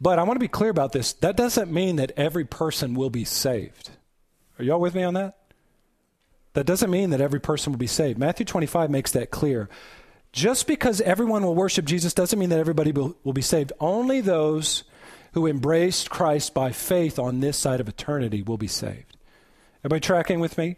But 0.02 0.20
I 0.20 0.24
want 0.24 0.36
to 0.36 0.44
be 0.44 0.50
clear 0.50 0.70
about 0.70 0.92
this. 0.92 1.14
That 1.14 1.38
doesn't 1.38 1.72
mean 1.72 1.96
that 1.96 2.12
every 2.18 2.46
person 2.46 2.94
will 2.94 3.10
be 3.10 3.24
saved. 3.24 3.92
Are 4.60 4.66
y'all 4.66 4.80
with 4.80 4.96
me 4.96 5.04
on 5.04 5.14
that? 5.14 5.38
That 6.54 6.66
doesn't 6.66 6.92
mean 6.92 7.12
that 7.12 7.22
every 7.22 7.40
person 7.40 7.72
will 7.72 7.80
be 7.80 7.88
saved. 7.88 8.20
Matthew 8.20 8.46
25 8.46 8.90
makes 8.90 9.12
that 9.12 9.32
clear. 9.32 9.70
Just 10.32 10.68
because 10.68 11.00
everyone 11.02 11.44
will 11.44 11.56
worship 11.56 11.86
Jesus 11.86 12.14
doesn't 12.14 12.38
mean 12.38 12.50
that 12.50 12.60
everybody 12.60 12.92
will, 12.92 13.16
will 13.24 13.34
be 13.34 13.42
saved. 13.42 13.72
Only 13.80 14.22
those 14.22 14.84
who 15.34 15.48
embraced 15.48 16.10
Christ 16.10 16.54
by 16.54 16.72
faith 16.72 17.18
on 17.18 17.40
this 17.40 17.58
side 17.58 17.80
of 17.80 17.88
eternity 17.88 18.42
will 18.42 18.58
be 18.58 18.68
saved. 18.68 19.18
Everybody 19.82 20.02
tracking 20.02 20.40
with 20.40 20.58
me? 20.58 20.78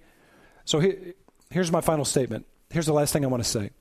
So 0.65 0.79
he, 0.79 1.13
here's 1.49 1.71
my 1.71 1.81
final 1.81 2.05
statement. 2.05 2.45
Here's 2.69 2.85
the 2.85 2.93
last 2.93 3.11
thing 3.13 3.23
I 3.23 3.27
want 3.27 3.43
to 3.43 3.49
say. 3.49 3.71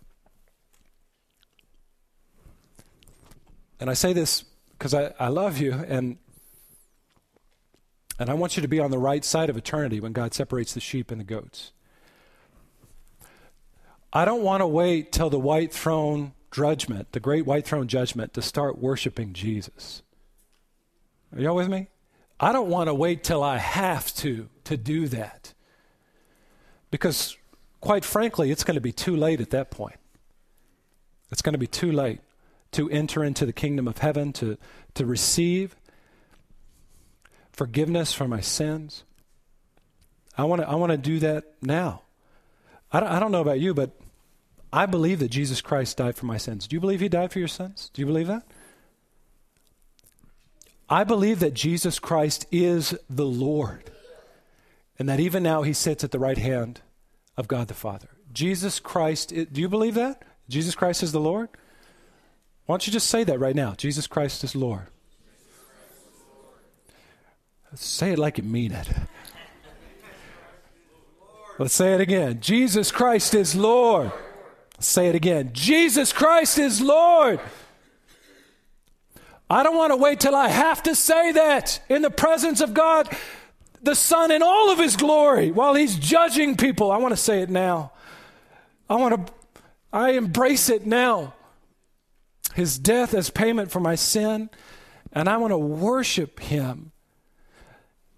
And 3.81 3.91
I 3.91 3.95
say 3.95 4.13
this 4.13 4.45
because 4.73 4.95
I, 4.95 5.13
I 5.19 5.29
love 5.29 5.59
you 5.59 5.73
and 5.73 6.19
and 8.19 8.31
I 8.31 8.35
want 8.35 8.57
you 8.57 8.63
to 8.63 8.69
be 8.69 8.79
on 8.79 8.93
the 8.93 8.99
right 8.99 9.25
side 9.25 9.51
of 9.51 9.57
eternity 9.57 9.99
when 9.99 10.13
God 10.13 10.35
separates 10.35 10.73
the 10.73 10.81
sheep 10.81 11.11
and 11.11 11.21
the 11.21 11.25
goats. 11.25 11.73
I 14.13 14.25
don't 14.25 14.43
want 14.43 14.61
to 14.61 14.67
wait 14.69 15.11
till 15.11 15.31
the 15.31 15.41
white 15.41 15.73
throne 15.73 16.33
judgment, 16.53 17.11
the 17.11 17.19
great 17.19 17.45
white 17.45 17.67
throne 17.67 17.89
judgment, 17.89 18.33
to 18.35 18.43
start 18.43 18.79
worshiping 18.79 19.33
Jesus. 19.33 20.03
Are 21.35 21.41
y'all 21.41 21.57
with 21.57 21.69
me? 21.69 21.89
I 22.39 22.53
don't 22.53 22.69
want 22.69 22.89
to 22.89 22.95
wait 22.95 23.25
till 23.25 23.43
I 23.43 23.59
have 23.59 24.15
to 24.17 24.49
to 24.65 24.77
do 24.77 25.09
that. 25.09 25.53
Because, 26.93 27.37
quite 27.81 28.05
frankly, 28.05 28.53
it's 28.53 28.63
going 28.63 28.77
to 28.77 28.81
be 28.81 28.93
too 28.93 29.17
late 29.17 29.41
at 29.41 29.51
that 29.51 29.73
point. 29.73 29.99
It's 31.33 31.43
going 31.43 31.55
to 31.55 31.59
be 31.59 31.67
too 31.67 31.91
late 31.91 32.21
to 32.75 32.91
enter 32.91 33.25
into 33.25 33.47
the 33.47 33.53
kingdom 33.53 33.89
of 33.89 33.99
heaven, 33.99 34.33
to, 34.35 34.59
to 34.95 35.07
receive 35.07 35.77
forgiveness 37.53 38.13
for 38.13 38.29
my 38.29 38.41
sins. 38.41 39.05
I 40.37 40.45
want 40.45 40.63
to 40.63 40.69
I 40.69 40.75
want 40.75 40.91
to 40.91 40.99
do 40.99 41.21
that 41.21 41.45
now. 41.63 42.03
I 42.93 43.01
don't, 43.01 43.09
I 43.09 43.21
don't 43.21 43.33
know 43.33 43.41
about 43.41 43.61
you, 43.61 43.75
but 43.75 43.93
I 44.73 44.87
believe 44.87 45.21
that 45.21 45.31
Jesus 45.31 45.61
Christ 45.61 45.97
died 45.97 46.17
for 46.17 46.27
my 46.27 46.37
sins. 46.37 46.67
Do 46.67 46.75
you 46.75 46.81
believe 46.81 47.01
he 47.01 47.09
died 47.09 47.33
for 47.33 47.39
your 47.39 47.49
sins? 47.49 47.91
Do 47.93 48.03
you 48.03 48.07
believe 48.07 48.27
that? 48.27 48.45
I 50.89 51.05
believe 51.05 51.41
that 51.41 51.55
Jesus 51.55 51.99
Christ 51.99 52.47
is 52.51 52.97
the 53.09 53.25
Lord 53.25 53.91
and 54.99 55.09
that 55.09 55.21
even 55.21 55.43
now 55.43 55.63
he 55.63 55.73
sits 55.73 56.05
at 56.05 56.11
the 56.11 56.19
right 56.19 56.39
hand 56.39 56.83
of 57.37 57.49
God 57.49 57.69
the 57.69 57.75
Father. 57.75 58.09
Jesus 58.33 58.81
Christ, 58.81 59.29
do 59.31 59.61
you 59.61 59.69
believe 59.69 59.95
that? 59.95 60.25
Jesus 60.49 60.75
Christ 60.75 61.03
is 61.03 61.13
the 61.13 61.21
Lord? 61.21 61.49
Why 62.67 62.75
don't 62.75 62.87
you 62.87 62.93
just 62.93 63.09
say 63.09 63.25
that 63.25 63.39
right 63.39 63.55
now? 63.55 63.75
Jesus 63.75 64.07
Christ 64.07 64.43
is 64.45 64.55
Lord. 64.57 64.87
Say 67.75 68.13
it 68.13 68.19
like 68.19 68.39
you 68.39 68.45
mean 68.45 68.73
it. 68.73 68.89
Let's 71.59 71.75
say 71.75 71.95
it 71.95 72.01
again. 72.01 72.41
Jesus 72.41 72.91
Christ 72.91 73.35
is 73.35 73.55
Lord. 73.55 74.13
Say 74.81 75.09
it 75.09 75.15
again. 75.15 75.51
Jesus 75.53 76.13
Christ 76.13 76.59
is 76.59 76.81
Lord. 76.81 77.41
I 79.51 79.63
don't 79.63 79.77
want 79.77 79.93
to 79.93 79.97
wait 79.97 80.21
till 80.21 80.35
I 80.35 80.49
have 80.49 80.83
to 80.85 80.95
say 80.95 81.33
that 81.33 81.81
in 81.89 82.03
the 82.03 82.11
presence 82.11 82.61
of 82.61 82.75
God 82.75 83.09
the 83.85 83.95
Son 83.95 84.31
in 84.31 84.43
all 84.43 84.71
of 84.71 84.79
his 84.79 84.97
glory 84.97 85.51
while 85.51 85.75
he's 85.75 85.97
judging 85.97 86.57
people. 86.57 86.91
I 86.91 86.97
want 86.97 87.13
to 87.13 87.21
say 87.21 87.43
it 87.43 87.51
now. 87.51 87.93
I 88.89 88.97
want 88.97 89.27
to, 89.27 89.33
I 89.93 90.13
embrace 90.13 90.71
it 90.71 90.87
now. 90.87 91.35
His 92.55 92.79
death 92.79 93.15
as 93.15 93.31
payment 93.31 93.71
for 93.73 93.81
my 93.81 93.97
sin, 93.97 94.49
and 95.13 95.29
I 95.29 95.37
want 95.39 95.51
to 95.51 95.59
worship 95.59 96.39
him 96.39 96.93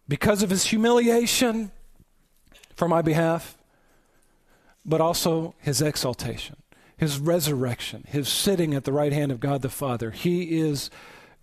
because 0.06 0.42
of 0.42 0.50
his 0.50 0.66
humiliation 0.66 1.70
for 2.76 2.86
my 2.86 3.00
behalf, 3.00 3.56
but 4.84 5.00
also 5.00 5.54
his 5.58 5.80
exaltation, 5.80 6.56
his 6.98 7.18
resurrection, 7.18 8.04
his 8.06 8.28
sitting 8.28 8.74
at 8.74 8.84
the 8.84 8.92
right 8.92 9.12
hand 9.12 9.32
of 9.32 9.40
God 9.40 9.62
the 9.62 9.70
Father. 9.70 10.10
He 10.10 10.58
is 10.60 10.90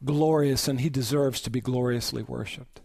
glorious 0.05 0.67
and 0.67 0.79
he 0.79 0.89
deserves 0.89 1.41
to 1.41 1.49
be 1.49 1.61
gloriously 1.61 2.21
worshiped. 2.21 2.79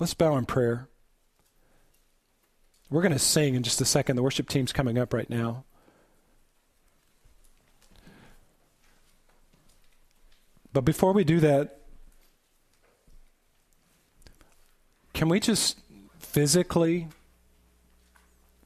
Let's 0.00 0.14
bow 0.14 0.36
in 0.38 0.46
prayer. 0.46 0.88
We're 2.88 3.02
going 3.02 3.12
to 3.12 3.18
sing 3.18 3.54
in 3.54 3.62
just 3.62 3.80
a 3.82 3.84
second. 3.84 4.16
The 4.16 4.22
worship 4.22 4.48
team's 4.48 4.72
coming 4.72 4.98
up 4.98 5.12
right 5.12 5.28
now. 5.28 5.64
But 10.74 10.84
before 10.84 11.12
we 11.12 11.22
do 11.22 11.38
that, 11.38 11.78
can 15.12 15.28
we 15.28 15.38
just 15.38 15.78
physically 16.18 17.06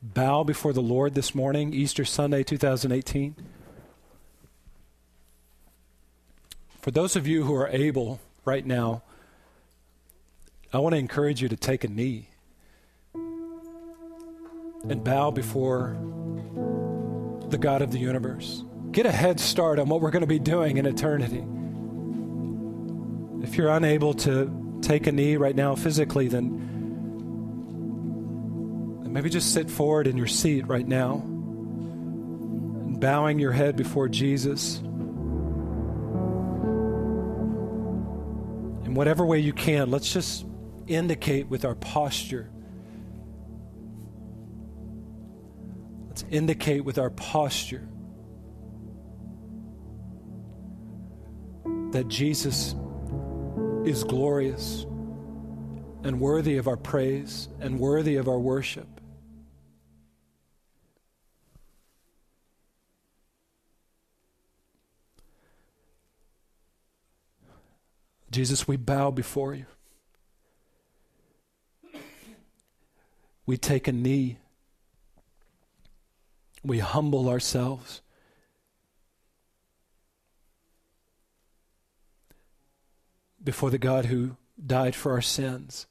bow 0.02 0.42
before 0.42 0.72
the 0.72 0.80
Lord 0.80 1.14
this 1.14 1.34
morning, 1.34 1.74
Easter 1.74 2.06
Sunday 2.06 2.42
2018? 2.42 3.36
For 6.80 6.90
those 6.90 7.14
of 7.14 7.26
you 7.26 7.44
who 7.44 7.54
are 7.54 7.68
able 7.68 8.20
right 8.46 8.64
now, 8.64 9.02
I 10.72 10.78
want 10.78 10.94
to 10.94 10.98
encourage 10.98 11.42
you 11.42 11.50
to 11.50 11.56
take 11.56 11.84
a 11.84 11.88
knee 11.88 12.30
and 13.12 15.04
bow 15.04 15.30
before 15.30 15.94
the 17.50 17.58
God 17.58 17.82
of 17.82 17.92
the 17.92 17.98
universe. 17.98 18.64
Get 18.92 19.04
a 19.04 19.12
head 19.12 19.38
start 19.38 19.78
on 19.78 19.90
what 19.90 20.00
we're 20.00 20.10
going 20.10 20.22
to 20.22 20.26
be 20.26 20.38
doing 20.38 20.78
in 20.78 20.86
eternity. 20.86 21.44
If 23.42 23.56
you're 23.56 23.70
unable 23.70 24.14
to 24.14 24.78
take 24.82 25.06
a 25.06 25.12
knee 25.12 25.36
right 25.36 25.56
now 25.56 25.74
physically, 25.74 26.28
then, 26.28 26.64
maybe 29.12 29.30
just 29.30 29.52
sit 29.52 29.70
forward 29.70 30.06
in 30.06 30.16
your 30.16 30.26
seat 30.26 30.66
right 30.68 30.86
now 30.86 31.24
bowing 32.98 33.38
your 33.38 33.52
head 33.52 33.76
before 33.76 34.08
Jesus. 34.08 34.78
In 38.84 38.94
whatever 38.94 39.24
way 39.24 39.38
you 39.38 39.52
can, 39.52 39.90
let's 39.90 40.12
just 40.12 40.44
indicate 40.86 41.48
with 41.48 41.64
our 41.64 41.74
posture. 41.76 42.50
Let's 46.08 46.24
indicate 46.30 46.84
with 46.84 46.98
our 46.98 47.10
posture 47.10 47.86
that 51.92 52.08
Jesus 52.08 52.74
is 53.88 54.04
glorious 54.04 54.84
and 56.04 56.20
worthy 56.20 56.58
of 56.58 56.68
our 56.68 56.76
praise 56.76 57.48
and 57.58 57.80
worthy 57.80 58.16
of 58.16 58.28
our 58.28 58.38
worship. 58.38 58.86
Jesus, 68.30 68.68
we 68.68 68.76
bow 68.76 69.10
before 69.10 69.54
you. 69.54 69.64
We 73.46 73.56
take 73.56 73.88
a 73.88 73.92
knee. 73.92 74.36
We 76.62 76.80
humble 76.80 77.30
ourselves. 77.30 78.02
Before 83.48 83.70
the 83.70 83.78
God 83.78 84.04
who 84.04 84.36
died 84.62 84.94
for 84.94 85.12
our 85.12 85.22
sins. 85.22 85.86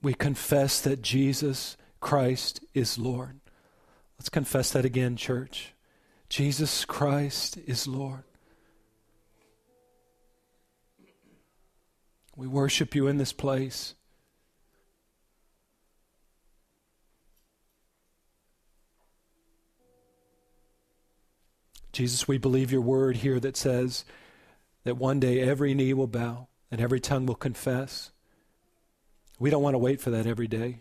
We 0.00 0.14
confess 0.14 0.80
that 0.80 1.02
Jesus 1.02 1.76
Christ 2.00 2.64
is 2.72 2.96
Lord. 2.96 3.38
Let's 4.18 4.30
confess 4.30 4.70
that 4.70 4.86
again, 4.86 5.16
church. 5.16 5.74
Jesus 6.30 6.86
Christ 6.86 7.58
is 7.66 7.86
Lord. 7.86 8.24
We 12.34 12.46
worship 12.46 12.94
you 12.94 13.08
in 13.08 13.18
this 13.18 13.34
place. 13.34 13.94
Jesus, 21.94 22.28
we 22.28 22.38
believe 22.38 22.72
your 22.72 22.80
word 22.80 23.18
here 23.18 23.40
that 23.40 23.56
says 23.56 24.04
that 24.84 24.96
one 24.96 25.20
day 25.20 25.40
every 25.40 25.74
knee 25.74 25.94
will 25.94 26.06
bow 26.06 26.48
and 26.70 26.80
every 26.80 27.00
tongue 27.00 27.24
will 27.24 27.34
confess. 27.34 28.10
We 29.38 29.48
don't 29.48 29.62
want 29.62 29.74
to 29.74 29.78
wait 29.78 30.00
for 30.00 30.10
that 30.10 30.26
every 30.26 30.48
day. 30.48 30.80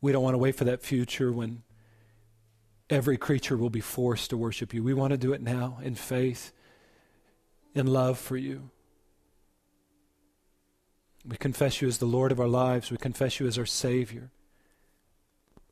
We 0.00 0.12
don't 0.12 0.22
want 0.22 0.34
to 0.34 0.38
wait 0.38 0.54
for 0.54 0.64
that 0.64 0.82
future 0.82 1.30
when 1.30 1.62
every 2.88 3.16
creature 3.16 3.56
will 3.56 3.70
be 3.70 3.80
forced 3.80 4.30
to 4.30 4.36
worship 4.36 4.72
you. 4.72 4.82
We 4.82 4.94
want 4.94 5.10
to 5.10 5.18
do 5.18 5.32
it 5.32 5.42
now 5.42 5.78
in 5.82 5.94
faith 5.94 6.52
in 7.74 7.86
love 7.86 8.18
for 8.18 8.36
you. 8.36 8.70
We 11.28 11.36
confess 11.36 11.82
you 11.82 11.88
as 11.88 11.98
the 11.98 12.06
Lord 12.06 12.32
of 12.32 12.40
our 12.40 12.48
lives. 12.48 12.90
We 12.90 12.96
confess 12.96 13.40
you 13.40 13.46
as 13.46 13.58
our 13.58 13.66
Savior. 13.66 14.30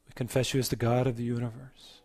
We 0.06 0.12
confess 0.14 0.52
you 0.52 0.60
as 0.60 0.68
the 0.68 0.76
God 0.76 1.06
of 1.06 1.16
the 1.16 1.22
universe. 1.22 2.02